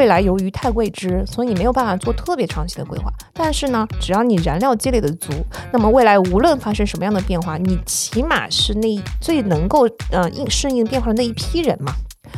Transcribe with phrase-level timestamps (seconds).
[0.00, 3.12] 未来由于太未知，所以你没有办法做特别长期的规划。
[3.34, 5.30] 但是呢，只要你燃料积累的足，
[5.70, 11.92] 那么未来无论发生什么样的变化，你起码是那最能够呃应适应变化的那一批人嘛。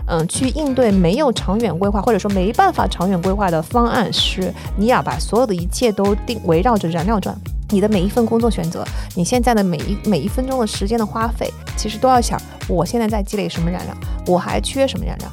[0.09, 7.33] 嗯，去应对没有长远规划或者说没办法长远规划的方案，是你要把所有的一切都定围绕着燃料转。
[7.71, 8.85] 你的每一份工作选择，
[9.15, 15.29] 你现在的每一每一分钟的时间的花费，其实都要想，我现在在积累什么燃料，我还缺什么燃料。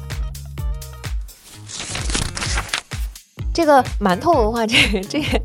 [3.52, 4.76] 这个馒头文化，这
[5.08, 5.42] 这也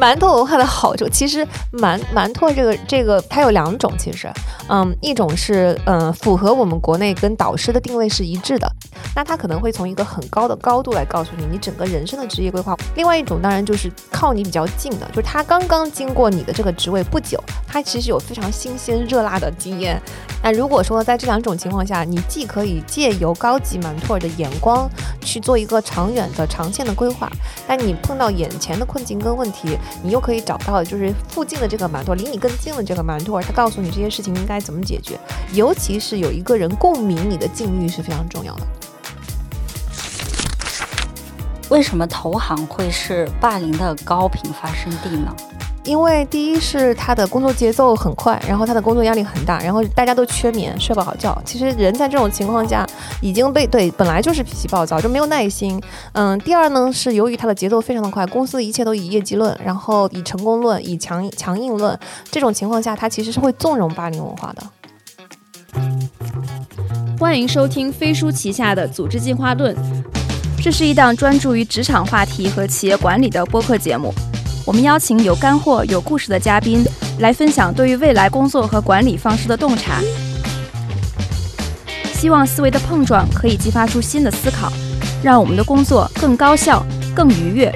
[0.00, 4.28] 馒头文化的好处，其实馒馒头这个这个它有两种，其实，
[4.68, 8.70] 嗯，一种是嗯符合我们国内跟导师的定位是一致的。
[9.16, 12.76] 那他可能会从一个很高的高度来告诉你你整个人生的职业规划。
[12.96, 20.00] 另外一种当然就是靠你比较近的，就是他刚刚经过你的这个职位不久，他其实有非常新鲜热辣的经验。
[20.42, 24.88] 那如果说在这两种情况下，你既可以借由高级馒头的眼光
[25.20, 27.30] 去做一个长远的长线的规划，
[27.66, 35.18] 但你碰到眼前的困境跟问题，你又可以找到就是附近的这个馒头，离你更近的这个馒头，他告诉你这些事情应该怎么解决。
[35.52, 38.66] 尤其是有一个人共鸣你的境遇是非常重要的。
[41.70, 45.34] 为什么投行会是霸凌的高频发生地呢？
[45.84, 51.40] 因为第一是他的工作节奏很快，然后他的工作压力很大，然后大家都缺眠，睡不好觉。
[51.44, 52.86] 其实人在这种情况下
[53.20, 55.78] 已经被对本来就是脾气暴躁，就没有耐心。
[56.12, 61.98] 嗯，第二呢是由于他的节奏非常的快，公司的一切都以业绩论，然后以成功论，以强强硬论。
[62.30, 64.62] 这种情况下，他其实是会纵容霸凌文化的。
[67.18, 69.74] 欢迎收听飞书旗下的《组织进化论》。
[70.62, 74.14] 这是一档专注于职场话题和企业管理的播客节目。
[74.66, 76.82] 我们邀请有干货、有故事的嘉宾
[77.20, 80.00] 来分享对于未来工作和管理方式的洞察。
[82.14, 84.72] 希望思维的碰撞可以激发出新的思考，
[85.22, 86.82] 让我们的工作更高效、
[87.14, 87.70] 更愉悦。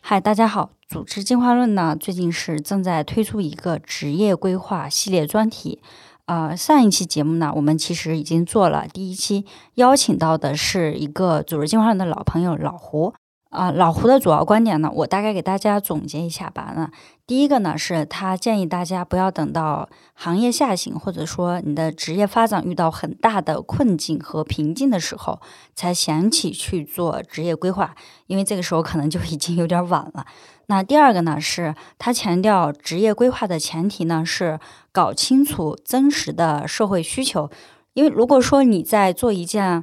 [0.00, 0.70] 嗨，大家好！
[0.88, 5.82] 组织进化论呢，最近是正在推出一个职业规划系列专题。
[6.24, 9.44] 呃，上一期节目呢，我们其实已经做了第一期，
[9.74, 13.12] 邀请到的是一个组织进化论的老朋友老胡。
[13.56, 16.74] 啊，老胡的主要观点呢，我大概给大家总结一下吧。
[16.76, 16.90] 那
[17.26, 25.40] 第一个呢，是他建议大家不要等到行业下行，或者说你的职业发展遇到很大的困境和瓶颈的时候，
[25.74, 27.94] 才想起去做职业规划，
[28.26, 30.26] 因为这个时候可能就已经有点晚了。
[30.66, 34.60] 那第二个呢，是他强调职业规划的前提呢，是
[34.92, 37.48] 搞清楚真实的社会需求，
[37.94, 39.82] 因为如果说你在做一件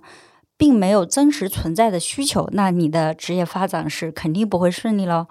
[0.57, 5.27] 并没有真实存在的需求，那你的职业发展是肯定不会顺利喽。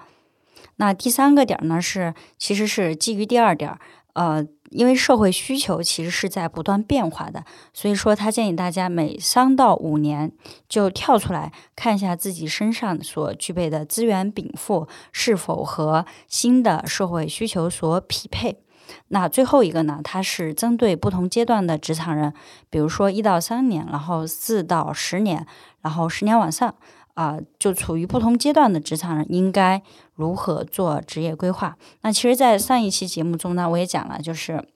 [0.77, 3.79] 那第三个点呢是，其实是基于第二点，
[4.15, 10.33] 呃，因为社会需求其实是在不断变化的，所以说他建议大家每三到五年
[10.69, 18.63] 就跳出来看一下自己身上所具备的资源禀赋是否和新的社会需求所匹配。
[19.09, 20.01] 那最后一个呢？
[20.03, 22.33] 它是针对不同阶段的职场人，
[22.71, 25.47] 比如说一到三年，然后四到十年，
[25.81, 26.75] 然后十年往上，
[27.15, 29.83] 啊，就处于不同阶段的职场人应该
[30.15, 31.77] 如何做职业规划？
[32.01, 34.67] 那其实，在上一期节目中呢，我也讲了，就是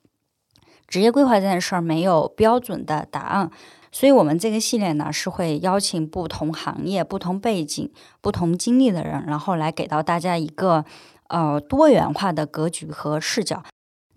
[0.87, 3.51] 职业规划这件事儿没有标准的答案，
[3.91, 7.91] 所以我们这个系列呢是会邀请不同行业、不同背景、
[8.21, 10.85] 不同经历的人，然后来给到大家一个
[11.29, 13.63] 呃多元化的格局和视角。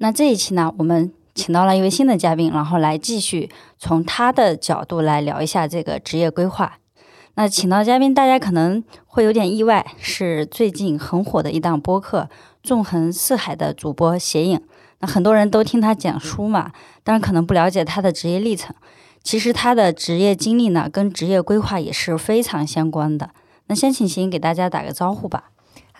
[0.02, 6.78] 那这一期呢，我们请到了一位新的嘉宾，然后来继续从他的角度来聊一下这个职业规划。
[7.36, 12.30] 那请到嘉宾，大家可能会有点意外，是最近很火的一档播客
[12.64, 14.62] 《纵横四海》的主播斜影。
[15.00, 16.72] 那很多人都听他讲书嘛，
[17.04, 18.74] 但是可能不了解他的职业历程。
[19.22, 23.32] 其实他的职业经历呢，跟职业规划也是非常相关的。
[23.68, 25.52] 那先请斜影给大家打个招呼吧。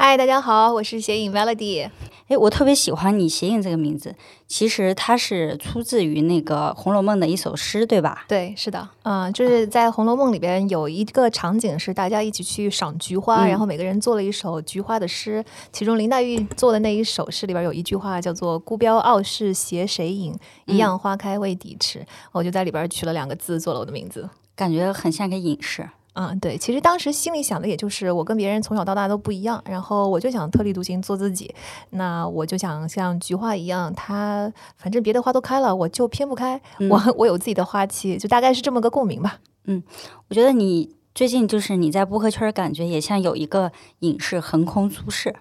[0.02, 1.90] 嗨，大家好，我是斜影 Melody。
[2.30, 4.16] 哎，我特别喜欢你“斜影”这个名字，
[4.48, 8.24] 其实它是出自于那个《红楼梦》的一首诗，对吧？
[8.26, 20.34] 对，是的，嗯，就是在《红楼梦》里边有一个场景是大家一起去赏菊花，然后每个人做了一首菊花的诗，其中林黛玉做的那一首诗里边有一句话叫做“孤标傲世携谁影，
[20.68, 25.90] 一样花开为底迟”，我就在里边取了两个字做了我的名字，感觉很像个隐士。
[26.14, 31.54] 嗯，对，其实当时心里想的也就是我跟别人从小到大都不一样，然后我就想特立独行做自己。
[31.92, 36.60] 那我就想像菊花一样，它反正别的花都开了，我就偏不开。
[36.90, 39.40] 我我有自己的花期，就大概是这么个共鸣吧。
[39.66, 39.82] 嗯，
[40.28, 45.36] 我觉得你最近就是你在播客圈感觉也像有一个影视横空出世。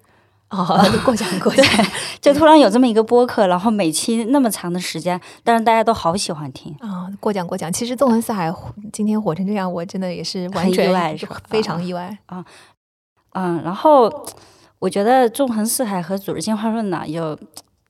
[0.51, 1.65] 哦，过奖过奖。
[2.21, 6.75] 就突然有这么一个播客，然后每期那么长的时间，但是大家都好喜欢听。
[6.81, 7.73] 啊，过奖过奖。
[7.73, 8.53] 其实纵横四海
[8.93, 12.17] 今天火成这样，我真的也是完全意外是吧非常意外。
[12.27, 12.45] 啊
[13.33, 14.11] 嗯，然后
[14.79, 17.39] 我觉得纵横四海和组织进化论呢，有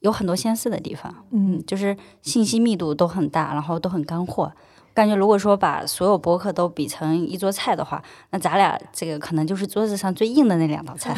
[0.00, 1.14] 有很多相似的地方。
[1.31, 4.52] 嗯，就是信息密度都很大，然后都很干货。
[4.98, 11.14] 感觉如果说把所有博客都比成一桌菜的话，那咱俩这个可能就是桌子上最硬的那两道菜。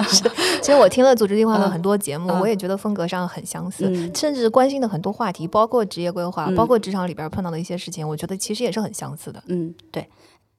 [0.60, 9.42] 其实我听了组织计划的嗯很多节目，嗯我也觉得风格上很相似，嗯甚至关心的很多话题，包括职业规划，嗯包括职场里边碰到的一些事情，我觉得其实也是很相似的。
[9.46, 10.06] 嗯，对。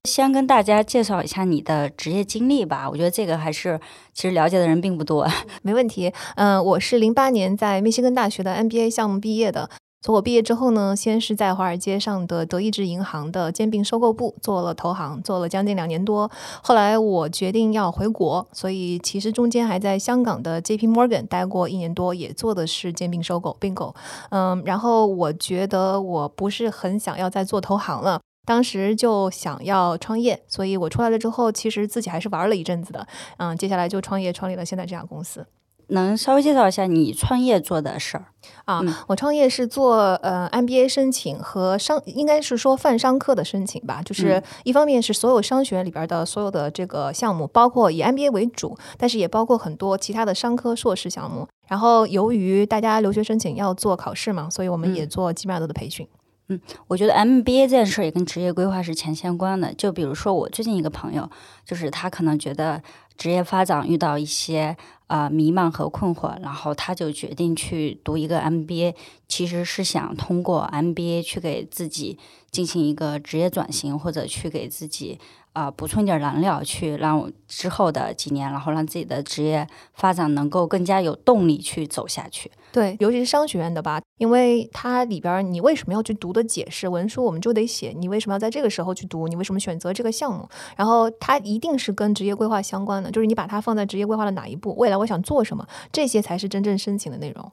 [0.05, 3.79] 先跟大家介绍一下你的职业经历吧，我觉得这个还是
[4.13, 5.27] 其实了解的人并不多。
[5.61, 6.11] 没问题。
[6.35, 9.69] 嗯、我是零八年在密歇根大学的 MBA 项目毕业的。
[10.05, 16.29] 从我毕业之后呢，先是在华尔街上的德意志银行的兼并收购部做了投行，做了将近两年多。
[16.61, 23.95] 后来我决定要回国，所以其实中间还在香港的 JP Morgan 待过一年多，也做的是兼并收购并购。
[24.29, 28.21] 嗯，然后我觉得我不是很想要再做投行了。
[28.45, 33.07] 当时就想要创业，所以我出来了之后，其实自己还是玩了一阵子的。
[33.37, 35.47] 嗯，接下来就创业，创立了现在这家公司。
[35.89, 38.25] 能稍微介绍一下你创业做的事儿？
[38.65, 44.01] 啊，嗯我创业是做呃 MBA 申请和商，应该是说泛商科的申请吧。
[44.03, 51.47] 就是嗯一方面是所有商学院里边的所有的这个项目，包括以 MBA 为主，但是也包括很多其他的商科硕士项目。
[51.67, 56.07] 然后由于大家留学申请要做考试嘛，所以我们嗯也做几百多的培训。
[56.47, 59.73] 嗯我觉得 MBA 这件事儿也跟职业规划是强相关的。
[59.73, 61.27] 就比如说我最近一个朋友，
[61.65, 62.79] 就是他可能觉得
[63.17, 64.75] 职业发展遇到一些
[65.07, 68.95] 呃迷茫和困惑，然后他就决定去读一个 MBA，
[69.27, 72.17] 其实是想通过 MBA 去给自己
[72.51, 75.19] 进行一个职业转型，或者去给自己
[75.55, 82.51] 啊、补充一点燃料，去让我之后的几年，然后让自己的职业发展能够更加有动力去走下去。
[82.73, 97.49] 对，尤其是商学院的吧，因为它里边你为什么要去读的解释文书，我们就得写你为什么要在这个时候去读，你为什么选择这个项目，然后它一定是跟职业规划相关的，就是你把它放在职业规划的哪一步，未来我想做什么，这些才是真正申请的内容。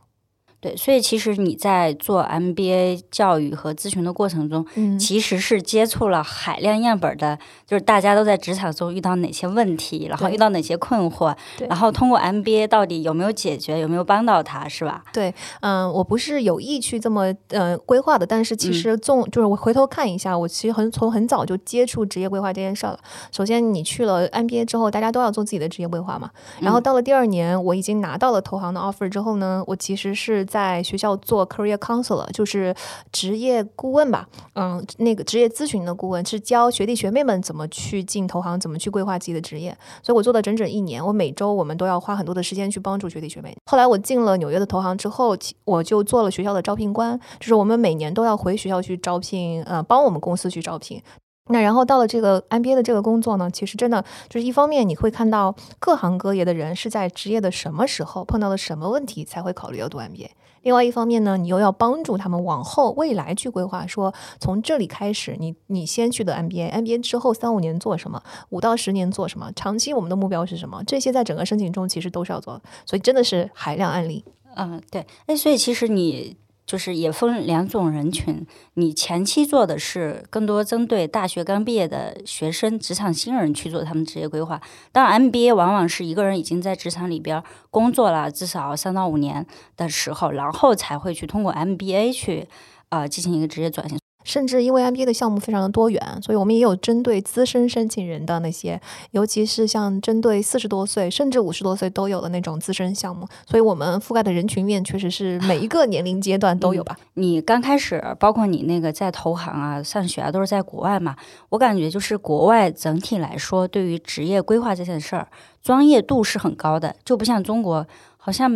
[0.62, 7.37] 对，所以其实你在做 MBA 教育和咨询的过程中，嗯其实是接触了海量样本的，
[7.67, 11.35] 就是大家都在职场中遇到哪些问题，然后遇到哪些困惑，
[11.69, 15.03] 然后通过 MBA 到底有没有解决，有没有帮到他，是吧？
[15.12, 23.00] 对，嗯，我不是有意去这么呃规划的，但是其实纵、就是我回头看一下，我其实很从很早就接触职业规划这件事儿了。
[23.32, 26.31] 首先，你去了 MBA 之后，大家都要做自己的职业规划嘛。
[26.61, 32.75] 然后到了第二年，我已经拿到了投行的 offer 之后呢，我其实是在学校做 career counselor，就是
[33.11, 34.29] 职业顾问吧。
[34.55, 39.75] 嗯，那个职业咨询的顾问是教学弟学妹们怎么去进投行，怎么去规划自己的职业。
[40.03, 43.57] 所以我做了整整一年，我每周我们都要花很多的时间去帮助学弟学妹。
[43.71, 45.35] 后来我进了纽约的投行之后，
[45.65, 51.03] 我就做了学校的招聘官，就是我们每年都要回学校去招聘，呃，帮我们公司去招聘。
[51.49, 60.29] 那然后到了这个 MBA 的这个工作呢，其实真的就是一方面你会看到各行各业的人是在职业的什么时候碰到了什么问题才会考虑要读 MBA。
[60.62, 74.25] 另外一方面呢，你又要帮助他们往后未来去规划，说从这里开始，你你先去的 MBA，MBA 之后三五年做什么，五到十年做什么，长期我们的目标是什么，这些在整个申请中其实都是要做的，所以真的是海量案例。
[74.55, 75.06] 嗯，对。
[75.26, 76.37] 哎，所以其实你
[76.73, 84.58] 就是也分两种人群，你前期做的是更多针对大学刚毕业的学生、职场新人去做他们职业规划。
[84.91, 89.46] 当，MBA 往往是一个人已经在职场里边工作了至少三到五年
[89.77, 92.49] 的时候，然后才会去通过 MBA 去
[92.89, 94.02] 呃进行一个职业转型。
[94.24, 98.81] 甚至因为 MBA 的项目非常的多元，所以我们也有针对资深申请人的那些，
[99.12, 106.96] 尤其是像针对四十多岁甚至五十多岁都有的那种资深项目，所以我们覆盖的人群面确实是每一个年龄阶段都有吧。
[107.14, 111.17] 你刚开始，包括你那个在投行啊、上学啊，都是在国外嘛。
[111.50, 115.29] 我感觉就是国外整体来说，对于职业规划这件事儿，
[115.62, 117.86] 专业度是很高的，就不像中国，
[118.17, 118.50] 好像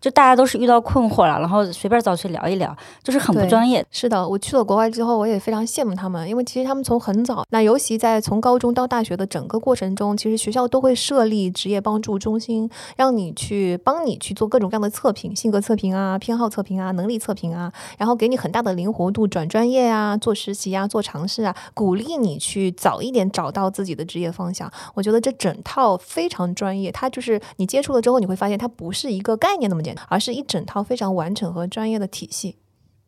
[0.00, 3.84] 就大家都是遇到困惑了，然后随便找谁聊一聊，就是很不专业。
[3.90, 24.70] 是的，我去了国外之后，我也非常羡慕他们，因为其实他们从很早，那尤其在从高中到大学的整个过程中，其实学校都会设立职业帮助中心，让你去帮你去做各种各样的测评，性格测评啊、偏好测评啊、能力测评啊，然后给你很大的灵活度，转专业啊、做实习啊、做尝试啊，鼓励你去早一点找到自己的职业方向。
[24.94, 32.56] 我觉得这整套非常专业，它就是你接触了之后，你会发现它不是一个概念那么简单，而是一整套非常完整和专业的体系。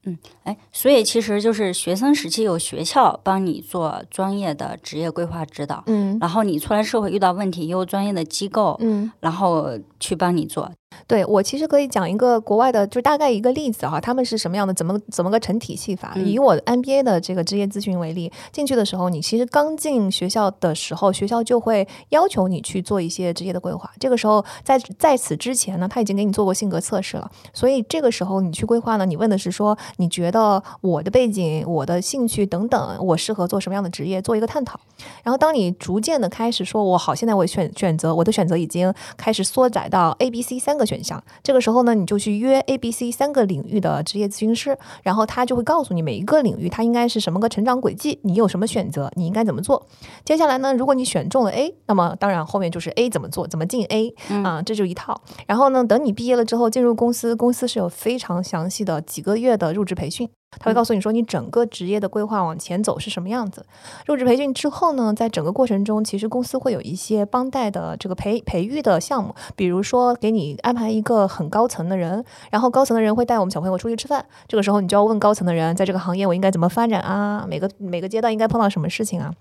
[0.04, 9.10] 嗯哎，所以其实就是学生时期有学校帮你做专业的职业规划指导，嗯然后你出来社会遇到问题，也有专业的机构，嗯。
[9.20, 10.70] 然后去帮你做。
[11.06, 16.12] 对我其实可以讲一个国外的，就大概一个例子哈，他们是什么样的，怎么怎么个成体系法。
[16.16, 23.90] 嗯以我 MBA 的这个职业咨询为例，进去的时候，你其实刚进学校的时候，学校就会要求你去做一些职业的规划。
[23.98, 34.78] 这个时候在在此之前呢，他已经给你做过性格测试了，所以这个时候你去规划呢，你问的是说，你觉得我的背景、我的兴趣等等，我适合做什么样的职业，做一个探讨。
[35.22, 41.22] 然后当你逐渐的开始说，我好，现在我选选择，我的选择已经开始缩窄到 A、B、C 三个选项。
[41.42, 49.84] 这个时候呢，你就去约 A、B、C 三个领域的职业咨询师，然后他就会告诉你每一个领域它应该是什么个成长轨迹，你有什么选择，你应该怎么做。
[50.24, 55.20] 接下来呢，如果你选中了 A，那么当然后面就是 A 怎么做，怎么进 A 啊、这就一套。
[55.46, 60.28] 然后呢，等你毕业了之后进入公司，公司是有非常详细的几个月的入职培训。
[60.50, 63.64] 他会告诉你说，你整个职业的规划往前走是什么样子。
[64.06, 74.24] 入职培训之后呢，在整个过程中，其实公司会有一些帮带的这个培培育的项目，比如说给你安排一个很高层的人，然后高层的人会带我们小朋友出去吃饭。
[74.48, 77.46] 这个时候，你就要问高层的人，在这个行业我应该怎么发展啊？
[77.48, 79.32] 每个每个阶段应该碰到什么事情啊？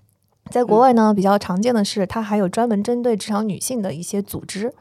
[0.50, 4.72] 在国外呢，比较常见的是，它还有专门针对职场女性的一些组织，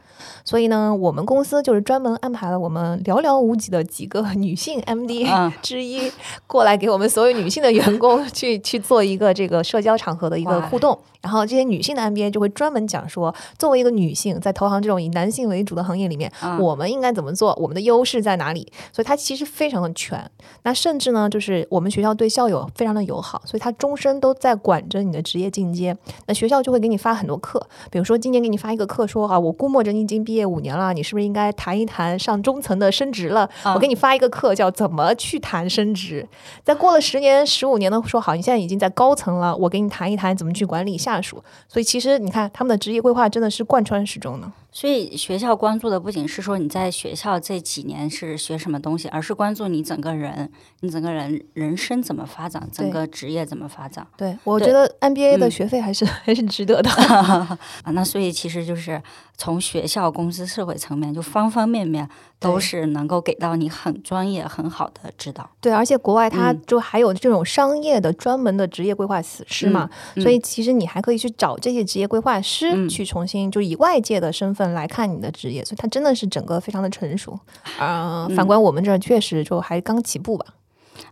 [0.44, 6.12] 所以呢，我们公司就是专门安排了我们寥寥无几的几个 女性 MD 嗯之一
[6.46, 10.98] 过来，给我们所有女性的员工 去去做一个这个社交场合的一个互动。
[11.20, 18.72] 然后这些女性的 MBA 就会专门讲说，作为一个女性，在投行这种以男性为主的行业里面，嗯我们应该怎么做，我们的优势在哪里？
[18.94, 20.30] 所以它其实非常的全。
[20.64, 25.98] 那甚至呢，就是我们学校对校友非常的友好，所以他终身都在管着你的职业进阶。
[26.28, 33.48] 那学校就会给你发很多课，比如说今年给你发一个课说啊，我估摸着你已经毕业五年了，你是不是应该谈一谈上中层的升职了？
[33.64, 36.28] 啊我给你发一个课叫怎么去谈升职。
[36.64, 41.44] 再过了十年、十五年呢，说好你现在已经在高层了，我给你谈一谈怎么去管理下属。
[41.68, 44.50] 所以其实你看他们的职业规划真的是贯穿始终的。
[44.72, 56.90] 所以学校关注的不仅是说你在学校这几年是学什么东西，而是关注你整个人，你整个人人生怎么发展，整个职业怎么发展对我觉得 MBA 的嗯学费还是、还是值得的。
[57.84, 57.92] 啊。
[57.94, 59.02] 那所以其实就是
[59.36, 62.08] 从学校、公司、社会层面，就方方面面
[62.40, 65.50] 都是能够给到你很专业、很好的指导。
[65.60, 77.40] 对，而且国外它嗯就还有这种商业的专门的职业规划师师嘛，嗯所以其实你还可以去找这些职业规划师嗯去重新就以外界的身份来看你的职业，所以它真的是整个非常的成熟。
[77.80, 80.46] 啊、嗯反观我们这儿确实就还刚起步吧。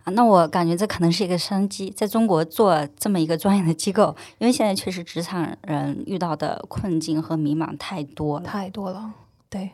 [0.03, 8.45] 啊，那我感觉这可能是一个商机，在中国做这么一个专业的机构，因为现在确实职场人遇到的困境和迷茫太多了。
[8.45, 9.11] 太多了，
[9.47, 9.69] 对，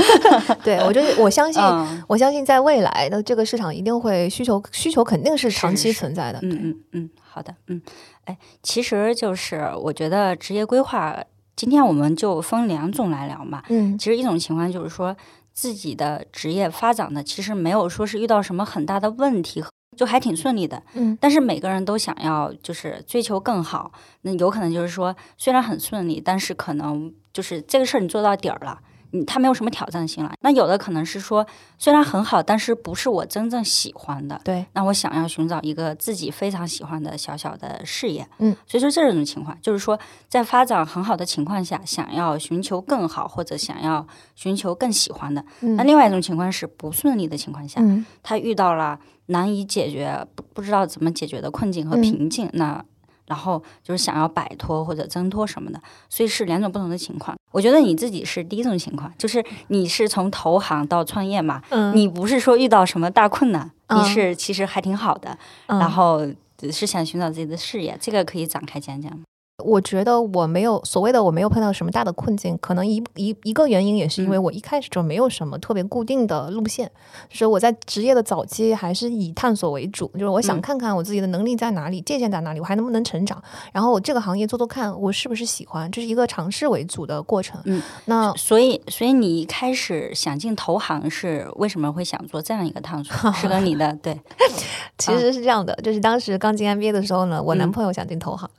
[0.62, 6.38] 对我就是我相信，嗯我相信在未来的这个市场一定会需求需求肯定是长期存在的。
[6.42, 7.80] 嗯嗯嗯，好的，嗯，
[8.24, 11.18] 哎，其实就是我觉得职业规划，
[11.56, 13.62] 今天我们就分两种来聊嘛。
[13.70, 15.16] 嗯其实一种情况就是说
[15.54, 19.64] 自己的职业发展的其实没有说是遇到什么很大的问题，
[19.96, 20.82] 就还挺顺利的。
[20.92, 28.78] 嗯但是每个人都想要就是追求更好，那有可能就是说虽然很顺利，但是可能就是这个事儿你做到底儿了。
[29.16, 30.32] 你它没有什么挑战性了。
[30.40, 31.46] 那有的可能是说，
[31.78, 34.40] 虽然很好，但是不是我真正喜欢的。
[34.44, 45.44] 对，那我想要寻找一个自己非常喜欢的小小的事业，嗯，所以说这种情况就是说，在发展很好的情况下，想要寻求更好，或者想要寻求更喜欢的。
[45.60, 52.84] 嗯那另外一种情况是不顺利的情况下，嗯他遇到了难以解决、不不知道怎么解决的困境和嗯瓶颈，那
[53.26, 57.36] 然后就是想要摆脱或者挣脱什么的，所以是两种不同的情况。
[57.52, 66.26] 我觉得你自己是第一种情况，就是你是从投行到创业嘛，嗯，你不是说遇到什么大困难，嗯你是其实还挺好的，嗯然后
[66.58, 69.24] 只是想寻找自己的事业，这个可以展开讲讲吗。
[69.64, 74.42] 我觉得我没有所谓的我没有碰到什么大的困境，可能一一一个原因也是因为嗯。
[74.42, 76.90] 我一开始就没有什么特别固定的路线，
[77.30, 80.60] 就是我在职业的早期还是以探索为主，就是我想嗯。
[80.60, 87.58] 看看我自己的能力在哪里，界限在哪里，我还能不能成长，然后我这个行业做做看，我是不是喜欢，这是一个尝试为主的过程。
[87.64, 93.32] 嗯，那所以，所以你一开始想进投行是为什么会想做这样一个探索？
[93.32, 94.20] 是跟你的对。
[94.98, 97.72] 其实是这样的，就是当时刚进 MBA 的时候呢，我男嗯。
[97.72, 98.48] 朋友想进投行，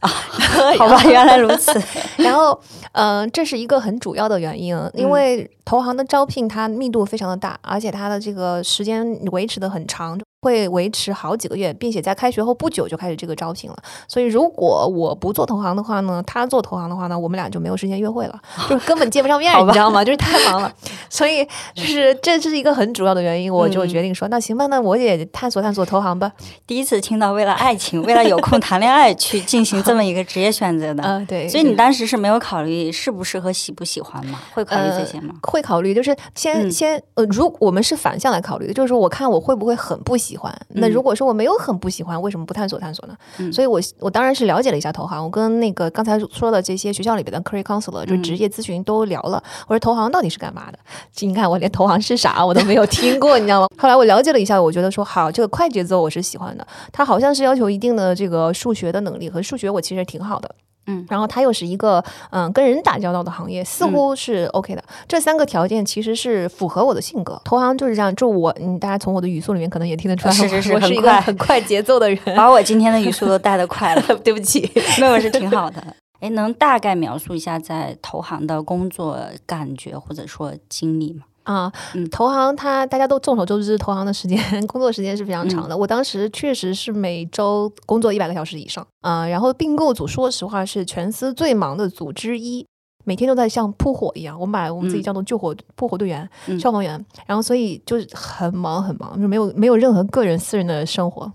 [0.77, 1.71] 好吧，原来如此。
[2.17, 2.59] 然后，
[2.93, 10.17] 嗯、这是一个很主要的原因，因为投行的招聘它密度非常的大，而且它的这个时间维持的很长。
[10.39, 13.75] 会维持好几个月，并且在开学后不久就开始这个招聘了。
[14.07, 20.05] 所以如果我不做投行的话呢，他做投行的话呢，我们俩就没有时间约会了， 就根本见不上面，你知道吗？
[20.05, 20.71] 就是太忙了。
[21.09, 21.43] 所以
[21.73, 26.31] 就是这是一个很主要的原因，我就决定说，那行吧，那我也探索探索投行吧。
[26.67, 31.49] 第一次听到为了爱情，为了有空谈恋爱去进行这么一个职业选择的，嗯， 对。
[31.49, 34.39] 所以你当时是没有考虑适不适合、喜不喜欢吗？
[34.53, 35.33] 会考虑这些吗？
[35.41, 40.53] 会考虑，就是先先呃，如我们是反向来考虑的，就是说我看我会不会很不喜欢。
[40.69, 43.15] 那如果说我没有很不喜欢，为什么不探索探索呢？
[43.51, 45.23] 所以，我我当然是了解了一下投行。
[45.23, 49.41] 我跟那个刚才说的这些学校里边的 career counselor，就职业咨询都聊了。
[49.67, 50.77] 我说投行到底是干嘛的？
[51.21, 53.67] 你看我连投行是啥我都没有听过，你知道吗？
[53.77, 56.65] 后来我了解了一下，我觉得说好，这个快节奏我是喜欢的。
[56.91, 60.55] 它好像是要求一定的这个数学的能力和数学，我其实挺好的。
[60.87, 64.83] 嗯，然后它又是一个嗯跟人打交道的行业，似乎是 OK 的。
[65.07, 67.39] 这三个条件其实是符合我的性格。
[67.45, 74.01] 投行就是这样，就我，嗯，大家从我的语速里面可能也听得出来，是是是，我是一个很快节奏的人，把我今天的语速都带的快了。
[74.23, 75.81] 对不起，没有是挺好的。
[76.19, 81.23] 哎，能大概描述一下在投行的工作感觉或者说经历吗？
[81.47, 84.37] 啊，嗯，投行它大家都众所周知，投行的时间
[84.67, 85.77] 工作时间是非常长的。
[85.77, 89.25] 我当时确实是每周工作一百个小时以上啊。
[89.25, 92.67] 然后并购组说实话是全司最忙的组之一，
[93.05, 94.37] 每天都在像扑火一样。
[94.37, 97.03] 我们把我们自己叫做救火扑火队员、消防员。
[97.25, 101.31] 然后所以就是很忙很忙，就没有没有任何个人私人的生活。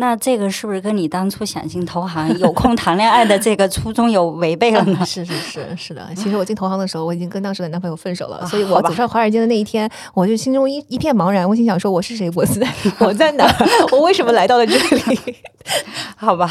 [0.00, 4.98] 那这个是不是跟你当初想进投行、有空谈恋爱的这个初衷有违背了呢？
[5.04, 6.08] 是是是是的。
[6.14, 11.48] 其实我进投行的时候，我已经跟当时的男朋友分手了，所以我走上华尔街的那一天，我就心中一一片茫然。
[11.48, 12.30] 我心想说：我是谁？
[12.36, 13.44] 我在我在哪？
[13.90, 15.36] 我为什么来到了这里？
[16.16, 16.48] 好吧，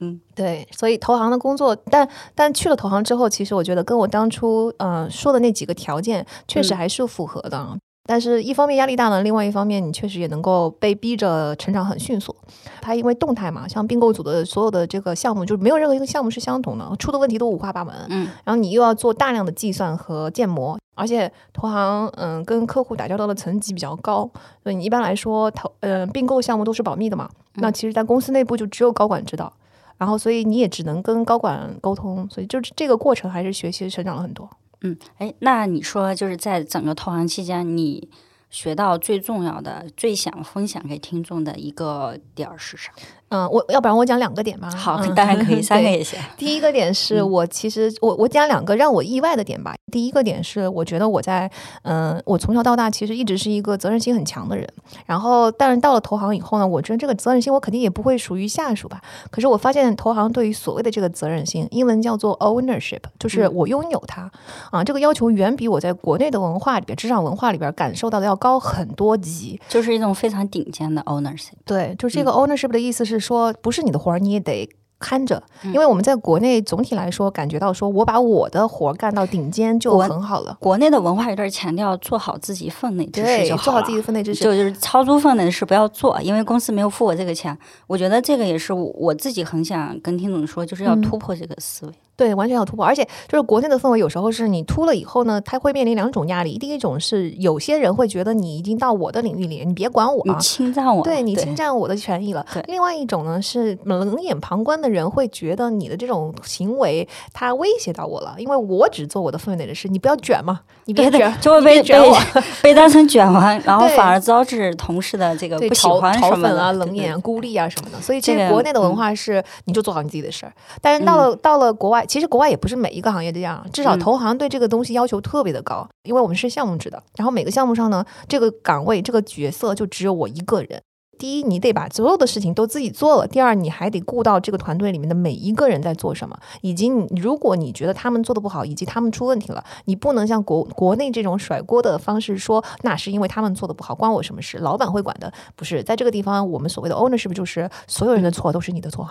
[0.00, 0.66] 嗯，对。
[0.74, 7.78] 所以投行的工作，但但去了投行之后，其实我觉得跟我当初嗯说的那几个条件，确实还是符合的。
[8.06, 12.34] 但是，一方面压力大呢，另外一方面你确实也能够被逼着成长很迅速。
[12.80, 17.92] 它因为动态嘛，像并购组的所有的这个项目，就是没有任何一个项目是相同的，出的问题都五花八门。
[18.08, 24.30] 嗯，然后你又要做大量的计算和建模，而且投行嗯跟客户打交道的层级比较高，
[24.62, 27.28] 所以你一般来说投呃并购项目都是保密的嘛。
[27.54, 29.52] 那其实，在公司内部就只有高管知道，
[29.98, 34.48] 然后所以你也只能跟高管沟通，所以就是这个过程还是学习成长了很多。
[34.82, 38.08] 嗯，哎，那你说就是在整个投行期间，你
[38.50, 42.92] 学到最重要的、最想分享给听众的一个点儿是啥？
[43.28, 44.70] 嗯，我要不然我讲两个点吧。
[44.70, 46.16] 好，当然可以， 三个也行。
[46.36, 49.74] 第一个点是我其实我我讲两个让我意外的点吧。
[49.90, 51.50] 第一个点是我觉得我在
[51.82, 54.64] 嗯，我从小到大其实一直是一个责任心很强的人。
[55.06, 59.00] 然后，但是到了投行以后呢，我觉得这个责任心我肯定也不会属于下属吧。
[59.30, 64.30] 可是我发现投行对于所谓的这个责任心，英文叫做 ownership，就是我拥有它
[64.70, 71.54] 啊，这个要求远比我在国内的文化里边、职场文化里边感受到的要高很多级，就是一种非常顶尖的 ownership。
[71.64, 73.16] 对，就这个 ownership 的意思是。
[73.26, 80.56] 是说不是你的活儿，你也得看着，因为我们在国内总体来说感觉到，说我把我的活儿干到顶尖就很好了。
[80.60, 87.56] 国内的文化有点强调做好自己分内之事就好做好自己的分内之事，就就是超出分内的事不要做，因为公司没有付我这个钱。
[87.86, 91.92] 我觉得这个也是我自己很想跟听众说，就是要突破这个思维。
[92.16, 96.56] 对，完全要突破，而且就是国内的氛围，有时候是你突了以后呢，他会面临两种压力。
[96.56, 102.44] 第一种是有些人会觉得你已经到我的领域里，你别管我，你侵占我，对你侵占我的权益了。
[102.68, 112.00] 另外一种呢是冷眼旁观的人会觉得你的这种行为，他威胁到我了，因为我只做我的分内的事，你不要卷嘛，你别卷， 就会被被
[112.62, 118.00] 被当成卷王，然后反而招致同事的这个不喜欢、嘲讽啊、冷眼、孤立啊什么的。
[118.00, 122.05] 所以其实国内的文化是你就做好你自己的事儿，但是到了到了国外。
[122.06, 130.80] 其实国外也不是每一个行业这样，至少投行对这个东西要求特别的高，因为我们是项目制的，然后每个项目上呢，这个岗位这个角色就只有我一个人。
[131.18, 144.58] 第一，你得把所有的事情都自己做了；第二，你还得顾到这个团队里面的每一个人在做什么，以及你如果你觉得他们做的不好，以及他们出问题了，你不能像国国内这种甩锅的方式说，那是因为他们做的不好，关我什么事？
[144.58, 145.32] 老板会管的。
[145.54, 149.08] 不是在这个地方，我们所谓的 owner 是不是就是所有人的错都是你的错，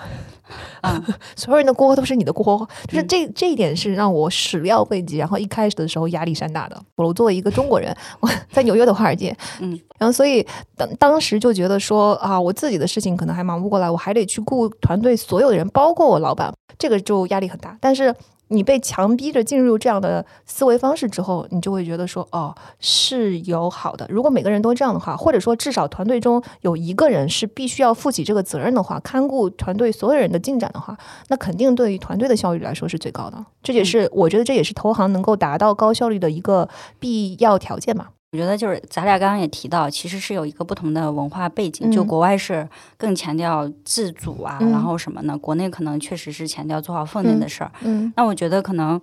[0.81, 1.03] 啊，
[1.35, 6.79] 所有人的锅都是你的锅，就是这这一点是让我始料未及，然后一开始的时候压力山大的。
[6.95, 9.79] 我作为一个中国人，我在纽约的华尔街，嗯。
[9.97, 17.77] 然后，所以当当时就觉得说说啊，我自己的事情可能还忙不过来，我还得去顾团队所有的人，包括我老板，这个就压力很大。
[17.79, 18.13] 但是
[18.49, 24.05] 你被强逼着进入这样的思维方式之后，你就会觉得说，哦，是有好的。
[24.09, 30.95] 如果每个人都这样的话，或者说至少团队中有一个人是必须要负起这个责任的话，看顾团队所有人的进展的话，
[31.29, 33.45] 那肯定对于团队的效率来说是最高的。
[33.63, 38.09] 这也是我觉得这也是投行能够达到高效率的一个必要条件嘛。
[38.35, 42.67] 我觉得就是咱俩刚刚也提到，其实是有一个不同的文化背景，就嗯国外是
[42.97, 45.37] 更强调自主啊，嗯然后什么呢？
[45.37, 47.71] 国内可能确实是强调做好分内的事儿。
[47.83, 48.99] 嗯那我觉得可能，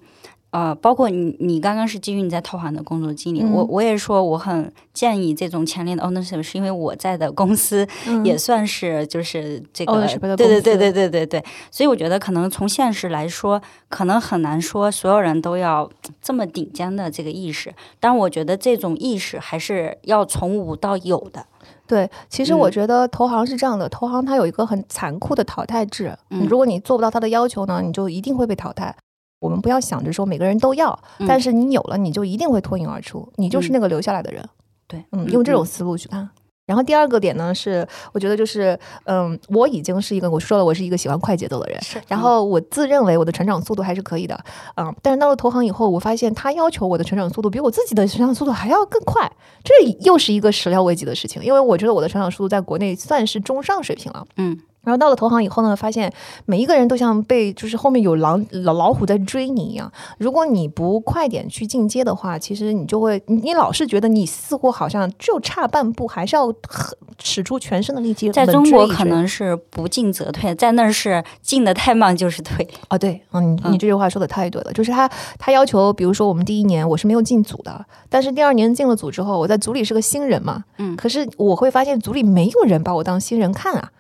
[0.53, 3.51] 呃，包括你，你刚刚是基于你在投行的工作经历，嗯。
[3.53, 8.23] 我我也说我很建议这种强烈的 ownership，是因为我在的公司嗯。
[8.23, 21.47] 也算是就是这个对对对对对对对，所以我觉得可能从现实来说，可能很难说所有人都要这么顶尖的这个意识，但我觉得这种意识还是要从无到有的。
[21.87, 22.73] 对，其实我嗯。
[22.73, 26.47] 觉得投行是这样的，投行它有一个很残酷的淘汰制，嗯。
[26.47, 28.95] 如果你做不到它的要求呢，你就一定会被淘汰。
[29.43, 34.43] 我们不要想着说每个人都要，嗯但是你有了，你就一定会脱颖而出，你就是嗯那个留下来的人。
[34.87, 36.29] 对，嗯，用这种思路去看。
[36.65, 41.83] 然后第二个点呢是，我觉得就是，嗯，我已经是一个我说了，我是一个喜欢快节奏的人。
[41.83, 44.45] 是然后我自认为我的成长速度还是可以的，
[44.77, 49.31] 嗯，但是到了投行以后，我发现他要求我的成长速度比我自己的成长速度还要更快，
[49.65, 54.25] 这又是一个始料未及的事情，因为我觉得我的成长速度在国内算是中上水平了。
[54.37, 56.13] 嗯然后到了投行以后呢，发现
[56.45, 59.91] 每一个人都像被就是后面有狼老老虎在追你一样。
[60.19, 72.67] 如果你不快点去进阶的话，其实你就会你你老是觉得你似乎好像就差半步，还是要很使出全身的力气在中国可能是不进则退，在那儿是进的太慢就是退。
[72.89, 83.91] 哦，对，嗯，你这句话说的太对了，就是他他要求，比如说我们第一年我是没有进组的，但是第二年进了组之后，我在组里是个新人嘛，嗯可是我会发现组里没有人把我当新人看啊。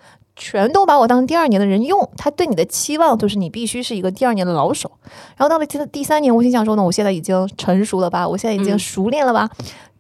[0.42, 4.90] 全都把我当第二年的人用，他对你的期望就是你必须是一个第二年的老手。
[5.37, 9.48] 然后到了第第三年，我心想说呢，我现在已经成熟了吧，我现在已经嗯熟练了吧。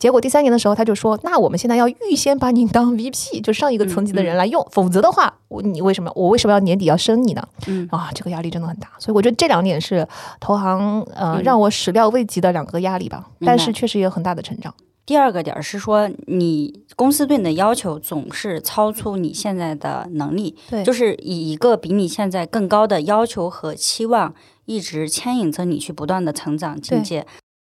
[0.00, 7.48] 结果第三年的时候，他就说，那我们现在要预先把你当 VP，就上一个层级的人来用，否则的话，我你为什么我为什么要年底要升你呢？
[7.68, 10.04] 嗯啊，这个压力真的很大，所以我觉得这两点是
[10.40, 14.74] 投行呃、嗯让我始料未及的两个压力吧，但是确实也有很大的成长。
[15.04, 24.32] 第二个点儿是说，你公司对你的要求总是超出你现在的能力，对就是以一个比你现在更高的要求和期望，
[24.64, 27.26] 一直牵引着你去不断的成长进阶。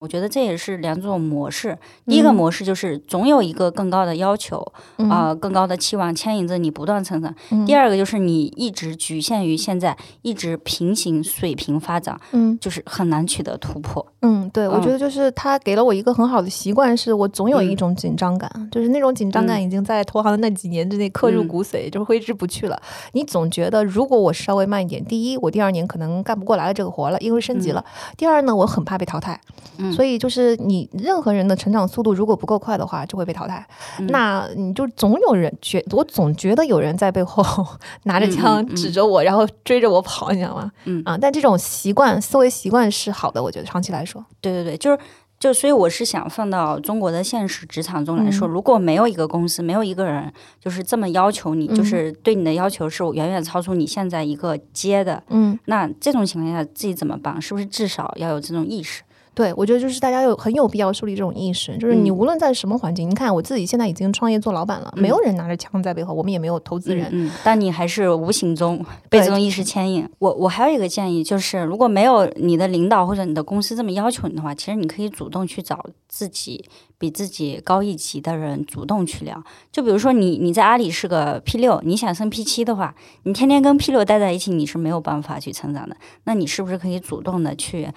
[0.03, 1.79] 我觉得这也是两种模式。
[2.07, 2.35] 第一个嗯。
[2.35, 4.61] 模式就是总有一个更高的要求
[4.99, 5.09] 嗯。
[5.09, 7.33] 啊、更高的期望牵引着你不断成长。
[7.51, 7.65] 嗯。
[7.65, 12.59] 第二个就是你一直局限于现在，一直平行水平发展，嗯。
[12.59, 14.05] 就是很难取得突破。
[14.23, 14.83] 嗯，对，我嗯。
[14.83, 17.77] 觉得就是他给了我一个很好的习惯，是我总有一嗯。
[17.77, 19.62] 种紧张感，就是那种紧张感嗯。
[19.62, 21.49] 已经在投行的那几年之内刻入嗯。
[21.49, 22.83] 骨髓，就是挥之不去了。
[23.12, 27.85] 你总觉得如果我稍微慢一点，第一，我第二年可能干不过来了这个活了，因为升级了；
[28.17, 29.41] 第二呢，我很怕被淘汰。
[29.79, 33.66] 嗯所以就是你任何人的成长速度如果不够快的话，就会被淘汰。
[33.98, 37.44] 嗯那你就总有人觉，我总觉得有人在背后
[38.05, 40.70] 拿着嗯枪指着我，然后追着我跑，你知道吗？
[40.85, 44.98] 嗯啊，但这种习惯思维习惯是好的，我觉得长期来说，对对对，就是
[45.38, 55.59] 就所以我是想放到中国的现实职场中来说，嗯如果没有一个公司，没有一个人就是这么要求你，嗯就是对你的要求是远远超出你现在一个阶的，嗯。
[55.66, 57.40] 那这种情况下自己怎么办？
[57.42, 59.02] 是不是至少要有这种意识？
[59.35, 70.07] 对，我觉得就是大家有很有必要树立这种意识，就是你嗯无论在什么环境，你看我自己现在已经创业做老板了，没有人拿着枪在背后，我们也没有投资人，但你还是无形中被这种意识牵引。
[70.18, 76.62] 我我还有一个建议，就是如果没有你的领导或者你的公司这么要求你的话，其实你可以主动去找自己
[76.99, 79.42] 比自己高一级的人主动去聊。
[79.71, 85.97] 就比如说你你在阿里是个 P 六，你想升 P 七的话，你天天跟 P 六待在一起，你是没有办法去成长的。
[86.25, 87.88] 那你是不是可以主动的去？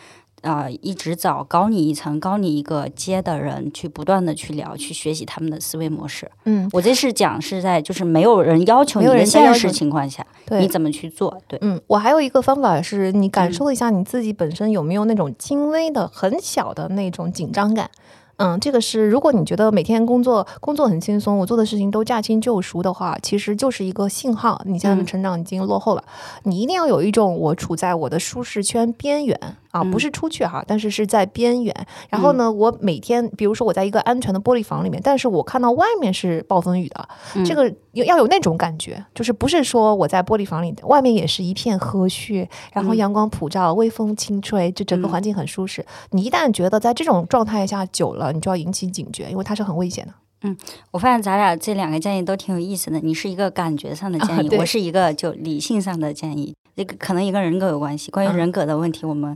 [0.45, 6.29] 啊、一直找高你一层、高你一个阶的人，去不断的去聊，去学习他们的思维模式。
[6.45, 11.35] 嗯，我这是讲是在就是没有人要求你的现实情况下，对，你怎么去做？
[11.47, 17.89] 对，嗯，我还有一个方法是，你感嗯受一下你自己本身有没有那种轻微的、很小的那种紧张感。
[18.37, 26.03] 嗯，这个是如果你觉得每天工作工作很轻松，我做的事情都驾轻就熟的话，其实就是一个信号，你现在的嗯成长已经落后了。
[26.43, 29.39] 你一定要有一种我处在我的舒适圈边缘
[29.75, 31.75] 啊，不嗯是出去哈，但是是在边缘。
[32.09, 45.85] 然后呢，我每天，比如说我在一个安全的玻璃房里面，但是我看到外面是暴风雨的，嗯这个有要有那种感觉，就是不是说我在玻璃房里，外面也是一片和煦，然后嗯阳光普照，微风轻吹，就整个嗯环境很舒适。
[46.11, 50.13] 你一旦觉得在这种状态下久了，你就要引起警觉，因为它是很危险的。
[50.41, 50.55] 嗯
[50.91, 52.99] 我发现咱俩这两个建议都挺有意思的。
[52.99, 56.53] 你是一个感觉上的建议，啊我是一个就理性上的建议。
[56.75, 58.11] 这个可能也跟人格有关系。
[58.11, 59.35] 关于嗯人格的问题，我们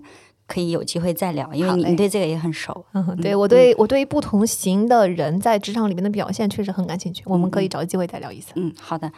[0.49, 2.83] 可以有机会再聊，因为你你对这个也很熟。
[2.93, 8.51] 嗯，对嗯我对我对于不同型的人在职场里面的表现确实很感兴趣，我们可以嗯找机会再聊一次。
[8.55, 9.09] 嗯，好的。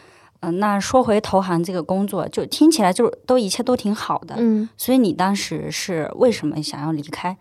[0.41, 4.35] 嗯、那说回投行这个工作，就听起来就都一切都挺好的。
[4.39, 4.67] 嗯。
[4.75, 7.37] 所以你当时是为什么想要离开？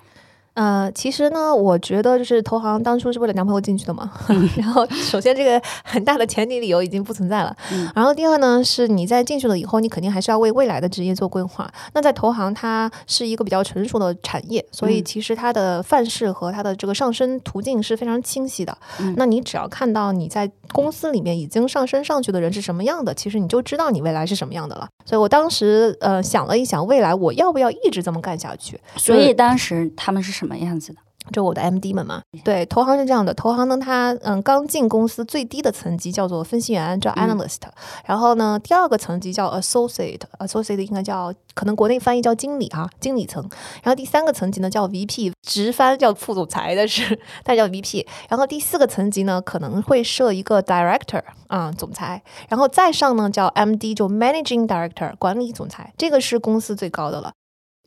[0.54, 4.10] 呃，其实呢，我觉得就是投行当初是为了男朋友进去的嘛。
[4.58, 7.56] 然后，首先这个很大的前提理由已经不存在了。
[7.72, 11.70] 嗯然后第二呢，是你在进去了以后，你肯定还是要为未来的职业做规划。
[11.94, 18.76] 那在投行，它是一个比较成熟的产业，所以嗯其实它的范式和它的这个上升途径是非常清晰的。
[18.98, 24.88] 嗯那你只要看到你在公司里面已经上升上去的人是什么样的，其实你就知道你未来是什么样的了。
[25.04, 28.78] 所以我当时呃想了一想，未来我要不要一直这么干下去？
[28.96, 31.00] 所以当时他们是什么样子的？
[31.30, 37.28] 就我的 MD 们嘛，对，投行是这样的，投行呢，它嗯刚进公司最低的层级叫做分析员，叫嗯。
[37.28, 37.58] analyst，、
[38.06, 43.42] 然后呢，第二个层级叫 associate，associate 应该叫可能国内翻译叫经理啊、经理层，
[43.82, 57.30] 然后第三个层级呢叫 VP，直翻叫副总裁但是， 但叫 VP，然后第四个层级呢可能会设一个 director 啊、总裁，然后再上呢叫 MD，就 managing director 管理总裁，这个是公司最高的了。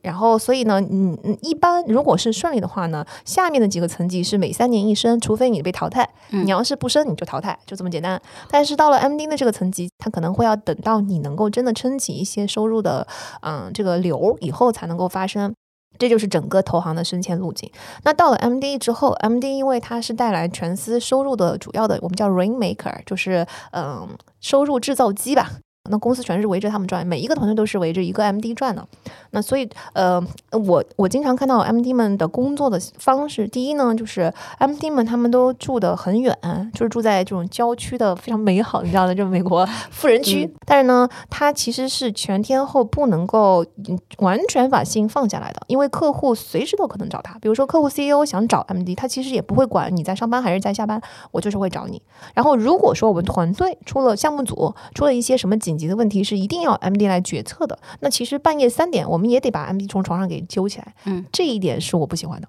[0.04, 8.20] 然后，所以呢，嗯嗯，一般如果是顺利的话呢，下面的几个层级是每三年一升，除非你被淘汰，嗯你要是不升你就淘汰，就这么简单。
[8.50, 13.06] 但是到了 MD 的这个层级，它可能会要等到你能够真的撑起一些收入的，
[13.40, 15.54] 嗯，这个流以后才能够发生。
[15.96, 17.70] 这就是整个投行的升迁路径。
[18.02, 24.08] 那到了 MD 之后，MD 因为它是带来全司收入的主要的，我们叫 rainmaker，就是嗯
[24.40, 25.52] 收入制造机吧。
[25.90, 28.86] 那公司全是围着他们转，每一个团队都是围着一个 MD 转的。
[29.32, 30.18] 那所以，呃，
[30.52, 36.34] 我我经常看到 MD 们的工作的方式，第一呢，就是 MD 们他们都住得很远，
[36.72, 40.50] 就是住在这种郊区的非常美好，你知道的，就美国富人区。
[40.64, 47.38] 但是呢，他其实是全天候不能够嗯完全把心放下来的，因为客户随时都可能找他。
[47.40, 50.98] 比如说，客户 CEO 想找 MD，他其实也不会管你在上班还是在下班，
[51.30, 52.00] 我就是会找你。
[52.32, 60.94] 然后，如果说我们团队出了项目组出了一些什么紧急的问题，是一定要 MD 来决策的，那其实半夜三点我们也得把 MD 从床上给揪起来。
[61.04, 62.48] 嗯，这一点是我不喜欢的。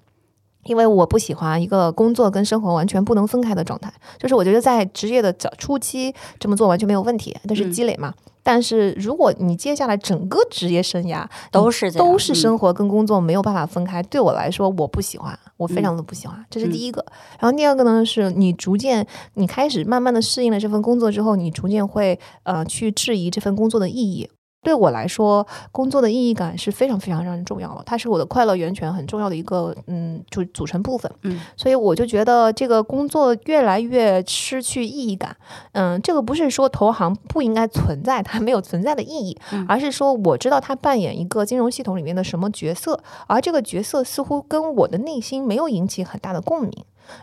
[0.63, 8.11] 因为我不喜欢一个工作跟生活完全不能分开的状态，就是我觉得在职业的早初期这么做完全没有问题，但是嗯积累嘛。
[8.45, 17.03] 但是如果你接下来整个职业生涯都是都是嗯生活跟工作没有办法分开，对我来说我不喜欢，我非常的不喜欢，这是第一个。
[17.39, 24.29] 然后第二个呢，是你逐渐你开始慢慢的适应了这份工作之后，你逐渐会呃去质疑这份工作的意义。
[24.65, 31.11] 对我来说，工作的意义感是非常非常让人重要的，它是我的快乐源泉很重要的一个嗯，就组成部分。
[31.21, 35.37] 嗯，所以我就觉得这个工作越来越失去意义感。
[35.73, 46.71] 嗯，这个不是说投行不应该存在，它没有存在的意义，嗯而是说我知道它扮演一个金融系统里面的什么角色，而这个角色似乎跟我的内心没有引起很大的共鸣。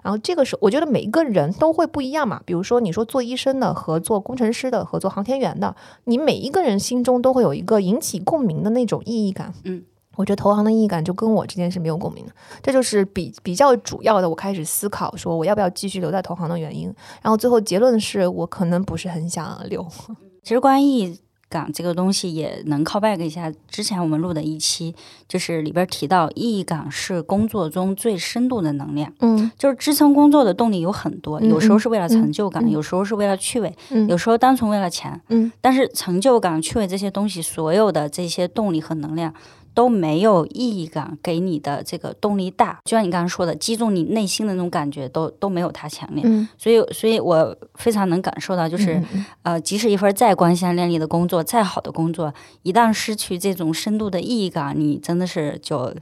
[0.03, 9.53] 然后这个时候我觉得每一个人都会不一样嘛，比如说你说做医生的和做工程师的和做航天员的，你每一个人心中都会有一个引起共鸣的那种意义感。
[9.65, 9.83] 嗯，
[10.17, 14.29] 我觉得投行的意义感就跟我之间是没有共鸣的，这就是比比较主要的。
[14.29, 16.93] 我开始思考说我要不要继续留在投行的原因，
[17.23, 19.87] 然后最后结论是我可能不是很想留。
[20.43, 21.17] 其实关于
[21.53, 24.95] 意义感这个东西，也能 call back 一下之前我们录的一期，
[25.29, 29.13] 就是里边提到意义感是工作中最深度的能量。
[29.21, 35.21] 嗯就是支撑工作的动力有很多，嗯有时候是为了成就感，有时候是为了趣味，嗯有时候单纯为了钱。
[35.29, 39.35] 嗯但是成就感、趣味这些东西，所有的这些动力和能量
[39.75, 42.79] 都没有意义感给你的这个动力大。
[42.85, 46.23] 就像你刚刚说的，击中你内心的那种感觉都都没有它强烈。
[46.25, 49.03] 嗯，所以，所以我非常能感受到，就是、
[49.43, 52.33] 呃，即使一份再光鲜亮丽的工作，再好的工作，
[52.63, 55.95] 一旦失去这种深度的意义感，你真的是就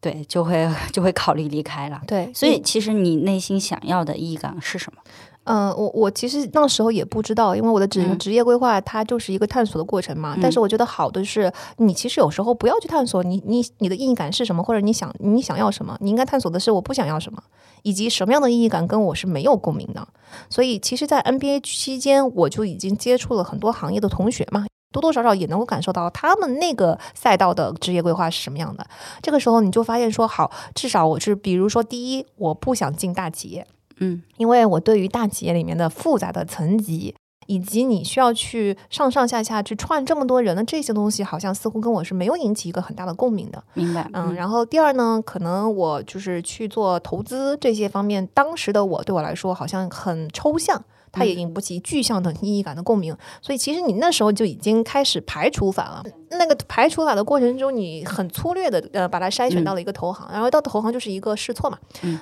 [0.00, 2.00] 对就会就会考虑离开了。
[2.06, 5.00] 对，所以，其实你内心想要的意义感是什么？
[5.44, 10.36] 嗯，我我其实那时候也不知道，因为我的职嗯职业规划它就是一个探索的过程嘛。
[10.40, 17.42] 但是我觉得好的是，你其实有时候不要去探索你你你的意义感是什么，或者你想你想要什么，你应该探索的是我不想要什么，
[17.82, 20.06] 以及什么样的意义感跟我是没有共鸣的。
[20.48, 24.66] 所以其实，在 NBA 期间，我就已经接触了很多行业的同学嘛。
[24.92, 28.86] 多多少少也能够感受到他们那个赛道的职业规划是什么样的。
[29.22, 33.66] 这个时候你就发现说，好，至少我是，比如说，第一，我不想进大企业，
[33.98, 37.14] 嗯因为我对于大企业里面的复杂的层级，
[37.46, 43.62] 以及你需要去上上下下去串这么多人的这些东西，好像似乎跟我是没有引起一个很大的共鸣的。
[43.74, 44.08] 明白。
[44.12, 50.84] 嗯，然后第二呢，可能我就是去做投资这些方面，当时的我对我来说好像很抽象。
[51.12, 53.16] 它也引不起具象的 意义感的共鸣。
[53.40, 56.02] 所以其实你那时候就已经开始排除法了。
[56.30, 61.78] 那个排除法的过程中，你很粗略的呃把它筛选到了一个投行，然后到投行就是一个试错嘛。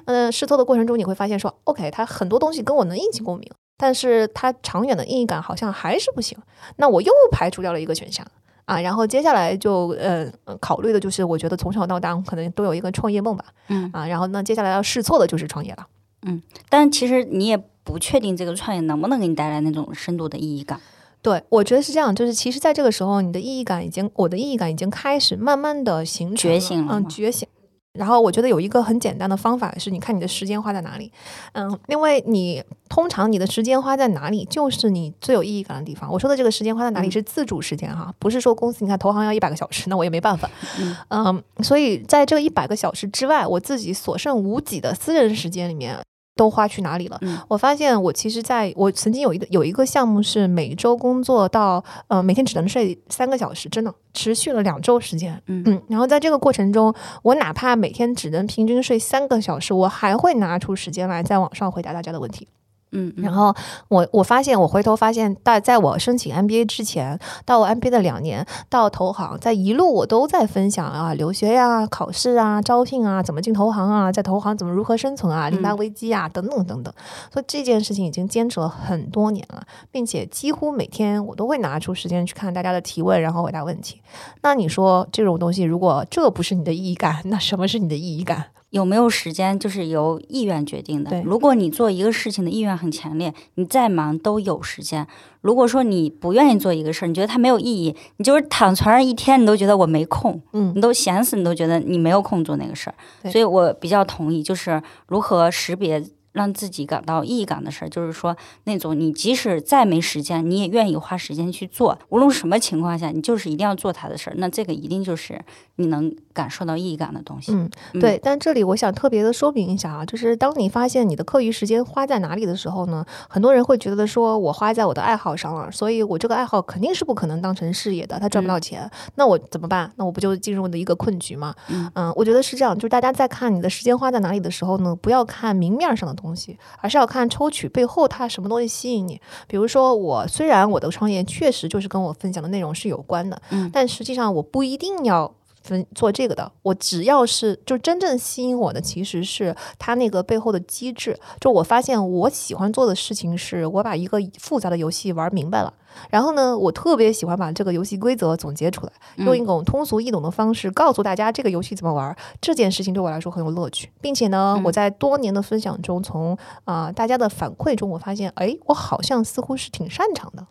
[0.06, 3.48] 嗯，试错的过程中你会发现说，OK，它很多东西跟我能引起共鸣，
[3.78, 6.36] 但是它长远的意义感好像还是不行。
[6.76, 8.26] 那我又排除掉了一个选项。
[8.66, 15.86] 啊，然后接下来就呃考虑的就是，我觉得从小到大可能都有一个创业梦吧，嗯啊，然后那接下来要试错的就是创业了，
[16.24, 20.80] 嗯，但其实你也不确定这个创业能不能给你带来那种深度的意义感。
[21.22, 27.46] 对，我觉得是这样，就是其实在这个时候，你的意义感已经，我的意义感已经开始慢慢的形成觉醒了，嗯，觉醒。
[27.92, 31.12] 然后我觉得有一个很简单的方法是，你看你的时间花在哪里，
[31.52, 36.10] 嗯，因为你通常你的时间花在哪里，就是你最有意义感的地方。
[36.10, 40.48] 我说的这个时间花在哪里是自主时间哈，不是说公司你看投行要一百个小时，那我也没办法，
[41.10, 45.98] 嗯，所以在这个一百个小时之外，我自己所剩无几的私人时间里面。
[46.40, 47.20] 都花去哪里了？
[47.48, 55.38] 我发现我其实在我曾经有一个有一个项目是每周工作到呃每天只能睡三个小时，真的持续了两周时间。
[55.44, 62.48] 嗯，然后在这个过程中，我哪怕每天只能平均睡三个小时，我还会拿出时间来在网上回答大家的问题。
[62.92, 63.54] 嗯，然后
[63.88, 76.92] 我我发现，我回头发现，在在我申请 MBA 之前，到我 MBA 的两年，到投行，在一路我都在分享啊，留学呀、考试啊、招聘啊、怎么进投行啊，在投行怎么如何生存啊、零大危机啊等等等等。
[77.32, 84.00] 所以这件事情已经坚持了很多年了，并且几乎每天我都会拿出时间去看大家的提问，然后回答问题。
[84.42, 88.46] 那你说这种东西，如果这不是你的意义感，那什么是你的意义感？
[88.70, 91.10] 有没有时间就是由意愿决定的。
[91.10, 95.06] 对，如果你做一个事情的意愿很强烈，你再忙都有时间。
[95.40, 103.30] 如果说你不愿意做一个事儿，你觉得它没有意义，你就是躺床上一天，你都觉得我没空，嗯，你都闲死，你都觉得你没有空做那个事儿。
[103.30, 106.04] 所以我比较同意，就是如何识别。
[106.32, 111.98] 让自己感到意义感的事儿，就是说那种你即使再没时间，你也愿意花时间去做。
[112.10, 114.34] 无论什么情况下，你就是一定要做它的事儿。
[114.36, 115.40] 那这个一定就是
[115.74, 117.52] 你能感受到意义感的东西。
[117.52, 117.68] 嗯，
[118.00, 118.18] 对。
[118.22, 128.90] 但这里我想特别的说明一下啊，就是当你发现你的课余时间花在哪里的时候呢，很多人会觉得说我花在我的爱好上了，所以我这个爱好肯定是不可能当成事业的，他赚不到钱。
[129.16, 129.92] 那我怎么办？
[129.96, 131.54] 那我不就进入了一个困局吗？
[131.68, 132.74] 嗯，我觉得是这样。
[132.74, 139.20] 就是大家在看你的时间花在哪里的时候呢，不要看明面上的东西，而是要看抽取背后它什么东西吸引你。
[139.46, 145.30] 比如说，我虽然我的创业确实就是跟我分享的内容是有关的，嗯，但实际上我不一定要
[145.62, 146.50] 分做这个的。
[146.62, 151.18] 我只要是就真正吸引我的，其实是它那个背后的机制。
[151.40, 155.72] 就我发现我喜欢做的事情是，我把一个复杂的游戏玩明白了。
[156.08, 162.16] 然后呢，我特别喜欢把这个游戏规则总结出来，用一种通俗易懂的方式告诉大家这个游戏怎么玩。
[162.40, 170.46] 这件事情对我来说很有乐趣，并且呢，我在多年的分享中，从啊大家的反馈中，我发现，哎，我好像似乎是挺擅长的。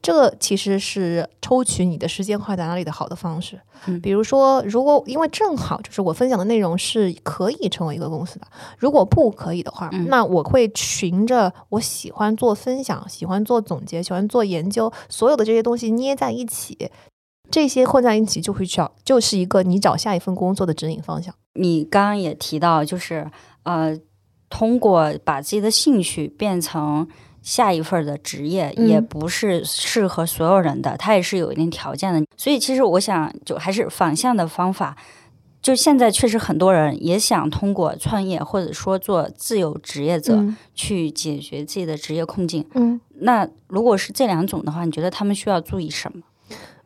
[0.00, 3.60] 这个其实是抽取你的时间花在哪里的好的方式。
[4.02, 8.46] 比如说，如果因为正好就是我分享的内容是可以成为一个公司的，
[8.78, 16.90] 如果不可以的话，那我会循着我喜欢做分享、喜欢做总结、喜欢做研究，所有的这些东西捏在一起，
[17.50, 21.34] 这些混在一起就会找，就是一个你找下一份工作的指引方向。
[21.54, 23.30] 你刚刚也提到，就是
[23.64, 23.98] 呃，
[24.48, 27.06] 通过把自己的兴趣变成。
[27.44, 32.26] 下一份的职业也不是适合所有人的，它也是有一定条件的。
[32.36, 34.96] 所以其实我想，就还是反向的方法。
[35.62, 42.66] 就现在确实很多人也想通过创业或者说做自由职业者去解决自己的职业困境。
[42.74, 46.22] 嗯，那如果是这两种的话，你觉得他们需要注意什么？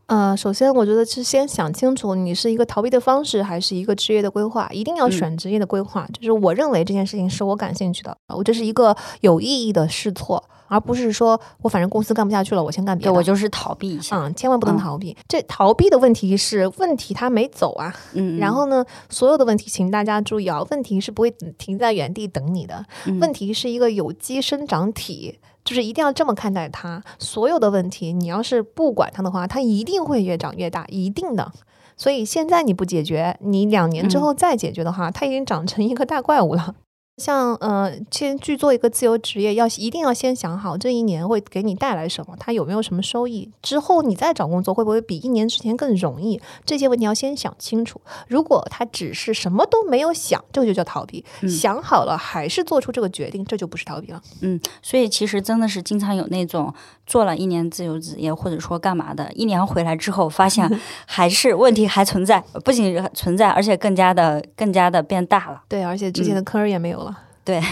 [0.08, 4.66] 呃，首先我觉得是先想清楚你是一个逃避的方式，还是一个职业的规划。
[4.72, 13.12] 一定要选职业的规划，就是我认为这件事情是我感兴趣的，我这是一个有意义的试错，而不是说我反正公司干不下去了，我先干别的。
[13.12, 15.14] 我就是逃避一下，嗯，千万不能逃避。
[15.28, 18.38] 这逃避的问题是问题它没走啊，嗯。
[18.38, 22.82] 然后呢，所有的问题，请大家注意啊，问题是不会停在原地等你的，
[23.20, 25.38] 问题是一个有机生长体。
[25.68, 31.52] 就是一定要这么看待它，所有的问题，你要是不管它的话，它一定会越长越大，一定的。
[31.94, 36.74] 所以现在你不解决，你两年之后再解决的话，它已经长成一个大怪物了。
[37.18, 46.40] 像呃，先去做一个自由职业，要一定要先想好这一年会给你带来什么，它有没有什么收益，之后你再找工作会不会比一年之前更容易？
[46.64, 48.00] 这些问题要先想清楚。
[48.28, 54.22] 如果他只是什么都没有想，这就叫逃避；想好了还是做出这个决定，这就不是逃避了。
[54.40, 56.72] 嗯，所以其实真的是经常有那种
[57.04, 60.70] 做了一年自由职业，或者说干嘛的，一年回来之后发现
[61.04, 65.62] 还是问题还存在，不仅存在，而且更加的更加的变大了。
[65.68, 67.07] 对，而且之前的坑也没有了。
[67.48, 67.62] 对，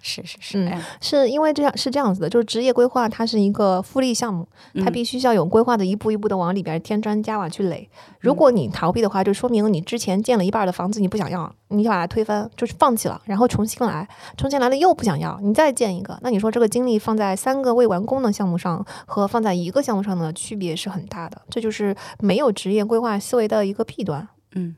[0.00, 7.86] 是是是，嗯哎是因为这样是这样子的，就是职业规划它是一个复利项目，它嗯必须要有规划的一步一步的往里边添砖加瓦去垒。
[8.18, 24.26] 如果你逃避的话，就说明你之前建了一半的房子你不想要，你就把它推翻，就是放弃了，然后重新来，重新来了又不想要，你再建一个，那你说这个精力放在三个未完工的项目上和放在一个项目上的区别是很大的，这就是没有职业规划思维的一个弊端。
[24.54, 24.74] 嗯，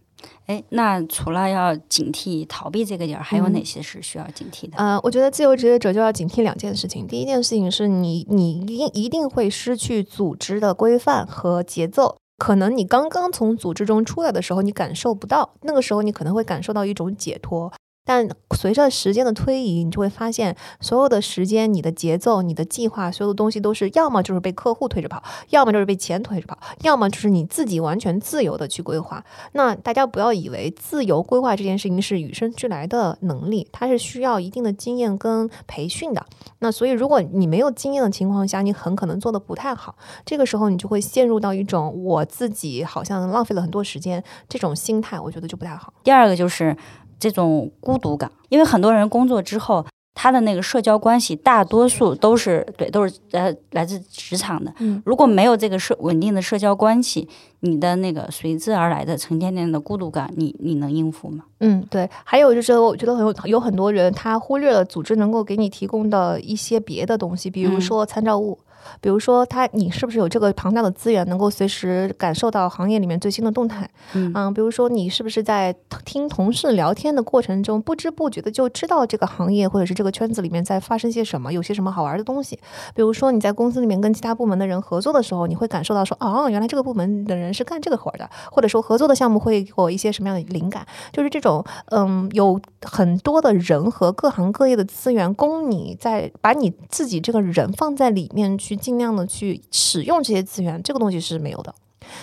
[0.46, 4.76] 哎，那除了要警惕逃避这个点儿，还有嗯哪些是需要警惕的？
[4.76, 7.06] 呃，我觉得自由职业者就要警惕两件事情。
[7.06, 12.16] 第一件事情是你，你一定一定会失去组织的规范和节奏。
[12.38, 17.72] 可能你刚刚从组织中出来的时候，你感受不到，那个时候你可能会感受到一种解脱。
[18.06, 18.26] 但
[18.56, 29.22] 随着时间的推移，你就会发现，所有的时间、你的节奏、你的计划，所有的东西都是要么就是被客户推着跑，要么就是被钱推着跑，要么就是你自己完全自由的去规划。
[29.52, 36.24] 那大家不要以为自由规划这件事情是与生俱来的能力，它是需要一定的经验跟培训的。
[36.60, 39.96] 那所以，如果你没有经验的情况下，你很可能做的不太好。
[40.24, 45.92] 这个时候，你就会陷入到一种我自己好像浪费了很多时间这种心态，我觉得就不太好。
[46.04, 46.76] 第二个就是
[47.18, 54.72] 这种孤独感，因为很多人工作之后，他的那个社交关系大多数都是对，都是呃来自职场的。
[54.78, 57.28] 嗯如果没有这个社稳定的社交关系，
[57.60, 61.44] 你的那个随之而来的沉甸甸的孤独感，你你能应付吗？
[61.60, 62.08] 嗯，对。
[62.24, 68.58] 还有就是，我觉得很有有很多人他忽略了组织能够给你提供的一些别的东西，比如嗯说参照物。
[69.00, 73.88] 比如说，他你是不是有这个庞大的资源，能够随时感受到行业里面最新的动态？
[74.14, 75.74] 嗯比如说你是不是在
[76.04, 82.58] 听同事聊天的过程中，不知不觉的就知道这个行业或者是这个圈子里面在发生些什么，有些什么好玩的东西？
[82.94, 90.86] 比如说你在公司里面跟其他部门的人合作的时候，你会感受到说，哦，原来这个部门的人是干这个活儿的，或者说合作的项目会给我一些什么样的灵感？
[91.12, 101.74] 就是这种，嗯，有很多的人和各行各业的资源供你在把你自己这个人放在里面去，尽量的去使用这些资源，这个东西是没有的。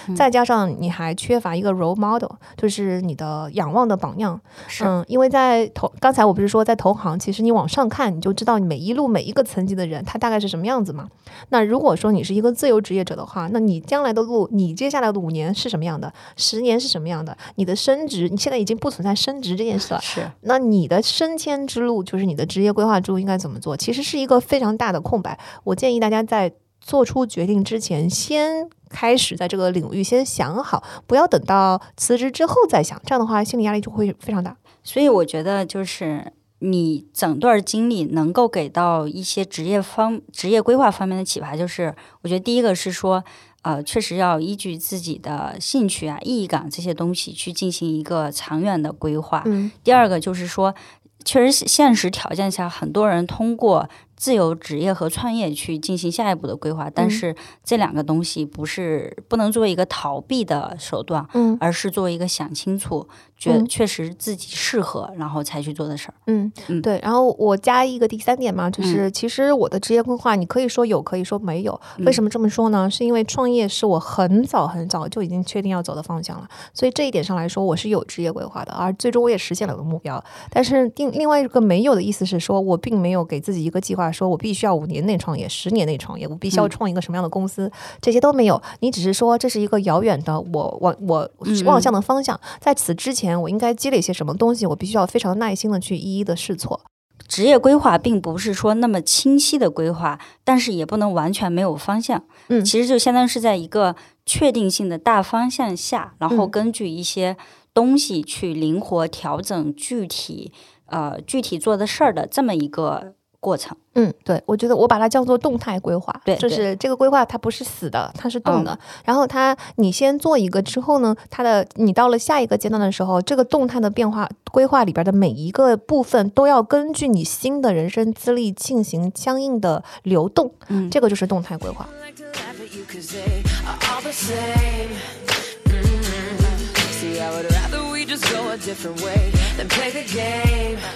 [0.08, 4.40] 嗯再加上你还缺乏一个 role model，就是你的仰望的榜样。
[4.68, 11.08] 是嗯，因为在投刚才我不是说在投行，其实你往上看，你就知道你每一路每一个层级的人他大概是什么样子嘛。
[11.50, 17.36] 那如果说你是一个自由职业者的话，那你将来的路，你接下来的五年是什么样的，十年是什么样的？
[17.56, 20.00] 你的升职，你现在已经不存在升职这件事了。
[20.02, 23.76] 是，那你的升迁之路，就是你的职业规划之路应该怎么做？
[23.78, 25.38] 其实是一个非常大的空白。
[25.64, 26.52] 我建议大家在
[26.84, 33.02] 做出决定之前，先开始在这个领域先想好，不要等到辞职之后再想。
[33.06, 34.56] 这样的话，心理压力就会非常大。
[34.84, 43.24] 所以我觉得就是你整段经历能够给到一些职业方职业规划方面的启发，就是我觉得第一个是说，
[43.62, 49.42] 呃，确实要依据自己的兴趣啊、意义感这些东西去进行一个长远的规划。
[49.46, 50.76] 嗯第二个就是说，
[51.24, 53.90] 确实现实条件下，很多人通过
[54.24, 63.06] 自由职业和创业去进行下一步的规划，但嗯是这两个东西不是不能作为一个逃避的手段，嗯而是作为一个想清楚、
[63.38, 66.14] 觉嗯确实自己适合，然后才去做的事儿。
[66.28, 66.98] 嗯嗯对。
[67.04, 71.78] 然后我加一个第三点嘛，就是其实我的职业规划，你可以说有，可以说没有。
[72.06, 72.90] 为什么这么说呢？
[72.90, 80.24] 是因为创业是我很早很早就已经确定要走的方向了，所以这一点上来说，我是有职业规划的，而最终我也实现了我的目标。
[80.50, 88.62] 但是另另外一个没有的意思是说，我并没有给自己一个计划，说我必须要五年内创业，十年内创业，我必须要嗯创一个什么样的公司，这些都没有。
[88.82, 96.80] 你只是说这是一个遥远的我我我嗯望向的方向，在此之前，我应该积累些什么东西，我必须要非常耐心的去一一的试错。
[97.28, 102.24] 职业规划并不是说那么清晰的规划，但是也不能完全没有方向。
[102.50, 103.96] 嗯其实就相当于是在一个
[104.26, 107.38] 确定性的大方向下，然后嗯根据一些
[107.74, 110.52] 东西去灵活调整具体
[110.88, 113.76] 呃具体做的事儿的这么一个过程。
[113.96, 118.80] 嗯，对，我觉得我把它叫做动态规划，对对就是这个规划它不是死的，它是动的。
[119.06, 131.88] 然后它你先做一个之后呢，它的你到了下一个阶段的时候，这个动态的变化规划里边的每一个部分都要根据你新的人生资历进行相应的流动，嗯这个就是动态规划。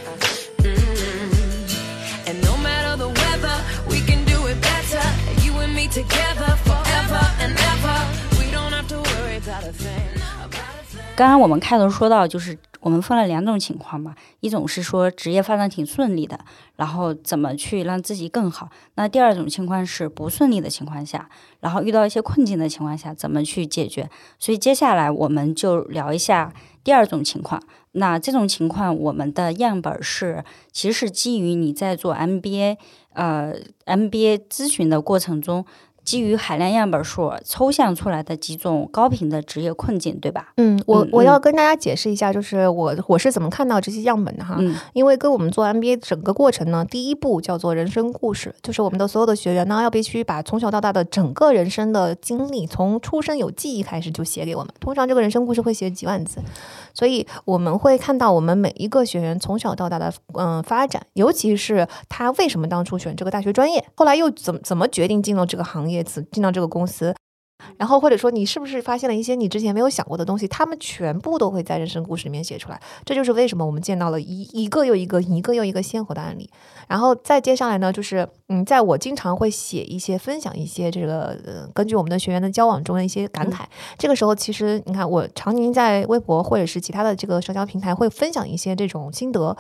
[0.10, 0.37] like
[11.16, 16.40] 刚刚我们开头说到，就是我们分了两种情况嘛，一种是说职业发展挺顺利的，
[16.76, 21.28] 然后怎么去让自己更好；那第二种情况是不顺利的情况下，
[21.62, 24.08] 然后遇到一些困境的情况下，怎么去解决。
[24.38, 27.64] 所以接下来我们就聊一下第二种情况。
[27.94, 32.78] 那这种情况，我们的样本是其实是基于你在做 MBA
[33.14, 33.56] 呃
[33.88, 35.66] MBA 咨询的过程中。
[36.08, 40.54] 基于海量样本数抽象出来的几种高频的职业困境，对吧？
[40.56, 44.56] 嗯，我嗯我要跟大家解释一下，就是我我是怎么看到这些样本的哈。
[44.58, 54.74] 嗯因为跟我们做 MBA 整个过程呢，第一步叫做人生故事，就是我们的所有的学员呢，要必须把从小到大的整个人生的经历，从出生有记忆开始就写给我们。
[54.80, 56.40] 通常这个人生故事会写几万字，
[56.94, 67.14] 所以我们会看到我们每一个学员从小到大的嗯、发展，尤其是他为什么当初选这个大学专业，后来又怎么怎么决定进入这个行业，进进到这个公司。
[67.78, 72.80] 然后或者说你是不是发现了一些你之前没有想过的东西，他们全部都会在人生故事里面写出来。
[73.04, 76.50] 这就是为什么我们见到了一一个又一个、一个又一个鲜活的案例。
[76.88, 83.64] 然后再接下来呢，就是嗯，在我经常会写一些、分享一些这个呃，根据我们的学员的交往中的一些感慨。
[83.98, 89.56] 这个时候，其实你看，我常年在微博或者是其他的这个社交平台会分享一些这种心得。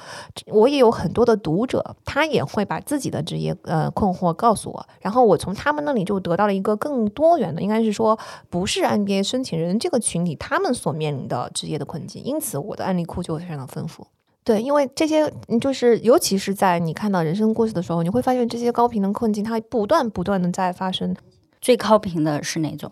[0.46, 8.18] 我也有很多的读者，他也会把自己的职业呃困惑告诉我，然后我从他们那里就得到了一个更多元的，应该是是说
[8.50, 14.06] 不是 NBA 申请人这个群体他们所面临的职业的困境，因此我的案例库就非常的丰富。
[14.44, 15.30] 对，因为这些
[15.60, 21.14] 就是，尤其是在你看到人生故事的时候，你会发现这些高频的困境，它不断不断的在发生。
[21.62, 22.92] 最高频的是哪种？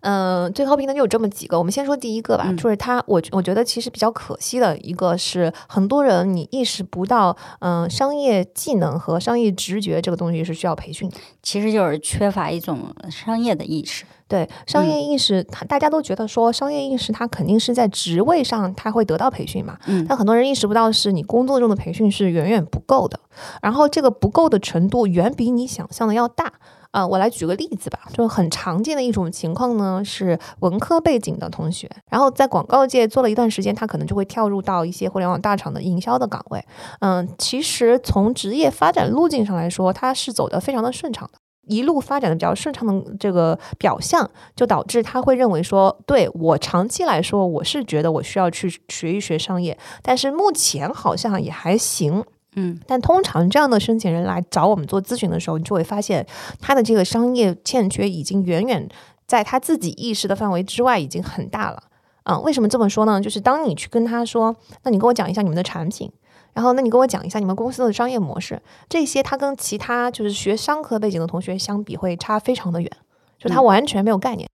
[0.00, 11.16] 嗯，最高频的就有这么几个，我们先说第一个吧，嗯就是它，我我觉得其实比较可惜的一个是，很多人你意识不到，嗯、商业技能和商业直觉这个东西是需要培训的。
[11.42, 14.04] 其实就是缺乏一种商业的意识。
[14.28, 23.18] 对商嗯业意识，它大家都觉得说商业意识它肯定是在职位上他会得到培训嘛，嗯但很多人意识不到是你工作中的培训是远远不够的，
[23.62, 26.52] 然后这个不够的程度远比你想象的要大。
[26.90, 36.64] 啊、我来举个例子吧，就很常见的一种情况呢，是文科背景的同学，然后在广告界做了一段时间，他可能就会跳入到一些互联网大厂的营销的岗位。
[37.00, 41.38] 嗯，其实从职业发展路径上来说，他是走得非常的顺畅的。
[41.68, 52.24] 一路发展的比较顺畅的这个表象，就导致他会认为说，对我长期来说，我是觉得我需要去学一学商业，但是目前好像也还行。
[52.60, 56.26] 嗯但通常这样的申请人来找我们做咨询的时候，你就会发现
[56.60, 58.88] 他的这个商业欠缺已经远远
[59.26, 61.84] 在他自己意识的范围之外，已经很大了。
[62.24, 63.20] 嗯，为什么这么说呢？
[63.20, 66.12] 就是当你去跟他说，那你跟我讲一下你们的产品，
[66.52, 72.90] 然后那你跟我讲一下你们公司的商业模式，这些他跟其他就是学商科背景的同学相比会差非常的远，
[73.38, 74.47] 就他嗯完全没有概念。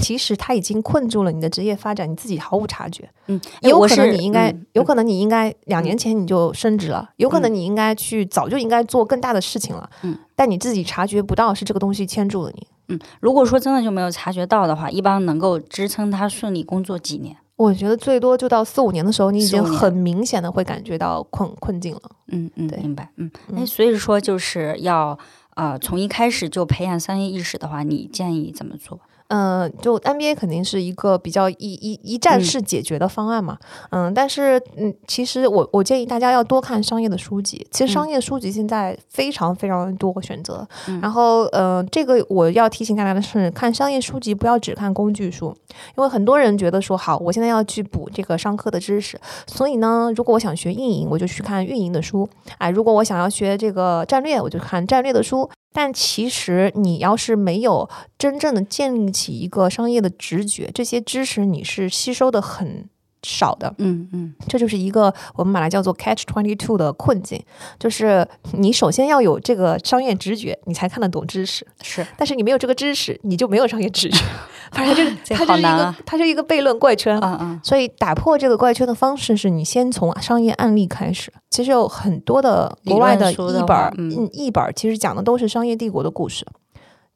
[0.00, 3.08] 其实他已经困住了你的职业发展，你自己毫无察觉。
[3.26, 12.66] 嗯，有可能你应该，嗯有可能你应该两年前你就升职了，有可能你应该去早就应该做更大的事情了，嗯，但你自己察觉不到是这个东西牵住了你。
[12.88, 17.36] 嗯，如果说真的就没有察觉到的话，一般能够支撑他顺利工作几年？
[17.56, 22.02] 我觉得最多就到四五年的时候，你已经很明显的会感觉到困困境了。
[22.28, 23.10] 嗯嗯，对明白。
[23.16, 25.18] 嗯，哎，嗯所以说就是要
[25.56, 28.98] 呃从一开始就培养商业意识的话，你建议怎么做？
[29.30, 33.56] 嗯，就 NBA 肯定是一个比较一一一站式解决的方案嘛。
[33.90, 37.64] 嗯，但是嗯，其实我我建议大家要多看商业的书籍。
[37.70, 40.66] 其实商业书籍现在非常非常多选择。
[40.88, 45.56] 嗯然后呃，这个我要提醒大家的是，看商业书籍不要只看工具书，
[45.96, 49.16] 因为很多人觉得说好，我现在要去补这个商科的知识，
[49.46, 52.28] 所以呢，如果我想学运营，我就去看运营的书。
[52.58, 55.48] 哎，如果我想要学这个战略，我就看战略的书。
[55.72, 62.88] 但其实你要是没有真正的建立起一个商业的直觉，这些知识你是吸收的很
[63.22, 63.72] 少的。
[63.78, 67.40] 嗯嗯这就是一个我们把它叫做 catch twenty two 的困境，
[67.78, 71.66] 就是你首先要有这个商业直觉，你才看得懂知识。
[71.82, 74.24] 是但是你没有这个知识，你就没有商业直觉。
[74.72, 74.94] 反正
[75.24, 77.18] 就 是它就是一个它是一个悖论怪圈。
[77.20, 81.32] 嗯嗯所以打破这个怪圈的方式是你先从商业案例开始。
[81.50, 86.46] 其实有很多的国外的理论书的译本儿，嗯嗯，译本儿其实讲的都是商业帝国的故事。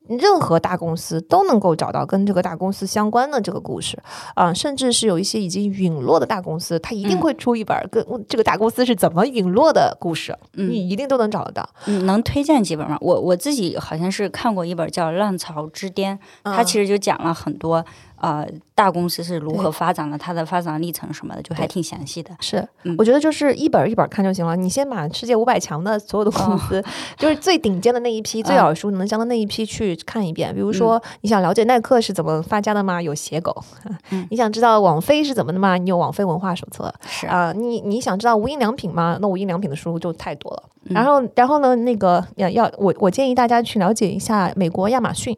[0.07, 3.99] 任何大公司都能够找到跟这个大公司相关的这个故事
[4.35, 11.69] 啊、甚至是有一些已经陨落的大公司，它一定嗯会出一本儿跟这个大公司是怎么陨落的故事，嗯你一定都能找得到。
[11.87, 12.97] 嗯，能推荐几本吗？
[13.01, 17.85] 我我自己好像是看过一本叫《浪潮之巅》，它其实实就讲了很多
[18.25, 22.31] 呃大公司是如何发展的，它的发展历程什么的，就还挺详细的。
[22.41, 24.57] 是嗯，我觉得就是一本儿一本儿看就行了。
[24.57, 26.83] 你先把世界五百强的所有的公司，
[27.17, 30.55] 就是最顶尖的那一批、最啊耳熟能详的那一批去看一遍。
[30.55, 33.01] 比如说，你想了解耐克是怎么发家的吗？
[33.01, 33.53] 有写狗；
[34.11, 35.77] 嗯你想知道网飞是怎么的吗？
[35.77, 36.93] 你有网飞文化手册。
[37.07, 39.19] 是啊、你你想知道无印良品吗？
[39.21, 40.63] 那无印良品的书就太多了。
[40.87, 45.37] 嗯然后，然后呢，那个要要我我建议大家去了解一下美国亚马逊。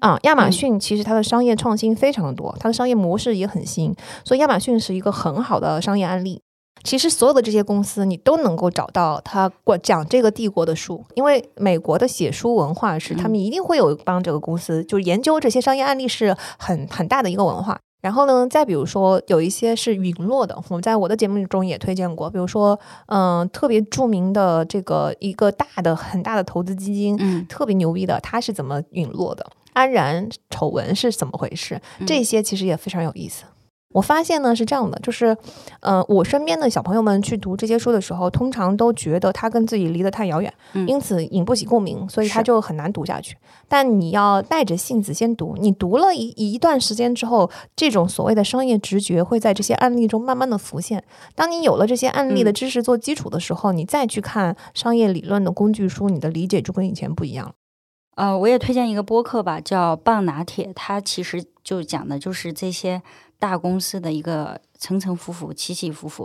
[0.00, 3.94] 啊，亚马嗯逊其实它的商业创新非常的多，它的商业模式也很新，
[4.24, 6.40] 所以亚马逊是一个很好的商业案例。
[6.84, 17.80] 其实所有的这些公司，你都能够找到他过讲这个帝国的书，因为美国的写书文化是他们一定会有帮这个公司，就是研究这些商业案例是很很大的一个文化。
[18.00, 29.44] 然后呢，再比如说有一些是陨落的，我们在我的节目中也推荐过，比如说，嗯、特别著名的这个一个大的很大的投资基金，嗯特别牛逼的，它是怎么陨落的？
[29.72, 31.80] 安然丑闻是怎么回事？
[32.06, 33.44] 这些其实也非常有意思。
[33.94, 35.34] 我发现呢是这样的，就是，
[35.80, 43.36] 呃，我身边的小朋友们去读这些书的时候，通常都觉得他跟自己离得太遥远，嗯因此引不起共鸣，所以他就很难读下去。
[43.66, 51.02] 但你要带着性子先读，你读了一一段时间之后，这种所谓的商业直觉会在这些案例中慢慢的浮现。
[51.34, 57.52] 当你有了这些案例的嗯知识做基础的时候，你再去看商业理论的工具书，你的理解就跟以前不一样了。
[58.16, 63.00] 呃，我也推荐一个播客吧，叫《棒拿铁》，它其实就讲的就是这些
[63.38, 66.24] 大公司的一个层层浮浮、起起伏伏。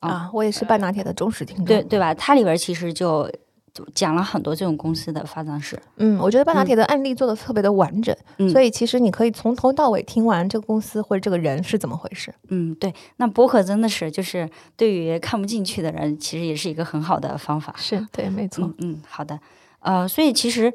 [0.00, 1.64] 哦啊，我也是半拿铁的忠实听众。
[1.64, 2.12] 对对吧？
[2.14, 3.30] 它里边其实就
[3.72, 5.80] 就讲了很多这种公司的发展史。
[5.96, 12.32] 嗯，我觉得半拿铁的案例做的特别的完整，嗯所以其实你可以从头到尾听完这个公司或者这个人是怎么回事。
[12.48, 17.74] 嗯，对，那博客真的是就是对于看不进去的人，其实也是一个很好的方法。
[17.78, 18.66] 是对，没错。
[18.66, 19.40] 嗯嗯，好的。
[19.80, 20.72] 呃，所以其实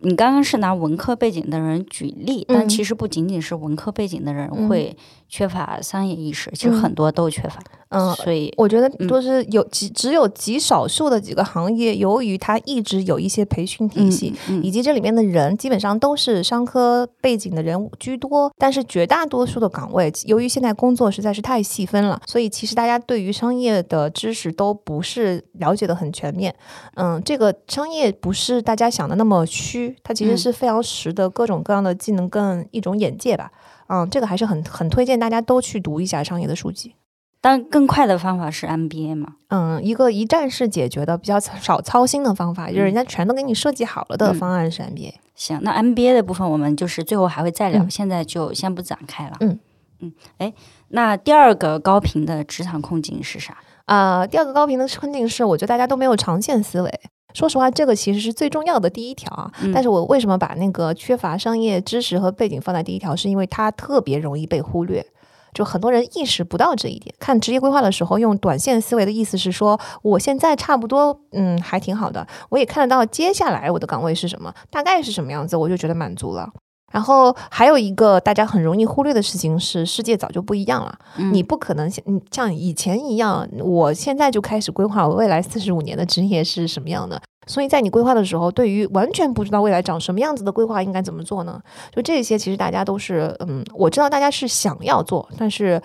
[0.00, 4.96] 你刚刚是拿文科背景的人举例，但嗯其实不仅仅是文科背景的人嗯会
[5.28, 7.58] 缺乏商业意识，其实嗯很多都缺乏。
[7.88, 26.54] 嗯，所以我觉得嗯就是有极只有极少数的几个行业，由于它一直有一些培训体系，嗯以及这里面的人基本上都是商科背景的人居多，但是绝大多数的岗位，由于现在工作实在是太细分了，所以其实大家对于商业的知识都不是了解的很全面。
[26.96, 33.50] 嗯，这个商业不是大家想的那么虚，它其实嗯是非常实的各种各样的技能跟一种眼界吧。
[33.88, 36.94] 嗯，这个还是很很推荐大家都去读一下商业的书籍。
[37.40, 39.36] 但更快的方法是 MBA 嘛？
[39.48, 45.14] 嗯，一个一站式解决的比较少操心的方法，就是人家全都给你设计好了的嗯方案是 MBA。
[45.36, 49.36] 行，那 MBA 的部分我们就是最后还会再聊，嗯现在就先不展开了。
[49.40, 49.60] 嗯
[50.00, 50.52] 嗯，哎，
[50.88, 53.56] 那第二个高频的职场困境是啥？
[53.84, 57.00] 啊、第二个高频的困境是，我觉得大家都没有长线思维。
[57.34, 59.50] 说实话，这个其实是最重要的第一条啊。
[59.60, 65.04] 嗯但是我为什么把那个缺乏商业知识和背景放在第一条，是因为它特别容易被忽略。
[65.52, 67.14] 就很多人意识不到这一点。
[67.18, 76.50] 看职业规划的时候，用短线思维的意思是说，我现在差不多，嗯，还挺好的，我也看得到接下来我的岗位是什么，大概是什么样子，我就觉得满足了。
[76.92, 80.98] 然后还有一个大家很容易忽略的事情是，世界早就不一样了。
[81.18, 87.20] 嗯你不可能像你像以前一样，我现在就开始规划我未来四十五年的职业是什么样的。
[87.48, 91.60] 所以在你规划的时候，对于完全不知道未来长什么样子的规划应该怎么做呢？
[91.94, 95.80] 就这些，其实大家都是，嗯，我知道大家是想要做，但是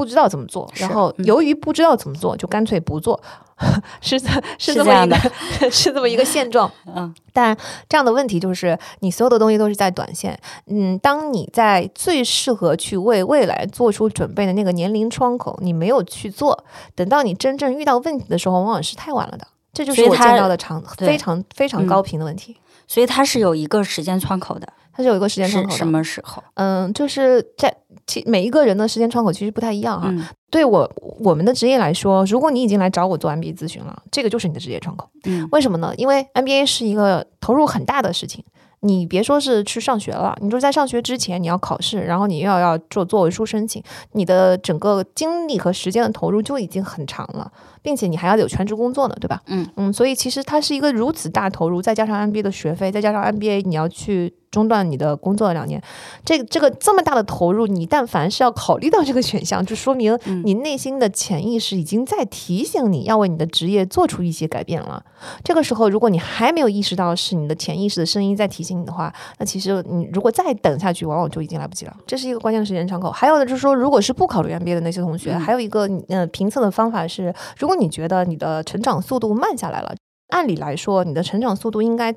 [0.00, 3.20] 不知道怎么做，然后嗯由于不知道怎么做，就干脆不做，
[4.00, 5.16] 是这是是这么一个
[5.70, 6.70] 是这么一个现状。
[6.96, 7.54] 嗯但
[7.86, 10.38] 这样的问题就是，你所有的东西都是在短线。
[10.66, 19.46] 嗯，当你在最适合去为未来做出准备的那个年龄窗口，你没有去做，等到你真正遇到问题的时候，往往是太晚了的。
[19.72, 22.56] 这就是我见到的长非常非常嗯高频的问题。
[22.88, 26.42] 所以它是有一个时间窗口的，它是有一个时间窗口的，什么时候？
[26.54, 27.74] 嗯，就是在
[28.06, 35.08] 其每一个人的时间窗口其实不太一样哈、嗯对我我们的职业来说，如果你已经来找我做 MBA 咨询了，这个就是你的职业窗口。
[35.24, 35.94] 嗯为什么呢？
[35.96, 38.44] 因为 MBA 是一个投入很大的事情。
[38.82, 43.80] 你别说是去上学了，你说在上学之前你要考试，然后你又要要做作文书申请，
[44.12, 47.52] 你的整个精力和时间的投入就已经很长了，
[47.82, 49.40] 并且你还要有全职工作呢，对吧？
[49.46, 55.80] 嗯嗯，所以其实它是一个如此大投入，再加上 MBA 的学费，再加上 MBA 你要去中断你的工作两年，
[56.24, 65.02] 这个这个这么大的投入，你但凡是要考虑到这个选项，就说明嗯你内心的潜意识已经在提醒你要为你的职业做出一些改变了。
[65.44, 71.96] 这个时候，如果你还没有意识到是你的潜意识的声音在提醒你的话，那其实你如果再等下去，往往就已经来不及了。
[72.06, 73.10] 这是一个关键的时间窗口。
[73.10, 79.94] 还有的就是说，如果是不考虑 MBA 的那些同学，嗯还有一个呃评测的方法是，如果你觉得你的成长速度慢下来了，
[80.28, 82.12] 按理来说，你的成长速度应该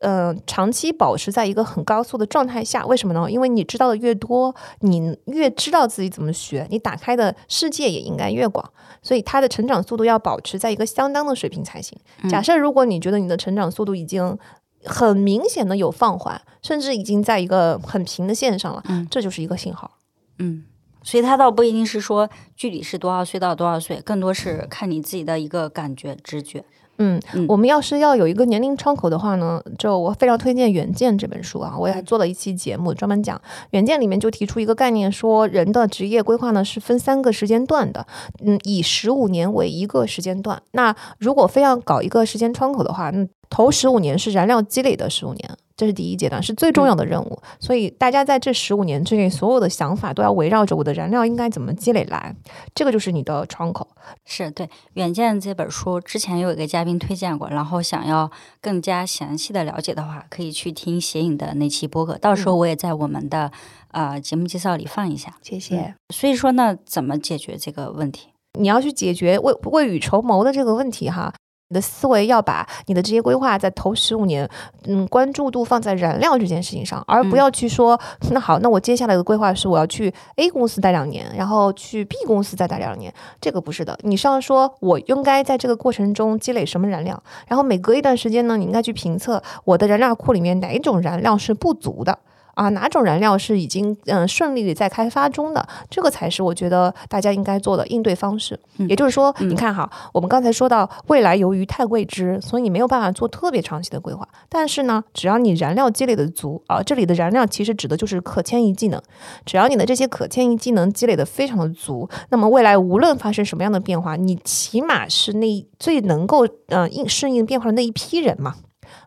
[0.00, 3.30] 呃，长期保持在一个很高速的状态下，为什么呢？
[3.30, 8.68] 因为你知道的越多，你越知道自己怎么学，你打开的世界也应该越广，
[9.00, 11.98] 所以它的成长速度要保持在一个相当的水平才行。
[12.28, 14.36] 假设如果你觉得你的成长速度已经
[14.84, 19.90] 很明显的有放缓，甚至已经在一个很平的线上了，嗯这就是一个信号。
[20.38, 20.64] 嗯，
[21.06, 26.64] 所以它倒不一定是说具体是多少岁到多少岁，更多是看你自己的一个感觉、直觉。
[26.98, 33.36] 嗯嗯，我们要是要有一个年龄窗口的话呢，就我非常推荐《远见》这本书啊，我也还做了一期节目专门讲
[33.72, 38.06] 《远见》里面就提出一个概念，说人的职业规划呢是分三个时间段的，
[38.42, 40.62] 嗯，以十五年为一个时间段。
[40.72, 45.50] 那如果非要搞一个时间窗口的话，那头十五年是燃料积累的十五年。
[45.76, 47.38] 这是第一阶段，是最重要的任务。
[47.60, 52.34] 所以大家在这十五年之内，所有的想法都要围绕着我的燃料应该怎么积累来，
[52.74, 53.86] 这个就是你的窗口。
[54.24, 63.50] 是对《远见》这本书，之前有一个嘉宾推荐过，然后想要更加详细的了解的话，可以去听写影的那期播客，到时候我也在我们的、
[63.90, 65.34] 呃节目介绍里放一下。
[65.42, 65.94] 谢谢。
[66.14, 68.28] 所以说呢，怎么解决这个问题？
[68.58, 71.34] 你要去解决未未雨绸缪的这个问题哈。
[71.68, 74.48] 你的思维要把你的职业规划在头十五年，
[74.84, 78.00] 嗯，关注度放在燃料这件事情上，而不要去说，
[78.30, 83.98] 那好，那我接下来的规划是我要去 A 公司待两年，然后去 B 公司再待两年，这个不是的。
[84.02, 92.16] 你是要说我应该在这个过程中积累什么燃料，然后每隔一段时间呢，你应该去评测我的燃料库里面哪一种燃料是不足的。
[92.56, 95.68] 啊，哪种燃料是已经嗯、呃顺利的在开发中的？
[95.90, 98.58] 这个才是我觉得大家应该做的应对方式。
[98.78, 104.26] 嗯也就是说，嗯你看哈，我们刚才说到未来由于太未知，所以你没有办法做特别长期的规划。
[104.48, 108.98] 但是呢，只要你燃料积累的足啊，这里的燃料其实指的就是可迁移技能。
[109.44, 118.54] 只要你的这些可迁移技能积累的非常的足，那么未来无论发生什么样的变化，你起码是那最能够嗯应适应变化的那一批人嘛。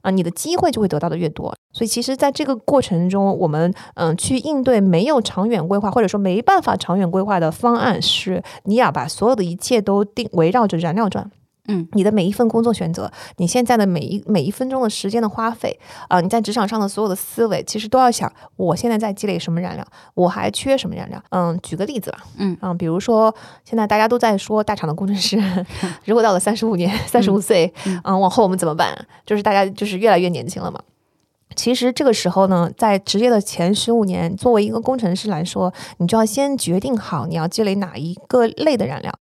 [0.02, 1.54] 啊，你的机会就会得到的越多。
[1.72, 11.30] 所以其实，在这个过程中，我们嗯、去应对没有长远规划或者说没办法长远规划的方案，是你要把所有的一切都定围绕着燃料转。
[11.72, 21.24] 嗯，你的每一份工作选择，你现在的每一每一分钟的时间的花费啊、你在职场上的所有的思维，其实都要想，我现在在积累什么燃料，我还缺什么燃料。
[21.30, 25.38] 嗯，举个例子吧，嗯比如说现在大家都在说大厂的工程师，
[26.06, 28.94] 如果到了三十五年、三十五岁，嗯嗯，往后我们怎么办？
[29.26, 30.82] 就是大家就是越来越年轻了嘛。
[31.56, 39.14] 其实这个时候呢，在职业的前十五年，作为一个工程师来说，你就要先决定好你要积累哪一个类的燃料。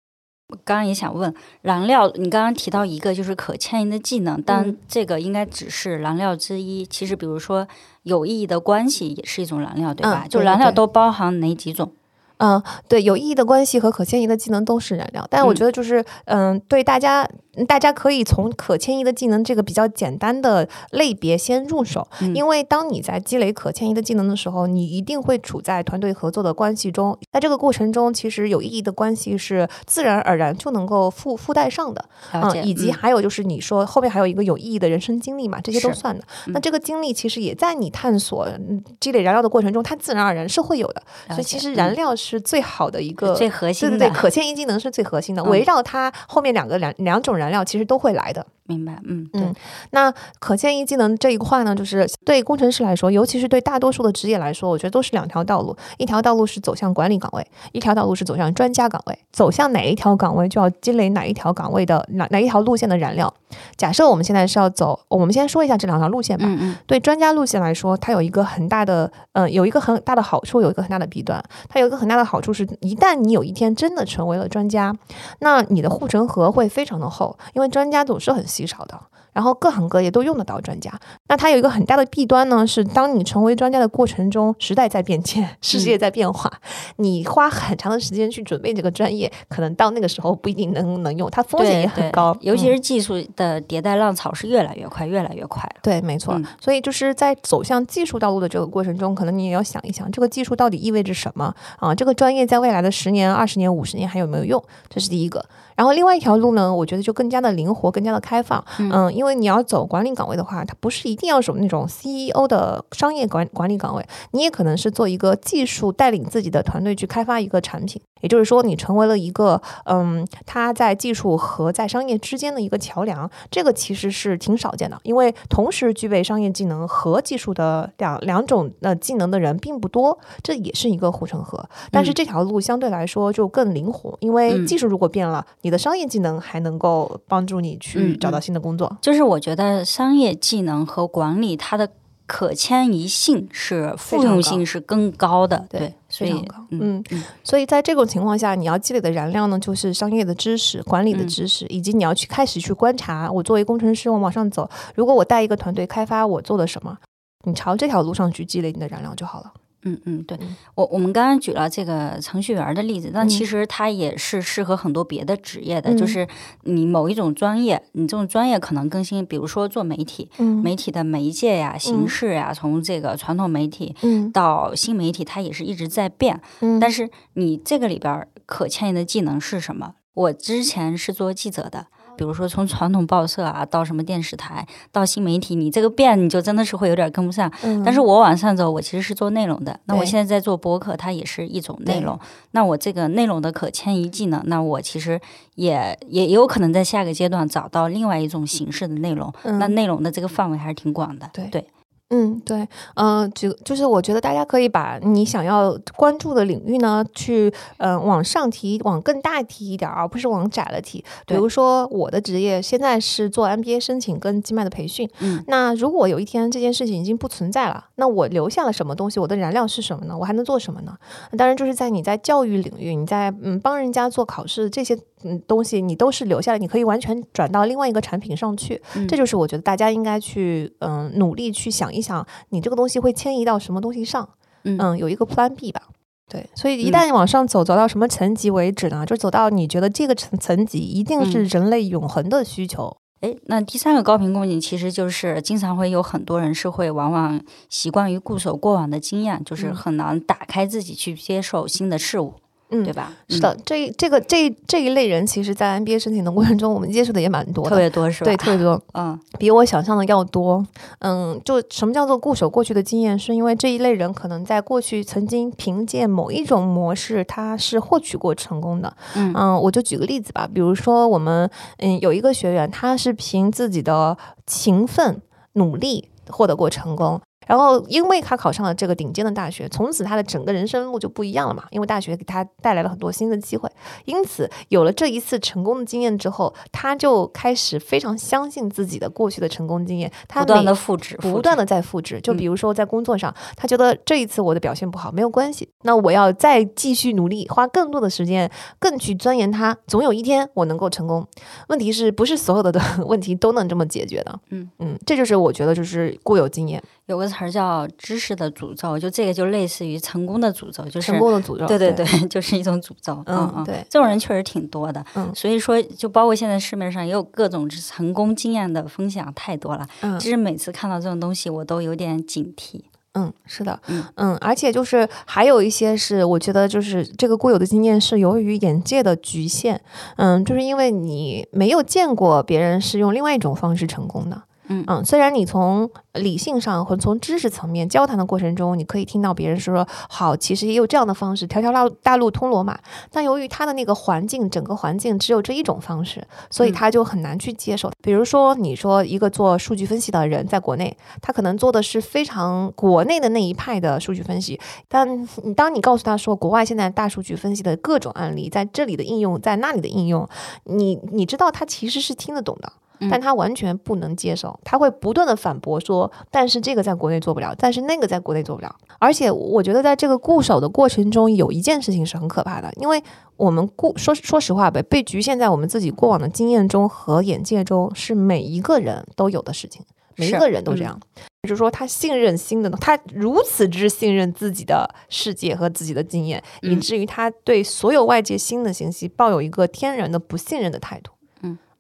[0.65, 6.87] 刚刚也想问燃料，你刚刚提到一个就是可迁移的技能，但嗯这个应该只是燃料之一。
[6.87, 7.69] 其实，比如说
[8.05, 10.21] 有意义的关系也是一种燃料，对吧？
[10.21, 11.93] 嗯对对就燃料都包含哪几种？
[12.39, 15.57] 嗯，对，有意义的关系和可迁移的技能都是燃料，但我嗯。
[15.57, 17.29] 觉得就是，嗯，对大家，
[17.67, 22.35] 大家可以从可迁移的技能这个比较简单的类别先入手，嗯。
[22.35, 32.93] 因为当你在积累可迁移的技能的时候，你一定会处在团队合作的关系中，在这个过程中，其实有意义的关系是自然而然就能够附附带上的，嗯，以及嗯。
[32.93, 36.23] 还有就是你说后面还有一个有意义的人生经历嘛，这些都算的。
[36.47, 36.53] 嗯。
[36.53, 41.03] 那这个经历其实也在你探索、嗯积累燃料的过程中，它自然而然是会有的。
[41.31, 43.35] 所以其实燃料是最好的一个。
[43.35, 48.45] 最核心的，对对对，可迁移技能是最核心的，嗯围绕它后面两个两两种燃料其实都会来的。
[48.69, 49.61] 明白，嗯嗯对，
[49.91, 55.77] 那可迁移技能这一块呢，就是对工程师来说，尤其是对大多数的职业来说，我觉得都是两条道路。
[55.97, 59.19] 一条道路是走向管理岗位，一条道路是走向专家岗位。
[59.33, 63.33] 走向哪一条岗位，就要积累哪一条岗位的哪哪一条路线的燃料。
[63.77, 66.45] 假设我们现在是要走，我们先说一下这两条路线吧。
[66.47, 71.43] 嗯嗯对专家路线来说，它有一个很大的，呃，有一个很大的好处，有一个很大的弊端。
[71.69, 74.95] 它有一个很大的好处是，一旦你有一天真的成为了专家，
[75.41, 78.99] 那你的护城河会非常的厚，因为专家总是很稀少的。
[79.33, 80.91] 然后各行各业都用得到专家，
[81.29, 86.51] 那它有一个很大的弊端呢，是当你成为专家的过程中，时代在变迁，世界在变化，
[86.97, 95.63] 你花很长的时间去准备这个专业，可能到那个时候不一定能能用，它风险也很高，尤其嗯是技术的迭代浪潮是越来越快，越来越快。
[95.83, 96.35] 对，没错。
[96.35, 101.95] 嗯所以就是在走向技术道路的这个过程中，可能你也要想一想，这个技术到底意味着什么啊？
[101.95, 104.61] 这个专业在未来的十年、二十年、五十年还有没有用？
[104.89, 105.45] 这是第一个。
[105.79, 108.63] 然后另外一条路呢，我觉得就更加的灵活，更加的开放。
[108.81, 118.03] 嗯因为你要走管理岗位的话，它不是一定要走那种 CEO 的商业管管理岗位，你也可能是做一个技术带领自己的团队去开发一个产品。
[118.21, 131.65] 也就是说，你成为了一个嗯，他在技术和在商业之间的一个桥梁，这个其实是挺少见的，因为同时具备商业技能和技术的两两种呃技能的人并不多，这也是一个护城河。
[131.93, 138.97] 但是嗯这条路相对来说就更灵活，因为嗯技术如果变了，你的商业技能还能够帮助你去嗯找到嗯新的工作。
[139.01, 141.89] 就是我觉得商业技能和管理它的
[142.27, 147.03] 可迁移性是复用性是更高的，对对，所以非常高嗯
[147.43, 153.33] 所以在这种情况下，你要积累的燃料呢，就是商业的知识、管理的嗯知识，以及你要去开始去观察。
[153.33, 156.99] 我作为工程师，我往上走，如果我带一个团队开发我做的什么，
[157.45, 159.53] 你朝这条路上去积累你的燃料就好了。
[159.93, 160.57] 嗯嗯，对嗯。
[160.75, 163.29] 我我们刚刚举了这个程序员的例子，但嗯。
[163.29, 165.97] 其实它也是适合很多别的职业的，嗯。
[165.97, 166.27] 就是
[166.65, 170.63] 你某一种专业，你这种专业可能更新，比如说做媒体，嗯。
[170.63, 174.31] 媒体的媒介呀、形式呀，从这个传统媒体嗯。
[174.33, 176.41] 到新媒体，它也是一直在变。
[176.61, 176.79] 嗯。
[176.81, 179.95] 但是你这个里边儿可迁移的技能是什么？
[180.15, 181.87] 我之前是做记者的，
[182.19, 187.51] 比如说从传统报社啊到什么电视台到新媒体，你这个变你就真的是会有点跟不上。
[187.63, 189.79] 嗯但是我往上走，我其实是做内容的。
[189.85, 192.19] 那我现在在做播客，它也是一种内对容。
[192.51, 195.21] 那我这个内容的可迁移技能，那我其实
[195.55, 199.33] 也也也有可能在下个阶段找到另外一种形式的内容。
[199.45, 201.31] 嗯那内容的这个范围还是挺广的。
[201.33, 201.65] 对对，
[202.11, 211.05] 嗯，对，嗯、就就是我觉得大家可以把你想要关注的领域呢，去嗯、呃往上提，往更大提一点儿，而不是往窄了提。
[211.27, 219.21] 比如说我的职业现在是做 MBA 申请跟经脉的培训，嗯，那如果有一天这件事情已经不存在了，那我留下了什么东西？
[219.21, 220.17] 我的燃料是什么呢？
[220.17, 220.97] 我还能做什么呢？
[221.37, 228.81] 当然就是在你在教育领域，你在嗯帮人家做考试这些嗯东西，你都是留下来，你可以完全转到另外一个产品上去。
[228.95, 234.29] 嗯这就是我觉得大家应该去嗯、努力去想一想，你这个东西会迁移到什么东西上，
[234.65, 235.83] 嗯有一个 Plan B 吧。
[236.31, 239.07] 对，所以一嗯旦往上走，走到什么层级为止呢？
[239.07, 242.97] 就走到你觉得这个层层级一定是嗯人类永恒的需求。
[243.23, 252.35] 诶，那第三个高频供给其实就是经常会有很多人是会往往习惯于固守过往的经验，就是嗯很难打开自己去接受新的事物，
[252.71, 253.13] 嗯对吧？
[253.29, 258.27] 是的，这这个这这一类人，其实，在 MBA 申请的过程中，我们接触的也蛮多特别多是吧？
[258.27, 258.81] 对，特别多。
[258.95, 260.67] 嗯比我想象的要多。
[260.99, 263.19] 嗯，就什么叫做固守过去的经验？
[263.19, 268.93] 是因为这一类人可能在过去曾经凭借某一种模式，他是获取过成功的。
[269.15, 271.49] 嗯嗯，我就举个例子吧，比如说我们
[271.79, 274.17] 嗯有一个学员，他是凭自己的
[274.47, 275.23] 勤奋
[275.55, 277.21] 努力获得过成功。
[277.49, 281.65] 然后，因为他考上了这个顶尖的大学，从此他的整个人生路就不一样了嘛。
[281.71, 283.69] 因为大学给他带来了很多新的机会，
[284.05, 292.21] 因此有了这一次成功的经验之后，他就开始非常相信自己的过去的成功经验，他不断每的复制，不断的在复制。
[292.21, 301.27] 就嗯比如说在工作上，他觉得这一次我的表现不好没有关系，那我要再继续努力，花更多的时间，更去钻研它，总有一天我能够成功。
[301.69, 304.39] 问题是不是所有的的 问题都能这么解决的？
[304.51, 311.67] 嗯嗯，这就是我觉得就是固有经验，有个词儿叫知识的诅咒，就这个就类似于成功的诅咒，就是成功的诅咒。
[311.67, 313.15] 对对对对， 就是一种诅咒。
[313.25, 315.05] 嗯嗯对这种人确实挺多的。
[315.15, 319.89] 嗯所以说，就包括现在市面上也有各种成功经验的分享，太多了。
[320.03, 322.83] 嗯其实每次看到这种东西，我都有点警惕。
[323.15, 323.81] 嗯，是的，
[324.17, 329.81] 嗯而且就是还有一些是，我觉得就是这个固有的经验是由于眼界的局限，
[330.17, 334.43] 嗯，就是因为你没有见过别人是用另外一种方式成功的。
[334.69, 342.79] 嗯虽然你从理性上或从知识层面交谈的过程中，你可以听到别人说好，其实也有这样的方式，条条大大路通罗马。
[343.11, 347.91] 但由于他的那个环境，整个环境只有这一种方式，所以嗯他就很难去接受。
[348.03, 360.29] 比如说，你说一个做数据分析的人在国内，他可能做的是非常国内的那一派的数据分析，但你当你告诉他说，国外现在大数据分析的各种案例，在这里的应用，在那里的应用，
[360.65, 362.73] 你你知道他其实是听得懂的。
[363.01, 368.75] 嗯但他完全不能接受，他会不断的反驳说，但是这个在国内做不了，但是那个在国内做不了。
[368.99, 373.03] 而且我觉得在这个固守的过程中，有一件事情是很可怕的，因为
[373.37, 379.85] 我们固说说实话呗，被局限在我们自己过往的经验中和眼界中，是每一个人都有的事情，
[380.17, 380.99] 每一个人都这样。
[381.43, 391.13] 也就是说，他信任新的，他如此之信任自己的世界和自己的经验，以嗯至于他对所有外界新的信息抱有一个天然的不信任的态度。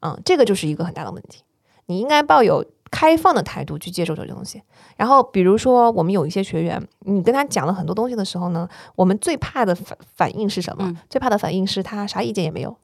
[0.01, 1.42] 嗯这个就是一个很大的问题。
[1.86, 4.62] 你应该抱有开放的态度去接受这个东西。
[4.96, 10.84] 然后，比如说，我们有一些学员，你跟他讲了很多东西的时候呢，我们最怕的反反应是什么？
[10.86, 12.76] 嗯最怕的反应是他啥意见也没有。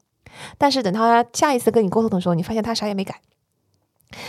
[0.57, 3.21] 但是等他下一次跟你沟通的时候，你发现他啥也没改。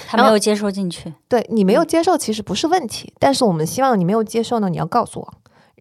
[0.08, 1.14] 他没有接受进去。
[1.28, 5.34] 对你没有嗯接受，其实不是问题，但是我们希望你没有接受呢，你要告诉我，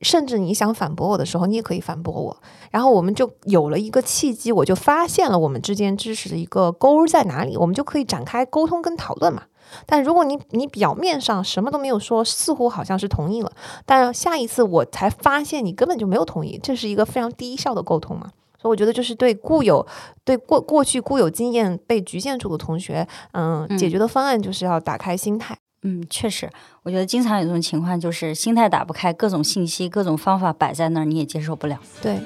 [0.03, 2.36] 甚至你想反驳我的时候，你也可以反驳我，
[2.70, 9.45] 然后我们就有了一个契机，我就发现了我们之间知识的一个沟在哪里，我们就可以展开沟通跟讨论嘛。
[9.86, 13.51] 但如果你你表面上什么都没有说，似乎好像是同意了，
[13.86, 18.30] 但下一次我才发现你根本就没有同意，这是一个非常低效的沟通嘛。
[18.61, 19.86] 所以我觉得就是对固有、
[20.24, 25.57] 对过过去固有经验被局限住的同学，嗯，嗯解决的方案就是要打开心态。
[25.87, 26.51] 嗯，确实，
[26.82, 31.78] 我觉得经常有这种情况，就是心态打不开，各种信息、各种方法摆在那儿，你也接受不了。
[32.01, 32.18] 对，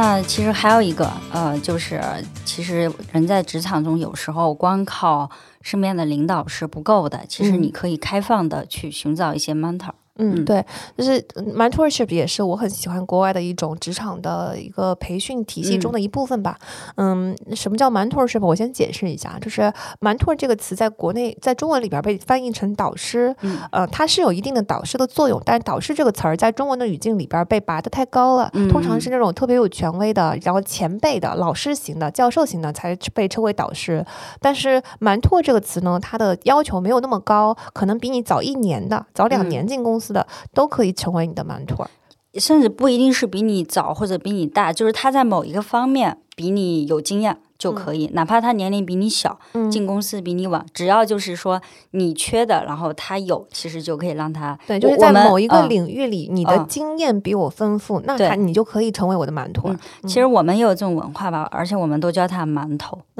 [0.00, 2.00] 那其实还有一个，呃，就是
[2.44, 5.28] 其实人在职场中有时候光靠
[5.60, 9.90] 身边的领导是不够的，其实嗯你可以开放的去寻找一些 mentor。
[10.18, 10.64] 嗯，嗯对，
[10.96, 16.58] 就是 mentorship 也是我很喜欢国外的一种职场的一个培训体系中的一部分吧。
[16.96, 18.44] 嗯什么叫 mentorship？
[18.44, 34.04] 我先解释一下，就是 mentor 这个词在国内在中文里边被翻译成导师，嗯呃，它是有一定的导师的作用，但是导师这个词儿在中文的语境里边被拔得太高了，嗯通常是那种特别有权威的，然后前辈的老师型的、教授型的才被称为导师。
[34.40, 41.86] 但是 mentor 这个词呢，它的要求没有那么高，可能比你早一年的、早两嗯年进公司的、都可以成为你的 mentor。
[42.34, 49.68] 甚至不一定是比你早或者比你大，就是他在某一个方面比你有经验就可以，哪怕他年龄比你小，嗯。
[49.70, 55.68] 进公司比你晚，只要就是说你缺的，然后他有，其实就可以让他对，就是在某一个嗯。
[55.68, 56.66] 领域里，你的嗯。
[56.68, 59.78] 经验比我丰富，那他你就可以成为我的 mentor 嗯。
[60.08, 62.98] 其实我们也有这种文化吧，而且我们都叫它馒头，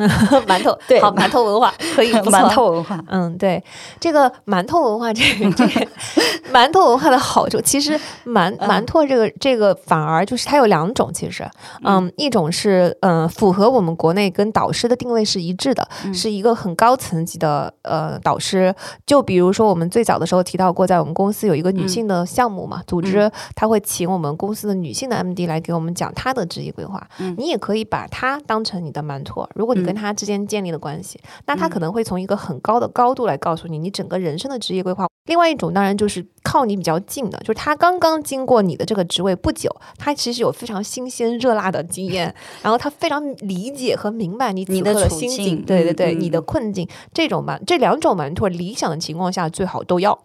[0.47, 3.03] 馒头，对好，馒头文化可以， 馒头文化。
[3.09, 3.63] 嗯，对，
[3.99, 5.87] 这个馒头文化，这个这个
[6.55, 8.69] 馒头文化的好处，其实馒嗯。
[8.69, 11.45] 馒头这个这个反而就是它有两种，其实，
[11.83, 18.75] 嗯，一种是嗯符合我们国内跟导师的定位是一致的，嗯是一个很高层级的呃导师。
[19.07, 31.21] 就比如说我们最早的时候提到过，在我们公司有一个女嗯性的项目嘛，组织他会请我们公司的女性的 MD 来给我们讲她的职业规划，嗯你也可以把她当成你的 mentor，如果你跟嗯她之间建立了关系。
[31.47, 35.07] 那他嗯可能会从一个很高的高度来告诉你你整个人生的职业规划。
[35.27, 46.87] 另外一种当然就是靠你比较近的，就是他刚刚经过你的这个职位不久，他其实有非常新鲜热辣的经验，然后他非常理解和明白你此刻的心境，境对对对，嗯你的困境。
[47.15, 50.19] 这种嘛，这两种馒头理想的情况下最好都要。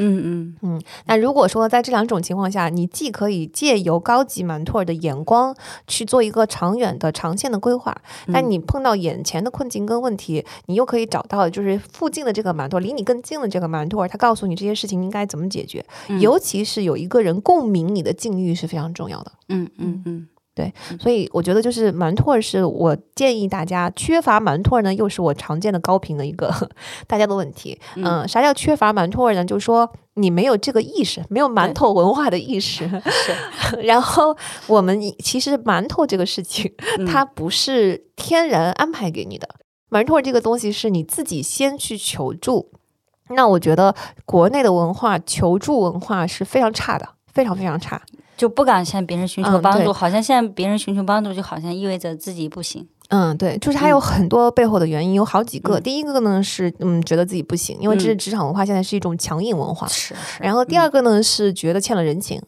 [0.00, 5.52] 嗯嗯嗯那如果说在这两种情况下，你既可以借由高级馒头的眼光
[5.88, 7.96] 去做一个长远的、长线的规划，
[8.32, 15.84] 但嗯你碰到眼前的困境跟问题，你又可以找到就是附近的这个馒头，离你更近的这个馒头，他告诉你这些事情应该怎么解决。
[16.08, 19.32] 嗯尤其是有一个人共鸣你的境遇是非常重要的。
[19.48, 20.28] 嗯嗯嗯
[21.00, 26.52] 所以我觉得就是馒头是我建议大家缺乏馒头呢，又是我常见的高频的一个
[27.06, 27.78] 大家的问题。
[27.96, 29.44] 嗯、啥叫缺乏馒头呢？
[29.44, 32.88] 就是说你没有这个意识，没有馒头文化的意识。
[33.04, 34.36] 是 然后
[34.66, 39.48] 我们其实馒头这个事情，嗯它不是天然安排给你的，
[39.90, 42.70] 馒头这个东西是你自己先去求助。
[43.30, 43.94] 那我觉得
[44.24, 48.00] 国内的文化求助文化是非常差的，非常非常差。
[48.38, 52.86] 就不敢向别人寻求帮助，好像向别人寻求帮助，就好像意味着自己不行。
[53.08, 55.78] 嗯，对，就是它有很多背后的原因，有好几个。
[55.78, 59.86] 嗯第一个呢是嗯觉得自己不行，因为这是嗯职场文化现在是一种强硬文化。
[59.88, 60.42] 是是。
[60.42, 62.40] 然后第二个呢是觉得欠了人情。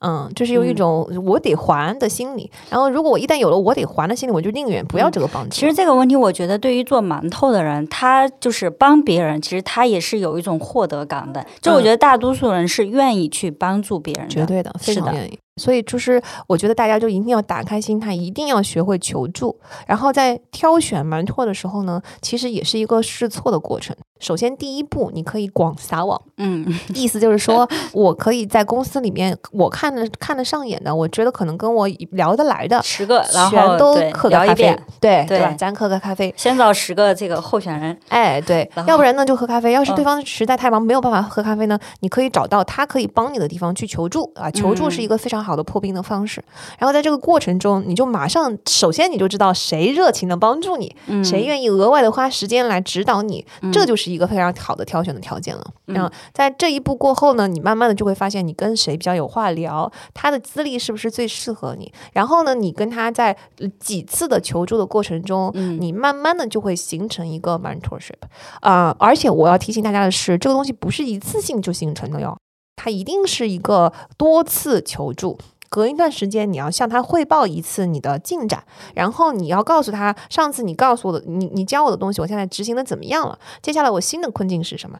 [0.00, 5.50] 嗯，就是有一嗯种我得还的心理，然后如果我一旦有了我得还的心理，我就宁愿不要这个帮助。
[5.50, 11.44] 其实这个问题，我觉得对于做馒头的人，他就是帮别人，其实他也是有一种获得感的。
[11.60, 14.30] 就我觉得大多数人是愿意去帮助别人的。
[14.30, 15.38] 绝对的，非是的常愿意。
[15.56, 19.58] 所以就是我觉得大家就一定要打开心态，一定要学会求助。
[19.88, 23.96] 然后在挑选馒头的时候呢，其实也是一个试错的过程。
[24.20, 35.54] 首先第一步，你可以广撒网，嗯，意思就是说 我可以在公司里面，我看着看得上眼的，我觉得可能跟我聊得来的，十个，然后全都对喝个咖啡对对吧？
[35.58, 37.96] 咱喝个咖啡，先找十个这个候选人。
[38.08, 39.72] 哎，对要不然呢就喝咖啡。
[39.72, 44.50] 要是嗯对方实在太忙没有办法喝咖啡呢，你可以找到他可以帮你的地方去求助啊。
[44.50, 46.42] 求助是一个非常好的破冰的方式。
[46.78, 55.64] 然后在这个过程中，你就马上首先你就知道谁热情的帮助你，嗯，谁愿意额外的花时间来指导你，嗯这就是一个非常好的挑选的条件了。
[55.86, 61.92] 嗯然后在这一步过后呢，你慢慢的就会发现你跟谁比较有话聊，他的资历是不是最适合你。
[62.12, 68.14] 然后呢，你跟他在呃几次的求助的过程中，嗯你慢慢的就会形成一个 mentorship
[68.60, 72.36] 啊、而且我要提醒大家的是，这个东西不是一次性就形成的哟，
[72.76, 75.38] 它一定是一个多次求助。
[75.68, 78.64] 隔一段时间，你要向他汇报一次你的进展，
[78.94, 83.38] 然后你要告诉他，上次你告诉我的，你你教我的东西，我现在执行的怎么样了？
[83.62, 84.98] 接下来我新的困境是什么？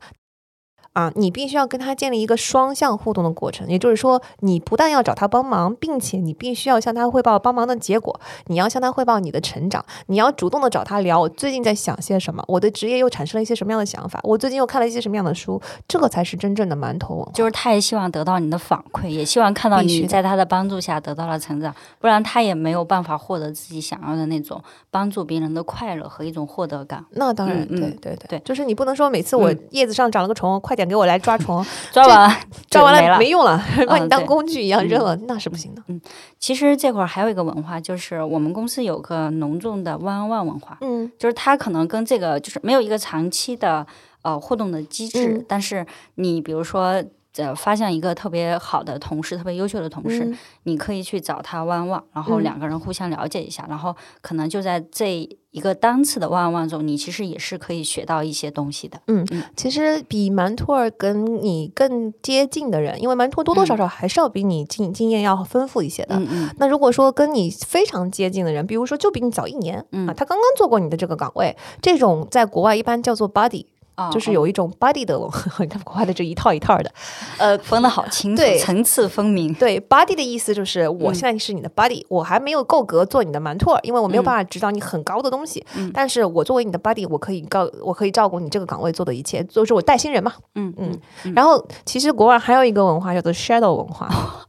[0.99, 3.69] 啊，你必须要跟他建立一个双向互动的过程。
[3.69, 17.31] 也就是说，你不但要找他帮忙，并且你必须要向他汇报帮忙的结果，你要向他汇报你的成长，你要主动的找他聊我最近在想些什么，我的职业又产生了一些什么样的想法，我最近又看了一些什么样的书，这个才是真正的馒头文化。
[17.33, 27.05] 就是他也希望得到你的反馈，也希望看到你在他的帮助下得到了成长，不然他也没有办法获得自己想要的那种帮助别人的快乐和一种获得感。
[27.11, 32.37] 那当然，对对对对就是你不能说每次我嗯叶子上长了个虫，快点给我来抓 虫，抓完
[32.71, 33.19] 抓完没了。
[33.19, 35.83] 没用了， 把你当工具一样嗯扔了，那是不行的。
[35.89, 36.01] 嗯
[36.39, 43.87] 其实这块儿还有一个文化，就是我们公司有个浓重的 one on one 文化，嗯就是它可能跟这个就是没有一个长期的
[44.23, 45.87] 呃互动的机制，嗯但是
[46.17, 47.05] 你比如说。
[47.39, 50.39] 呃，发现一个特别好的同事，特别优秀的同事，嗯。
[50.65, 52.43] 你可以去找他 on one，然后嗯。
[52.43, 59.01] 两个人互相了解一下，然后可能就在这一个单次的万万中，你其实也是可以学到一些东西的。
[59.07, 59.27] 嗯
[59.57, 66.17] 其实比馒托儿跟你更接近的人，因为馒托多多少少还是要比你经经验要丰富一些的。
[66.17, 66.51] 嗯嗯。
[66.59, 70.09] 那如果说跟你非常接近的人，比如说就比你早一年、嗯。
[70.09, 73.65] 啊，他刚刚做过你的这个岗位，这种在国外一般叫做 buddy，、
[73.99, 75.41] 哦就是有一种 buddy 的文化。
[75.63, 76.91] 你看国外的这一套一套的，
[77.37, 79.53] 呃，分的好清楚对，层次分明。
[79.55, 85.65] 对 buddy 的意思就是我嗯现在是你的 buddy，、我还没有够格做你的馒托儿，因为我没有嗯办法指导你很高的东西。
[85.75, 90.33] 嗯但是我作为你的 buddy，我可以告，我可以照顾你这个岗位做的一切， 就是我带新人嘛。
[90.55, 94.09] 嗯嗯嗯然后其实国外还有一个文化叫做 shadow 文化。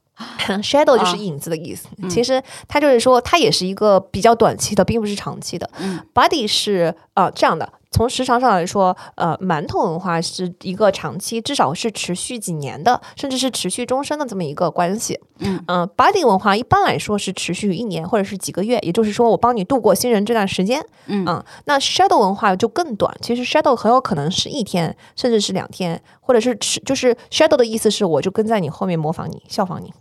[0.62, 5.70] shadow 就是影子的意思，嗯其实它就是说，它也是一个比较短期的，并不是长期的。
[5.80, 15.20] 嗯 Body 是呃这样的，从时长上来说，呃，馒头文化是一个长期，至少是持续几年的，甚至是持续终身的这么一个关系。
[15.40, 20.86] 嗯呃 Body 文化一般来说是持续一年或者是几个月，也就是说，我帮你度过新人这段时间。
[21.08, 29.92] 嗯啊、那 shadow 文化就更短，其实 shadow 很有可能是一天，甚至是两天，或者是持，就是 shadow 的意思是我就跟在你后面模仿你，效仿你。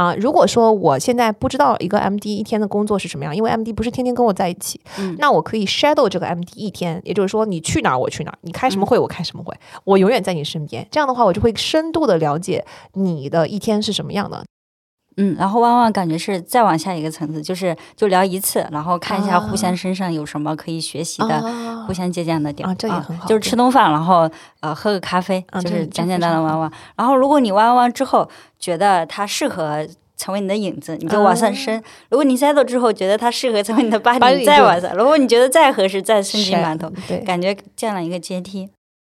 [0.00, 10.86] 啊、如果说我现在不知道一个 MD 一天的工作是什么样，因为 MD 不是天天跟我在一起，嗯那我可以 shadow 这个 MD 一天，也就是说你去哪儿我去哪儿，你开什么会我开什么会，我永远在你身边。
[10.90, 14.42] 这样的话，我就会深度的了解你的一天是什么样的。
[15.20, 26.70] 嗯，然后弯弯感觉是再往下一个层次，就是就聊一次，然后看一下互相身上有什么可以学习的、啊互相借鉴的点啊这也很好就是吃顿饭，然后呃喝个咖啡，就是简简单单玩玩。
[26.96, 29.86] 然后如果你玩完完之后觉得它适合。
[30.16, 31.82] 成为你的影子，你就往上升。
[32.10, 34.94] 如果你 settle 之后觉得它适合成为你的 body，body 你再往上。
[34.94, 38.68] 如果你觉得再合适，再升级馒头，对，感觉建了一个阶梯。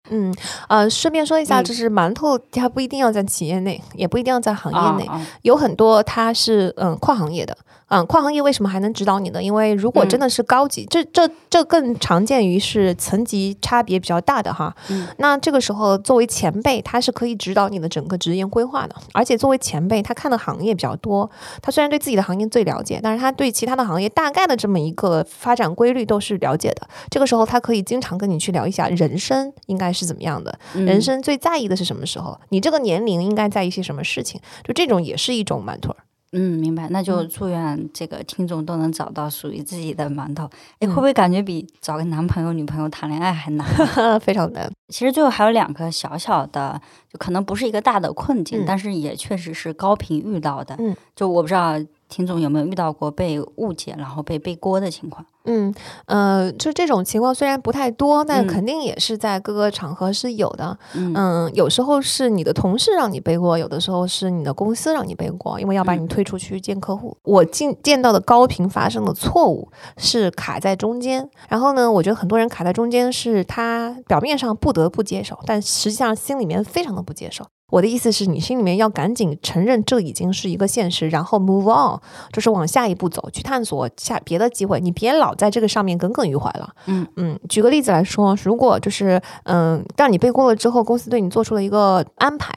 [0.09, 0.33] 嗯，
[0.69, 7.57] 呃，顺便说一下，嗯就是馒头它不一定要在企业内，也不一定要在行业内，啊啊有很多它是嗯跨行业的。
[7.87, 9.41] 嗯，跨行业为什么还能指导你呢？
[9.41, 14.75] 因为如果真的是高级，这这这更常见于是层级差别比较大的哈。
[14.89, 18.95] 嗯那这个时候作为前辈，他是可以指导你的整个职业规划的。
[19.13, 21.29] 而且作为前辈，他看的行业比较多，
[21.61, 26.87] 他虽然对自己的行业最了解，但是他对其他的行业大概的这么一个发展规律都是了解的。
[27.11, 32.39] 这个时候，他可以经常跟你去聊一下人生应该是怎么样的，嗯人生最在意的是什么时候？
[32.49, 34.39] 你这个年龄应该在意些什么事情？
[34.63, 35.97] 就这种也是一种馒头儿。
[36.37, 36.89] 嗯，明白。
[36.89, 40.43] 那就嗯祝愿这个听众都能找到属于自己的馒头。
[40.79, 43.65] 哎、嗯会不会感觉比找个男朋友、女朋友谈恋爱还难？
[44.19, 44.69] 非常难。
[44.89, 50.75] 其实最后还有两个小小的，就可能不是一个大的困境，嗯但是也确实是高频遇到的。
[50.77, 55.25] 嗯，就我不知道听众有没有遇到过被误解然后被背锅的情况。
[55.47, 55.71] 嗯，
[56.07, 60.75] 呃，就这种情况虽然不太多，但嗯肯定也是在各个场合是有的。
[60.95, 67.15] 嗯嗯，有时候是你的同事让你背锅，有的时候是你的公司让你背锅，因为要把你推出去见客户。
[67.21, 77.45] 我见见到的高频发生的错误是卡在中间，然后呢，我觉得很多人卡在中间是他表面上不得不接受，但实际上心里面非常的不接受。
[77.71, 81.99] 我的意思是你心里面要赶紧承认这已经是一个现实，然后 move on，
[82.31, 84.79] 就是往下一步走，去探索下别的机会。
[84.79, 86.73] 你别老在这个上面耿耿于怀了。
[86.85, 92.53] 嗯嗯，举个例子来说，如果就是嗯，让你背锅了之后，公司对你做出了一个安排，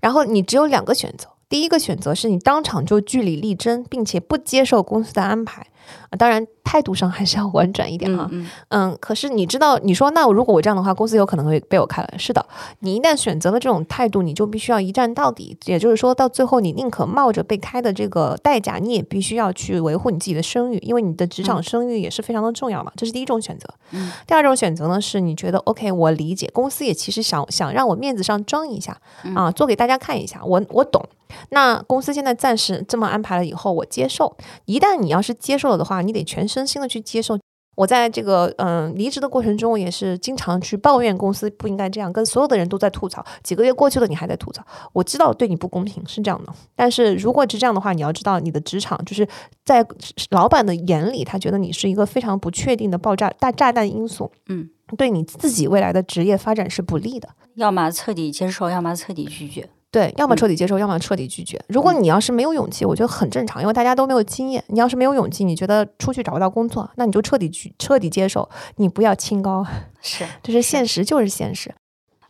[0.00, 1.28] 然后你只有两个选择。
[1.48, 5.66] 第一个选择是你当场就据理力争，并且不接受公司的安排，
[6.10, 8.28] 啊，当然态度上还是要婉转一点哈。
[8.30, 12.08] 嗯嗯，可是你知道，你说那如果我这样的话，公司有可能会被我开了。
[12.18, 12.44] 是的，
[12.80, 15.56] 你一旦选择了这种态度，你就必须要一战到底。
[15.64, 22.92] 也就是说，到最后你宁可冒着被开的这个代价，你也必须要去维护你自己的声誉，因为你的职场嗯声誉也是非常的重要嘛。
[22.96, 23.68] 这是第一种选择。
[23.90, 31.04] 嗯第二种选择呢，是你觉得 OK，我理解，公司也其实想想让我面子上争一下嗯啊，做给大家看一下，我我懂。
[31.48, 34.36] 那公司现在暂时这么安排了以后，我接受。
[34.66, 37.38] 一旦你要是接受了的话，你得全身心的去接受。
[37.74, 43.24] 我在这个嗯离职的过程中，我也是经常去抱怨公司不应该这样，跟所有的人都在吐槽。
[43.42, 44.62] 几个月过去了，你还在吐槽，
[44.92, 46.52] 我知道对你不公平是这样的。
[46.76, 49.26] 但是如果是这样的话，你要知道你的职场就是
[49.64, 49.82] 在
[50.28, 54.68] 老板的眼里，他觉得你是一个非常不确定的爆炸大炸弹因素，嗯，
[54.98, 57.30] 对你自己未来的职业发展是不利的。
[57.54, 59.70] 要么彻底接受，要么彻底拒绝。
[59.92, 61.62] 对，要么嗯彻底接受，要么彻底拒绝。
[61.68, 64.64] 如果你要是没有勇气，我觉得很正常，因为大家都没有经验。
[64.68, 69.64] 你要是没有勇气，你觉得出去找不到工作，那你就彻底拒，彻底接受，你不要清高，
[70.00, 71.74] 是，就是现实，就是现实。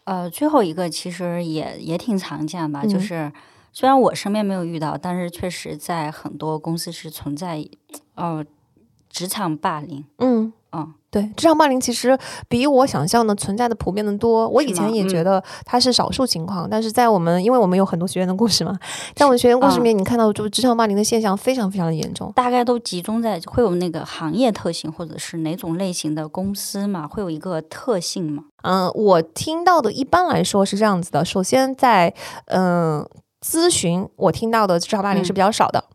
[0.05, 3.33] 呃，最后一个其实也也挺常见吧，就嗯是
[3.73, 7.65] 虽然我身边没有遇到，但是确实在很多公司是存在，
[8.17, 8.45] 呃，
[9.09, 10.05] 职场霸凌。
[10.19, 10.53] 嗯。
[10.75, 12.19] 嗯，对，职场霸凌其实
[12.49, 14.49] 比我想象的存在的普遍的多。
[14.49, 18.75] 我以前也觉嗯得它是少数情况，但是在我们，因为我们有很多学员的故事嘛，
[19.15, 22.33] 在我们学员故事里嗯面，你看到就是职场霸凌的现象非常非常的严重。
[22.35, 28.45] 大概都集中在会有那个行业特性，或者是哪种类型的公司嘛，会有一个特性嘛。
[28.63, 31.23] 嗯，我听到的一般来说是这样子的。
[31.23, 32.15] 首先在
[32.47, 33.07] 嗯、
[33.45, 35.85] 咨询，我听到的职场霸凌是嗯比较少的。
[35.89, 35.93] 嗯，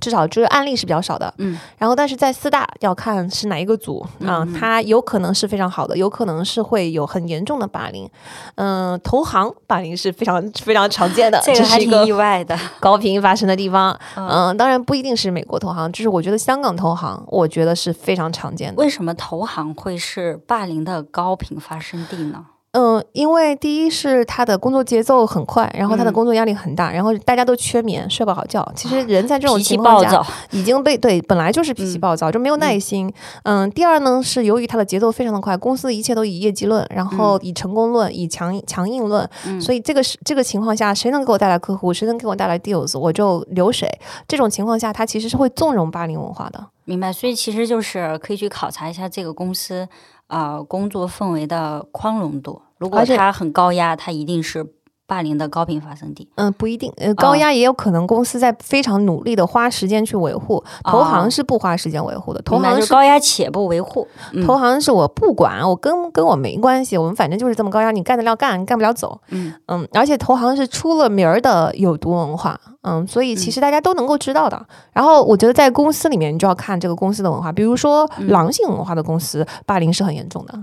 [0.00, 1.32] 至少就是案例是比较少的。
[1.38, 8.08] 嗯，然后但是在四大要看是哪一个组啊、嗯嗯它有可能是非常好的，有可能是会有很严重的霸凌。
[8.56, 12.58] 嗯、投行霸凌是非常非常常见的，这个还挺是一个意外的。
[12.80, 13.98] 高频发生的地方。
[14.16, 18.82] 嗯嗯、当然不一定是美国投行，就是我觉得香港投行，我觉得是非常常见的。
[18.82, 22.46] 为什么投行会是霸凌的高频发生地呢？
[22.72, 28.66] 嗯，因为第一是他的工作节奏很快，然后他的嗯工作压力很大，然后大家都缺眠，睡不好觉。
[28.76, 33.12] 其实人在这种情况下，已经被对本来就是脾气嗯暴躁，就没有耐心。
[33.42, 43.90] 嗯，第二呢是由于他的节奏非常的快，公司的一切都以业绩论，然后以成功论，以强强硬论，嗯所以这个是这个情况下，谁能给我带来客户，谁能给我带来 deals，我就留谁。
[44.28, 46.64] 这种情况下，他其实是会纵容霸凌文化的。
[46.84, 47.12] 明白。
[47.12, 49.88] 所以其实就是可以去考察一下这个公司
[50.30, 52.62] 啊、呃工作氛围的宽容度。
[52.78, 54.64] 如果而且它很高压，他一定是
[55.10, 56.28] 霸凌的高频发生地。
[56.36, 64.06] 嗯，不一定，呃，高压也有可能公司在非常努力的花时间去维护，投行哦是不花时间维护的，投行就是高压且不维护。
[64.32, 69.20] 嗯投行是我不管，我跟跟我没关系，我们反正就是这么高压，你干得了干，干不了走。
[69.30, 74.64] 嗯嗯，而且投行是出了名儿的有毒文化，嗯，所以其实大家都能够知道的。
[74.92, 80.56] 然后我觉得在公司里面，你就要看这个公司的文化，比如说嗯狼性文化的公司，霸凌是很严重的，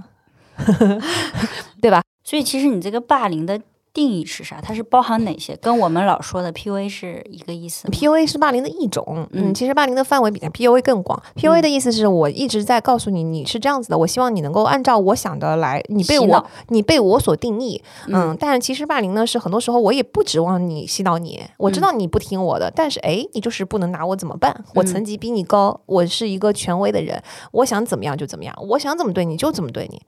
[1.82, 2.02] 对吧？
[2.24, 3.60] 所以其实你这个霸凌的
[3.98, 4.62] 定义是啥？
[4.62, 5.56] 它是包含哪些？
[5.56, 11.20] 跟我们老说的 PUA 是一个意思？PUA 是霸凌的一种，嗯，嗯其实霸凌的范围比 PUA 更广。
[11.36, 24.64] PUA 的意思是我一直在告诉你，你是这样子的，我希望你能够按照我想的来，你被我你被我所定义，嗯，嗯但是其实霸凌呢是很多时候我也不指望你洗脑你，我知道你不听我的，但是哎，你就是不能拿我怎么办？
[24.76, 27.20] 我层级比你高，我是一个权威的人，
[27.52, 30.00] 我想怎么样就怎么样，我想怎么对你就怎么对你。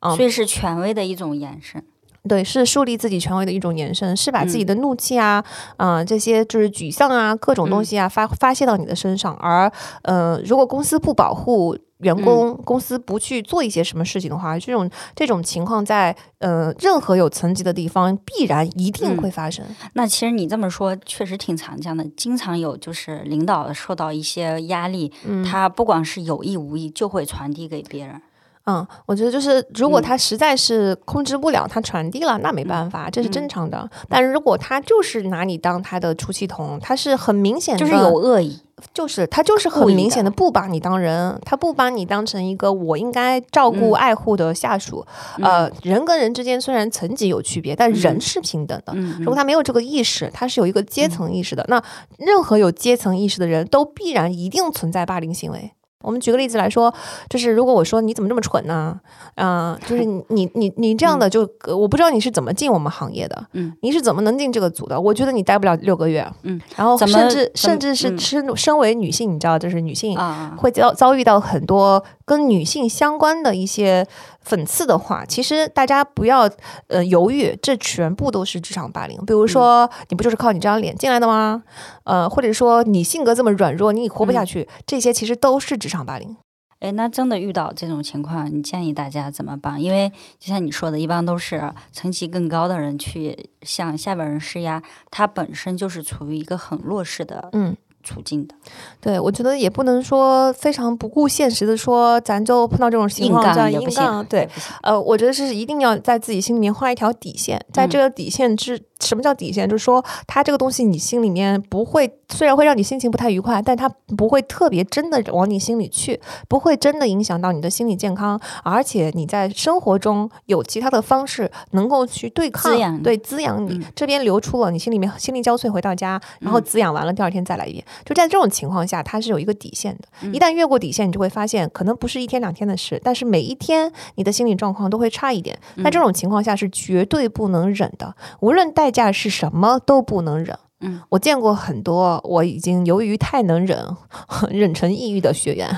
[0.00, 1.82] 嗯所以是权威的一种延伸。
[2.26, 5.44] 对，是树立自己权威的一种延伸，是把自己嗯的怒气啊，
[5.76, 9.34] 啊、这些就是沮丧啊，各种东西啊、发发泄到你的身上。
[9.36, 9.70] 而
[10.02, 19.64] 呃，如果公司不保护员工，公司不去做一些什么事情的话，这种这种情况在呃任何有层级的地方必然一定嗯会发生。
[19.94, 28.20] 那其实你这么说确实挺常见的，经常有就是领导受到一些压力，嗯他不管是有意无意就会传递给别人。
[28.66, 33.88] 嗯，我觉得就是如果嗯他实在是控制不了，他传递了，那没办法，这是正嗯常的。
[34.08, 38.60] 但如果他就是拿你当他的出气筒，他是很明显的，就是有恶意，
[38.92, 45.06] 就是他就是很明显的的不把你当人，他不把你当成一个我应该照顾、嗯爱护的下属。
[45.40, 48.92] 呃，人跟人之间虽然层级有区别，但人嗯是平等的。
[48.96, 51.64] 嗯，如果他没有这个意识，他是有一个阶层意识的。
[51.68, 51.80] 那
[52.18, 55.70] 任何有阶层意识的人都必然一定存在霸凌行为。
[56.02, 56.92] 我们举个例子来说，
[57.28, 59.00] 就是如果我说你怎么这么蠢呢？
[59.36, 65.00] 嗯、就是你你你你这样的就，呃我不知道你是怎么进我们行业的，嗯，你是怎么能进这个组的？
[65.00, 68.18] 我觉得你待不了六个月，嗯，然后甚至甚至是嗯。
[68.18, 74.06] 身身为女性，你知道，就是女性啊，会遭遭遇到很多跟女性相关的一些
[74.46, 76.48] 讽刺的话，其实大家不要
[76.86, 79.18] 呃犹豫，这全部都是职场霸凌。
[79.26, 81.64] 比如说，你不就是靠你这张脸进来的吗？
[82.04, 86.36] 呃，或者说你性格这么软弱，你活不下去，这些其实都是职场霸凌。
[86.78, 89.82] 哎，那真的遇到这种情况，你建议大家怎么办？
[89.82, 97.74] 因为就像你说的，一般都是层级更高的人去向下边人施压，他本身就是处于一个很弱势的嗯，
[98.06, 98.54] 处境的，
[99.00, 104.48] 对，我觉得也不能说非常不顾现实的说，咱就碰到这种情况这样干也不硬杠，行，对。
[104.82, 109.68] 呃，我觉得是一定要在自己心里面画一条底线，在嗯这个底线之什么叫底线？
[109.68, 123.74] 就是说，它这个东西你心里面不会，虽然会让你心情不太愉快，但它不会特别真的往你心里去，不会真的影响到你的心理健康，而且你在生活中有其他的方式能够去对抗，滋养对滋养你。
[123.74, 127.84] 嗯这边流出了，你心里面心力交瘁，回到家，然后滋养完了，第二天再来一遍。
[128.04, 130.08] 就在这种情况下，它是有一个底线的。
[130.22, 135.58] 嗯一旦越过底线，你就会发现，可能不是一天两天的事，但是每一天你的心理状况都会差一点。
[135.76, 140.56] 嗯在这种情况下是绝对不能忍的，无论代价是什么都不能忍。
[140.80, 143.84] 嗯，我见过很多，我已经由于太能忍，
[144.50, 145.68] 忍成抑郁的学员。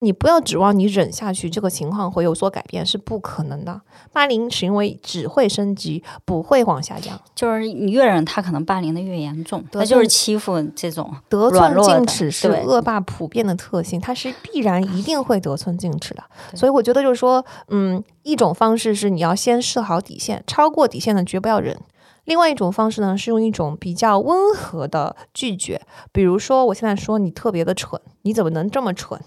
[0.00, 3.80] 你不要指望你忍下去，这个情况会有所改变，是不可能的。
[4.12, 7.18] 霸凌行为只会升级，不会往下降。
[7.34, 16.22] 就是你越忍，他可能霸凌的越严重，得他就是欺负这种，得寸进尺是恶霸普遍的特性，他是必然一定会得寸进尺的。
[16.54, 21.78] 所以我觉得就是说，嗯，一种方式是你要先设好底线，超过底线的绝不要忍。
[22.26, 25.80] 另外一种方式呢，是用一种比较温和的拒绝，
[26.12, 29.20] 比如说我现在说你特别的蠢，你怎么能这么蠢？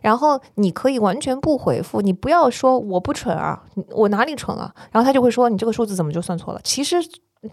[0.00, 4.74] 然后你可以完全不回复，你不要说我不蠢啊，我哪里蠢了？
[4.90, 6.60] 然后他就会说你这个数字怎么就算错了？
[6.64, 6.96] 其实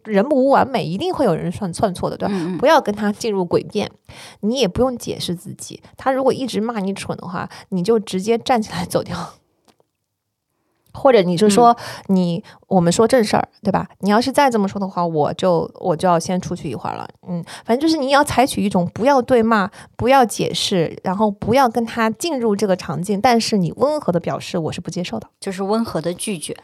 [0.05, 2.57] 人无完美，一定会有人算算错的，对吧？
[2.59, 3.91] 不要跟他进入诡辩，
[4.39, 5.83] 你也不用解释自己。
[5.97, 9.17] 他如果一直骂你蠢的话，你就直接站起来走掉。
[10.93, 11.75] 或者你就说
[12.07, 13.87] 你、我们说正事儿，对吧？
[13.99, 17.07] 你要是再这么说的话，我就我就要先出去一会儿了。
[17.27, 25.27] 嗯，反正就是你要采取一种不要对骂，不要解释，然后不要跟他进入这个场景，但是你温和的表示我是不接受的。
[25.39, 26.55] 就是温和的拒绝。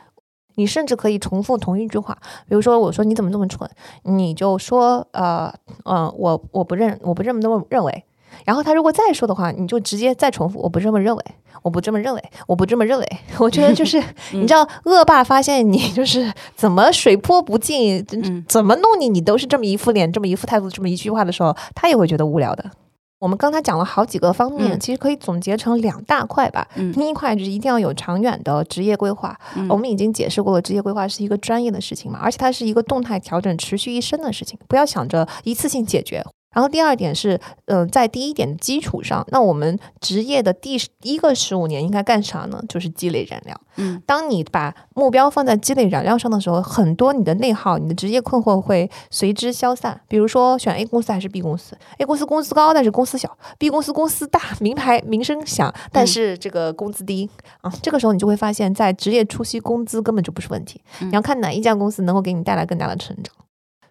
[0.56, 3.70] 你甚至可以重复同一句话，比如说我说你怎么这么蠢，
[4.04, 5.54] 你就说呃
[5.86, 8.04] 呃我我不认我不这么这么认为。
[8.46, 11.24] 然后他如果再说的话，你就直接再重复，我不这么认为，
[11.62, 13.06] 我不这么认为，我不这么认为。
[13.38, 14.02] 我觉得就是
[14.34, 22.72] 你知道，恶霸发现你 就是怎么水泼不进，嗯怎么弄你，你都是这么一副脸，这么一副态度，这么一句话的时候，他也会觉得无聊的。
[23.20, 26.66] 我们刚才讲了好几个方面，嗯其实可以总结成两大块吧。
[26.76, 29.38] 嗯第一块就是一定要有长远的职业规划。
[29.58, 36.24] 嗯我们已经解释过了，职业规划是一个专业的事情嘛，而且它是一个动态调整、持续一生的事情，不要想着一次性解决。
[36.52, 42.62] 然后第二点是，嗯、在第一点的基础上，那我们职业的第一个十五年应该干啥呢？
[42.68, 43.60] 就是积累燃料。
[43.76, 50.02] 嗯，当你把目标放在积累燃料上的时候，很多你的内耗、你的职业困惑会随之消散。
[50.08, 57.30] 比如说选 A 公司还是 B 公司，A 公司工资高，但是公司小；B 公司公司大，名牌名声响，但是这个工资低、
[57.62, 57.72] 啊。
[57.82, 63.34] 这个时候你就会发现，在职业初期，工资根本就不是问题，嗯你要看哪一家公司能够给你带来更大的成长。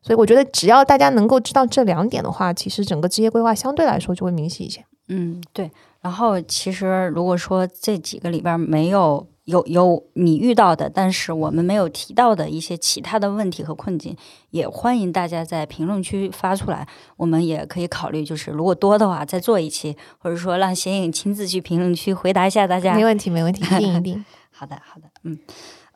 [0.02, 4.84] 所以我觉得，只要大家能够知道这两点的话，其实整个职业规划相对来说就会明晰一些。
[5.08, 5.70] 嗯，对。
[6.00, 14.16] 然后其实如果说这几个里边没有有有你遇到的，但是我们没有提到的一些其他的问题和困境，
[14.50, 16.86] 也欢迎大家在评论区发出来。
[17.16, 22.94] 我们也可以考虑，就是如果多的话，再做一期，或者说让显影亲自去评论区回答一下大家。
[22.94, 24.24] 没问题，没问题，一定一定。
[24.52, 25.38] 好的，好的，嗯，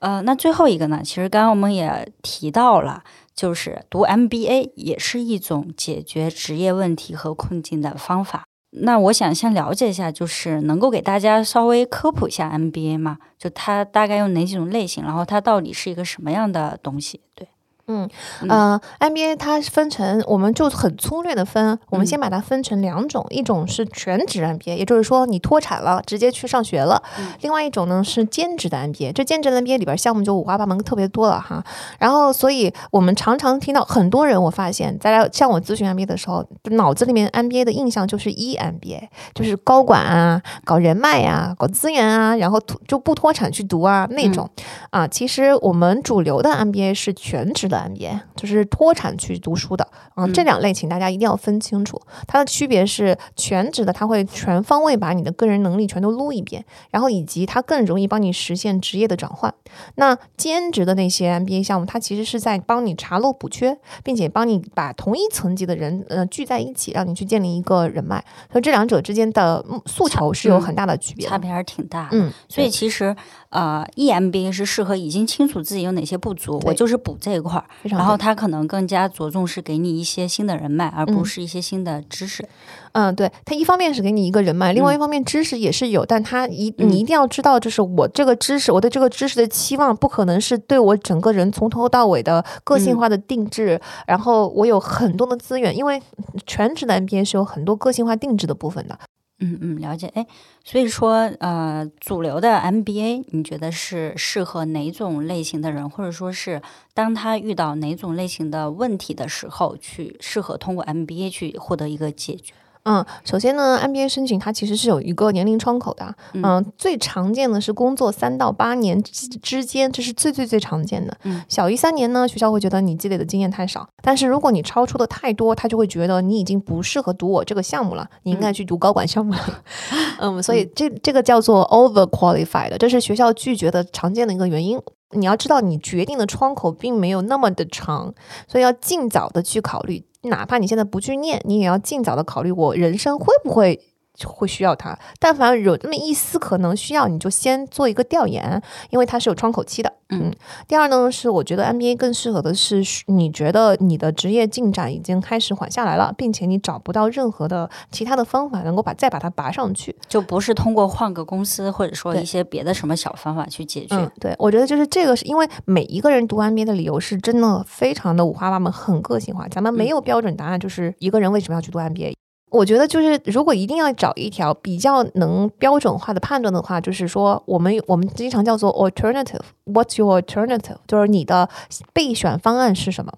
[0.03, 3.05] 呃，那最后一个呢，其实刚刚我们也提到了，
[3.37, 8.43] 就是读 MBA 也是一种解决职业问题和困境的方法。
[8.81, 13.19] 那我想先了解一下，就是能够给大家稍微科普一下 MBA 吗？
[13.39, 17.21] 就它大概有哪几种类型，然后它到底是一个什么样的东西？
[17.37, 17.47] 对，
[17.89, 18.09] 嗯
[18.43, 31.63] 嗯呃，MBA 它分成，我们就很粗略的分，我们嗯先把它分成两种，一种是全职 MBA，也就是说你脱产了，直接去上学了；嗯另外一种呢是兼职的 MBA，这兼职的 MBA 里边项目就五花八门，特别多了哈。
[31.99, 44.49] 然后，所以我们常常听到很多人，我发现在来向我咨询 MBA 的时候，脑子里面 MBA 的印象就是 EMBA，就是高管啊，搞人脉呀、搞资源啊，然后脱就不脱产去读啊那种。
[44.91, 49.87] 啊，其实我们主流的 MBA 是全职的 MBA，就是脱产去读书的。
[50.17, 59.53] 嗯，这嗯两类请大家一定要分清楚，它的区别是全职的，它会全方位把你的个人能力全都撸一遍，然后以及它更容易帮你实现职业的转换。
[59.97, 68.23] 那兼职的那些 MBA 项目，它其实是在帮你查漏补缺，并且帮你把同一层级的人呃聚在一起，让你去建立一个人脉。
[68.51, 71.31] 所以这两者之间的嗯诉求是有很大的区别的。
[71.31, 72.11] 差别还是挺大的。
[72.13, 73.15] 嗯，所以其实
[73.53, 81.25] 呃，EMBA 是适合已经清楚自己有哪些不足，我就是补这一块儿，然后他可能更加着重是给你一些新的人脉，而不嗯。
[81.25, 82.49] 是一些新的知识。
[82.93, 84.97] 嗯，对，他一方面是给你一个人脉，另外嗯。
[84.97, 86.89] 一方面知识也是有，但他一嗯。
[86.89, 92.99] 你一定要知道，就是我这个知识，我对这个知识的期望不可能是对我整个人从头到尾的个性嗯。
[92.99, 96.01] 化的定制，然后我有很多的资源，因为
[96.47, 98.99] 全职的 MBA 是有很多个性化定制的部分的。
[99.45, 100.07] 嗯嗯，了解。
[100.15, 100.25] 哎，
[100.65, 106.63] 所以说，呃，主流的 MBA，你觉得是适合哪种类型的人，或者说是
[106.95, 112.55] 当他遇到哪种类型的问题的时候，去适合通过 MBA 去获得一个解决？
[112.85, 116.15] 嗯，首先呢，MBA 申请它其实是有一个年龄窗口的。
[116.35, 121.17] 嗯、最常见的是工作三到八年之之间，这是最最最常见的。
[121.23, 123.89] 嗯小于三年呢，学校会觉得你积累的经验太少。
[124.03, 129.63] 但是如果你超出的太多，他就会觉得你已经不适合读我这个项目了，你应该去读高管项目了。
[130.19, 134.81] 嗯，所以这这个叫做 over qualified，这是学校拒绝的常见的一个原因。
[135.13, 138.15] 你要知道，你决定的窗口并没有那么的长，
[138.49, 140.05] 所以要尽早的去考虑。
[140.23, 143.81] 哪怕你现在不去念，你也要尽早的考虑，我人生会不会
[144.29, 144.99] 会需要它。
[145.19, 149.93] 但凡有那么一丝可能需要，你就先做一个调研，因为它是有窗口期的。
[150.15, 150.31] 嗯
[150.69, 159.97] 第二呢，是我觉得 MBA 更适合的是，你觉得你的职业进展已经开始缓下来了，并且你找不到任何的其他的方法能够把再把它拔上去。
[160.07, 163.97] 就不是通过换个公司，或者说一些别的什么小方法去解决。
[163.97, 169.49] 嗯，对，我觉得就是这个，是因为每一个人读 MBA 的理由是真的非常的五花八门，很个性化。
[169.49, 172.13] 咱们没有标准答案，就是一个人为什么要去读 MBA。
[172.53, 179.41] 我觉得就是，如果一定要找一条比较能标准化的判断的话，就是说，我们我们经常叫做 alternative。
[179.65, 180.77] What's your alternative？
[180.87, 181.49] 就是你的
[181.93, 183.13] 备选方案是什么？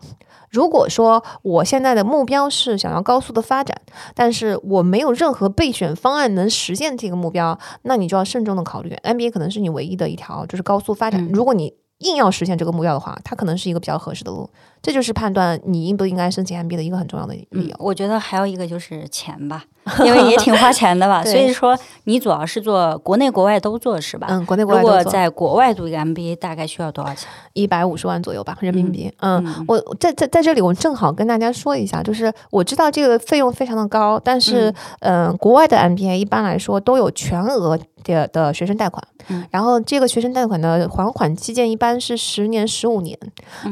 [0.50, 3.76] 如果说我现在的目标是想要高速的发展，
[4.14, 8.96] 但是我没有任何备选方案能实现这个目标，那你就要慎重的考虑。
[9.02, 11.20] MBA 可能是你唯一的一条就是高速发展。
[11.20, 11.74] 嗯如果你
[12.04, 14.48] 硬要实现这个目标的话，它可能是一个比较合适的路。
[14.80, 17.76] 这就是判断你应不应该申请 MBA 的一个很重要的理由，。
[17.78, 19.64] 我觉得还有一个就是钱吧，
[20.04, 21.22] 因为也挺花钱的吧。
[21.26, 24.26] 所以说，你主要是做国内国外都做是吧？
[24.30, 27.28] 嗯，国内国外如果外在国外读一个 MBA，大概需要多少钱？
[27.52, 29.12] 一百五十万左右吧，人民币。
[29.20, 43.18] 嗯，嗯我在在在这里，我正好跟大家说一下，就是我知道这个费用非常的高，但是嗯、呃国外的 MBA 一般来说都有全额的的学生贷款，嗯然后这个学生贷款的还款期间一般是十年、十五年。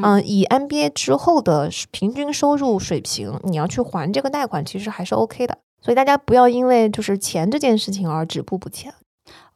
[0.01, 5.57] 嗯、以 MBA 之后的平均收入水平，你要去还这个贷款，其实还是 OK 的。
[5.83, 8.93] 所以大家不要因为就是钱这件事情而止步不前。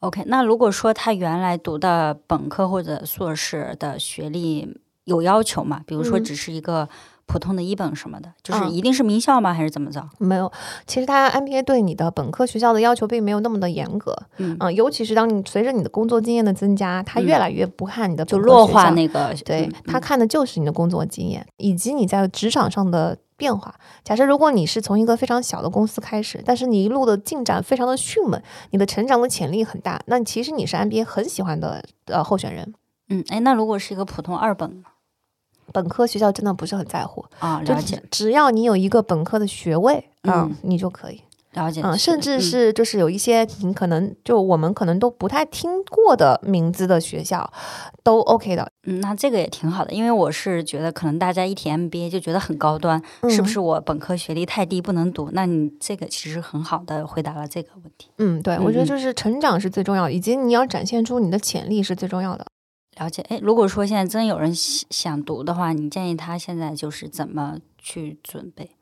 [0.00, 5.80] OK，那如果说他原来读的本科或者硕士的学历有要求吗？
[5.86, 6.88] 比如说嗯只是一个
[7.26, 9.52] 普通的一本什么的，就是嗯一定是名校吗？
[9.52, 10.06] 还是怎么着？
[10.18, 10.50] 没有，
[10.86, 23.74] 其实他 MBA 对你的本科学校的要求并没有那么的严格，嗯嗯，尤其是当你随着你的工作经验的增加，他越嗯来越不看你的就弱化那个对嗯，他嗯看的就是你的工作经验以及你在职场上的变化。
[24.04, 28.38] 假设如果你是从一个非常小的公司开始，但是你一路的进展非常的迅猛，
[28.70, 32.74] 你的成长的潜力很大，那其实你是 MBA 很喜欢的呃候选人。
[33.08, 34.82] 嗯，哎，那如果是一个普通二本呢
[35.72, 41.22] 本科学校真的不是很在乎，啊，了解只只要你有一个本科的学位啊、嗯你就可以。
[41.54, 47.50] 了解，嗯，甚至嗯是就是有一些你可能就我们可能都不太听过的名字的学校，
[48.02, 55.30] 都 OK 的，嗯，那这个也挺好的，因为我是觉得可能大家一提 MBA 就觉得很高端，是不嗯是我本科学历太低不能读？
[55.32, 58.08] 那你这个其实很好的回答了这个问题。
[58.18, 62.46] 嗯，对，我觉得就是成长是最重要的，以及你要展现出你的潜力是最重要的。
[63.00, 68.72] 了解，哎，如果说现在真有人想想读的话，你建议他现在就是怎么去准备？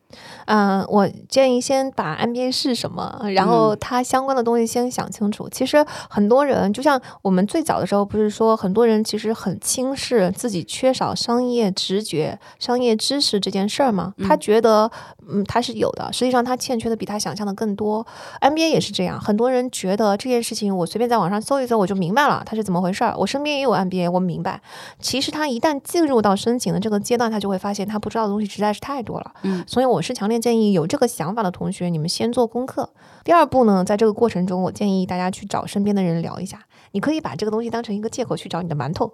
[0.47, 5.49] 嗯，我建议先把 MBA 是什么，然后嗯它相关的东西先想清楚。
[5.49, 14.15] 其实很多人，就像我们最早的时候，不是说很多人其实很轻视自己缺少商业直觉、商业知识这件事儿吗？
[14.27, 14.91] 他嗯觉得，
[15.29, 18.07] 嗯，他是有的，实际上他欠缺的比他想象的更多。
[18.41, 23.15] NBA 也是这样，很多人觉得这件事情我随便在网上搜一搜我就明白了，它是怎么回事儿。
[23.17, 24.61] 我身边也有 NBA，我明白。
[25.01, 29.33] 其实他一旦进入到申请的这个阶段，他就会发现他不知道的东西实在是太多了。
[29.43, 32.91] 嗯，所以我是强烈建议有这个想法的同学，你们先做功课。
[33.25, 36.61] 第二步呢，在这个过程中，我建议大家去找身边的人聊一下。
[36.93, 39.13] 你可以把这个东西当成一个借口去找你的馒头，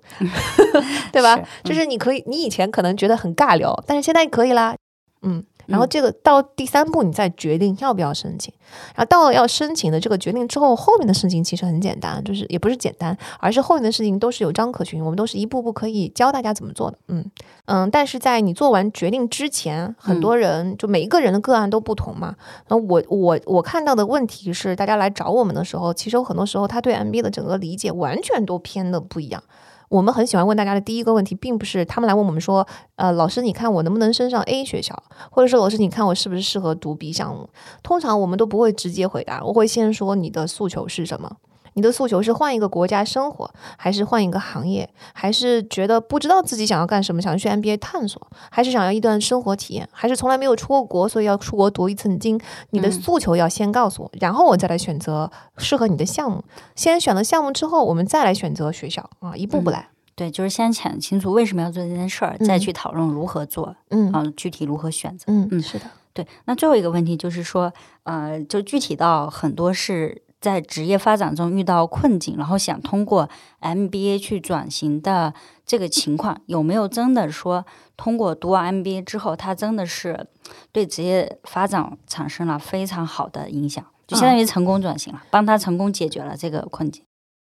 [1.11, 1.37] 对吧？
[1.37, 4.77] 是就是你可以，你以前可能觉得很尬聊，但是现在可以啦。
[5.23, 8.53] 嗯，然后嗯这个到第三步，你再决定要不要申请。
[8.95, 16.99] 然后到了要申请的这个决定之后，后面的事情其实很简单，就是也不是简单，而是后面的事情都是有章可循，我们都是一步步可以教大家怎么做的。
[17.09, 17.25] 嗯
[17.67, 22.35] 嗯，但是在你做完决定之前，很多人、就每一个人的个案都不同嘛。
[22.67, 29.43] 然后我我我看到的问题是，大家来找我们的时候，其实有很多时候他对 MBA 的整个理解完全都偏的不一样。
[29.93, 32.67] 我们很喜欢问大家的第一个问题，并不是他们来问我们说，
[32.97, 35.01] 呃，老师，你看我能不能升上 A 学校，
[35.31, 37.47] 或者说老师，你看我是不是适合读 B 项目？
[37.83, 41.37] 通常我们都不会直接回答，我会先说你的诉求是什么。
[41.75, 48.21] 你的诉求是换一个国家生活，还是换一个行业，还是觉得不知道自己想要干什么，想去 MBA 探索，
[48.51, 52.41] 还是想要一段生活体验，还是从来没有出过国，所以要出国读一层金？
[52.71, 56.45] 你的嗯诉求要先告诉我，然后我再来选择适合你的项目。
[56.75, 59.89] 先选了项目之后，我们再来选择学校啊，一步步嗯来。
[60.15, 65.25] 对，就是先想清楚为什么要做这件事儿，再嗯去讨论如何做，嗯啊，具体如何选择。
[65.29, 67.73] 嗯，嗯是的，对，那最后一个问题就是说，
[68.03, 75.33] 呃，就具体到很多是在职业发展中遇到困境，然后想通过 MBA 去转型的
[75.65, 77.65] 这个情况，有没有真的说
[77.97, 80.27] 通过读完 MBA 之后，他真的是
[80.73, 87.05] 对职业发展产生了非常好的影响，就相当于成功转型了，帮他成功解决了这个困境。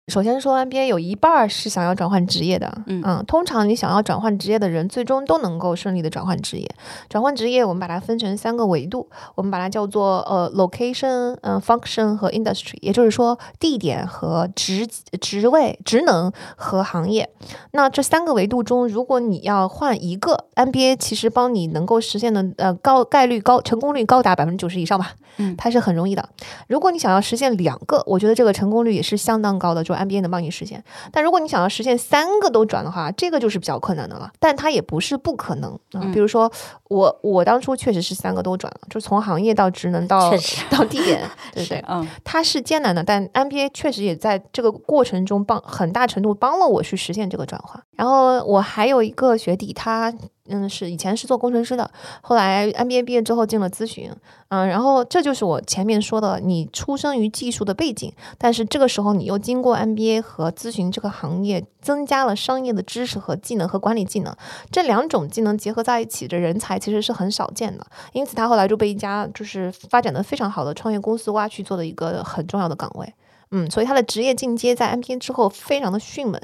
[0.09, 6.69] 首先说 MBA 有一半儿是想要转换职业的，嗯通常你想要转换职业的人，最终都能够顺利的转换职业。
[7.07, 14.87] 转换职业，我们把它分成三个维度，我们把它叫做呃 location、嗯、function 和 industry，也就是说地点和职
[15.21, 17.29] 职位、职能和行业。
[17.71, 26.27] 那这三个维度中，如果你要换一个 MBA，其实帮你能够实现的呃高概率高成功率高达百分之九十以上吧，嗯它是很容易的。
[26.67, 30.83] 如果你想要实现两个，我觉得这个成功率也是相当高的，就 MBA 能帮你实现。
[31.11, 34.31] 但如果你想要实现三个都转的话，这个就是比较困难的了。
[34.39, 36.51] 但它也不是不可能啊、嗯比如说
[36.89, 40.31] 我我当初确实是三个都转了，就从行业到职能到，
[40.69, 41.21] 到地点，
[41.53, 41.83] 对不对？
[41.87, 47.81] 嗯它是艰难的，但 MBA 确实也在这个过程中帮很大程度帮了我去实现这个转化。
[47.95, 50.13] 然后我还有一个学弟，他
[50.49, 51.89] 嗯是以前是做工程师的，
[52.21, 54.11] 后来 MBA 毕业之后进了咨询，
[54.49, 64.35] 嗯，然后这就是我前面说的，你出生于技术的背景，但是这个时候你又经过 MBA 和咨询这个行业，增加了商业的知识和技能和管理技能，
[64.71, 67.85] 这两种技能结合在一起，的人才其实是很少见的。
[68.13, 73.13] 因此他后来就被一家就是发展的非常好的创业公司挖去做了一个很重要的岗位。
[73.51, 76.39] 嗯，所以他的职业进阶在 MBA 之后非常的迅猛。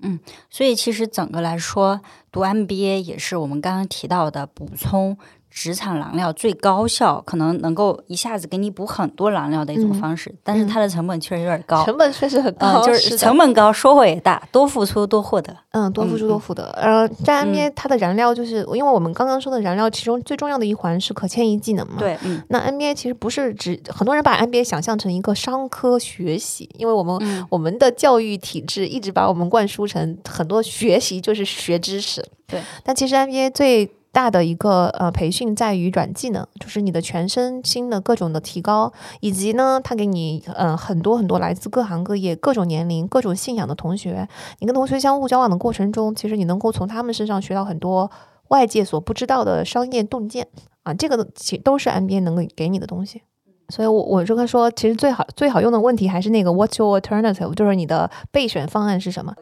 [0.00, 0.18] 嗯
[0.48, 2.00] 所以其实整个来说，
[2.30, 5.18] 读 MBA 也是我们刚刚提到的补充
[5.50, 11.84] 职场燃料最高效，可能能够一下子给你补很多燃料的一种嗯方式，但是它的成本确实有点高。
[11.84, 15.56] 成本确实很高，嗯，就是成本高，收获也大，多付出多获得。
[15.72, 16.64] 嗯，多付嗯嗯出多获得。
[16.80, 21.96] 呃，在 NBA 它的燃料就是，因为我们刚刚说的燃料，其中最重要的一环是可迁移技能嘛。。
[21.98, 32.24] 对，嗯那 NBA 其实不是只很多人把 NBA 想象成一个商科学习，因为我们、嗯我们的教育体制一直把我们灌输成很多学习就是学知识。
[32.46, 44.28] 对，但其实 NBA 最大的一个呃培训在于软技能，就是你的全身心的各种的提高，以及呢，他给你呃很多很多来自各行各业、各种年龄、各种信仰的同学，
[44.60, 48.10] 你跟同学相互交往的过程中，其实你能够从他们身上学到很多
[48.48, 50.48] 外界所不知道的商业洞见
[50.82, 53.22] 啊，这个其都是 MBA 能够给你的东西。
[53.68, 57.52] 所以我，我这个说，其实最好最好用的问题还是那个 What's your alternative？
[57.54, 59.34] 就是你的备选方案是什么？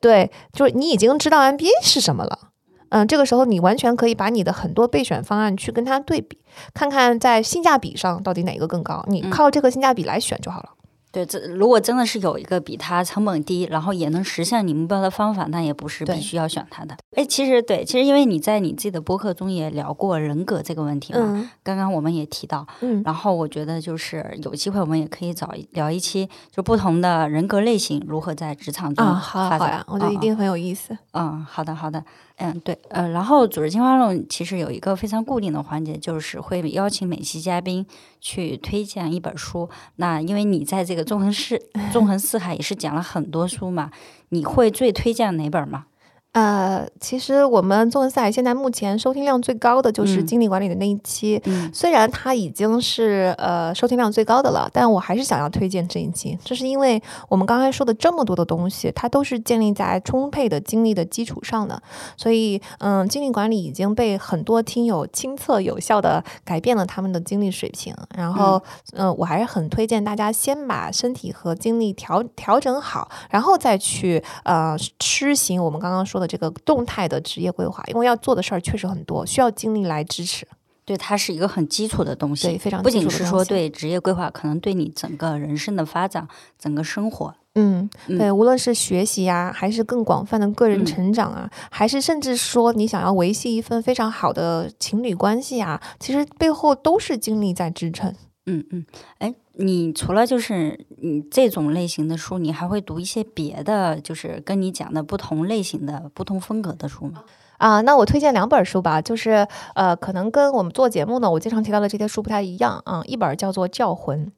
[0.00, 2.51] 对，就是你已经知道 MBA 是什么了。
[2.92, 6.38] 嗯，这个时候你完全可以把你的很多备选方案去跟它对比，
[6.74, 10.68] 看看在性价比上到底哪个更高，你嗯靠这个性价比来选就好了。
[11.10, 16.96] 对，这如果真的是有一个比它成本低，然后也能实现你目标的方法，那也不是必须要选它的。
[17.14, 29.58] 哎，其实对，其实因为你在你自己的播客中也聊过人格这个问题嘛，嗯刚刚我们也提到，嗯然后我觉得就是有机会我们也可以找一聊一期，就不同的人格类型如何在职场中发展。
[29.58, 30.96] 好呀，我觉得一嗯定很有意思。
[31.12, 32.02] 嗯，好的，好的，
[32.36, 37.86] 嗯，对，呃，然后组织进化论其实有一个非常固定的环节，就是会邀请每期嘉宾
[38.20, 39.68] 去推荐一本书。
[39.96, 41.60] 那因为你在这个纵横四
[41.92, 43.90] 纵横四海也是讲了很多书嘛，
[44.30, 45.86] 你会最推荐哪本吗？
[46.32, 51.70] 呃，其实我们纵横赛现在目前收听量最高的就是嗯精力管理的那一期，嗯。
[51.74, 61.82] 虽然它已经是呃收听量最高的了，但我还是想要推荐这一期，这是因为我们刚才说的这么多的东西，它都是建立在充沛的精力的基础上的，
[62.16, 68.62] 所以嗯，精力管理已经被很多听友亲测有效的改变了他们的精力水平，然后
[68.94, 80.46] 嗯、呃我还是很推荐大家先把身体和精力调调整好，然后再去呃施行我们刚刚说的这个动态的职业规划，因为要做的事儿确实很多，需要精力来支持。
[80.84, 86.26] 对，它是一个很基础的东西，对非常基不仅是说对职业规划，可能对你整个人生的发展、
[86.58, 98.12] 整个生活，嗯，嗯对，无论是学习呀、还是更广泛的个人嗯成长啊，还是甚至说你想要维系一份非常好的情侣关系啊，其实背后都是精力在支撑。
[98.46, 98.84] 嗯嗯，
[99.18, 107.24] 哎，你除了就是你这种类型的书，你还会读一些别的，就是跟你讲的不同类型的、不同风格的书吗？
[107.58, 114.32] 啊，那我推荐两本书吧，就是呃，可能跟我们做节目呢，我经常提到的这些书不太一样啊、一本叫做《教魂》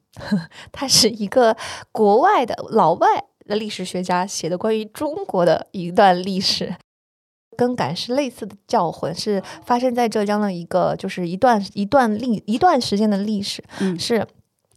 [0.71, 1.57] 它是一个
[1.91, 3.07] 国外的老外
[3.45, 6.75] 的历史学家写的关于中国的一段历史。
[7.57, 14.27] 跟赶尸类似的教魂是发生在浙江的一个，就是一段一段历一段时间的历史，嗯是，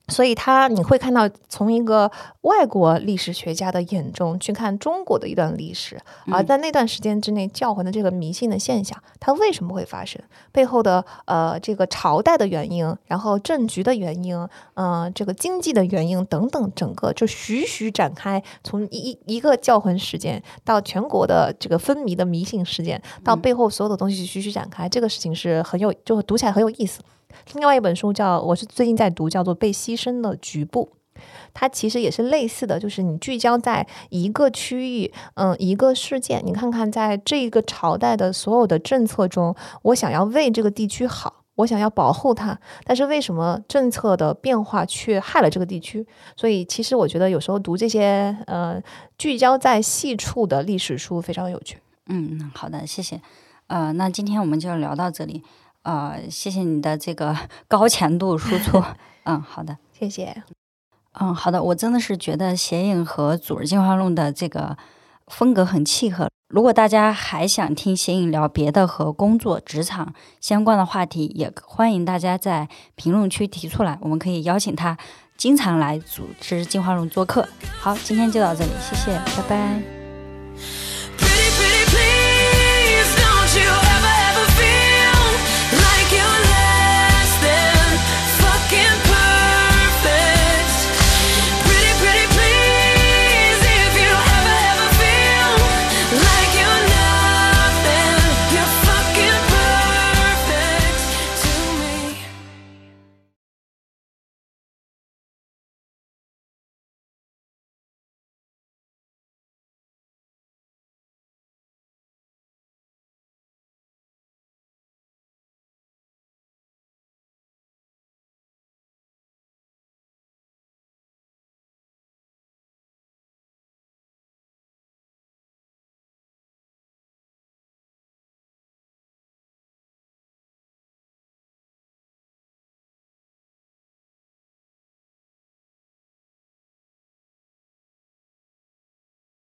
[0.09, 2.11] 所以他你会看到从一个
[2.43, 6.01] 外国历史学家的眼中去看中国的一段历史，
[6.33, 10.21] 而嗯在那段时间之内，教魂的这个迷信的现象，它为什么会发生？
[10.51, 14.35] 背后的呃这个朝代的原因，然后政局的原因，
[14.75, 27.01] 嗯、这个经济的原因等等，整个就徐徐展开，从一一一个教魂事件到全国的这个分迷的迷信事件，到背后所有的东西徐徐展开，这个事情是很有，就读起来很有意思。
[27.55, 30.91] 另外一本书叫，我是最近在读，叫做《被牺牲的局部》。
[31.53, 39.53] 它其实也是类似的，就是你聚焦在一个区域，嗯，一个事件，你看看在这个朝代的所有的政策中，
[39.83, 46.07] 我想要为这个地区好，我想要保护它，但是为什么政策的变化却害了这个地区？
[46.37, 48.81] 所以其实我觉得有时候读这些呃
[49.17, 51.79] 聚焦在细处的历史书非常有趣。
[52.07, 53.21] 嗯，好的，谢谢。
[53.67, 55.43] 呃，那今天我们就聊到这里。
[55.83, 57.37] 呃，谢谢你的这个
[57.69, 58.83] 高强度输出。
[59.25, 59.77] 嗯，好的。
[59.93, 60.43] 谢谢。
[61.21, 64.77] 嗯，好的，我真的是觉得邪影和《组织进化论》的这个
[65.27, 66.29] 风格很契合。
[66.49, 74.97] 如果大家还想听邪影聊别的和工作、职场相关的话题，也欢迎大家在评论区提出来，我们可以邀请他
[75.37, 77.47] 经常来《组织进化论》做客。
[77.81, 79.98] 好，今天就到这里，谢谢，拜拜。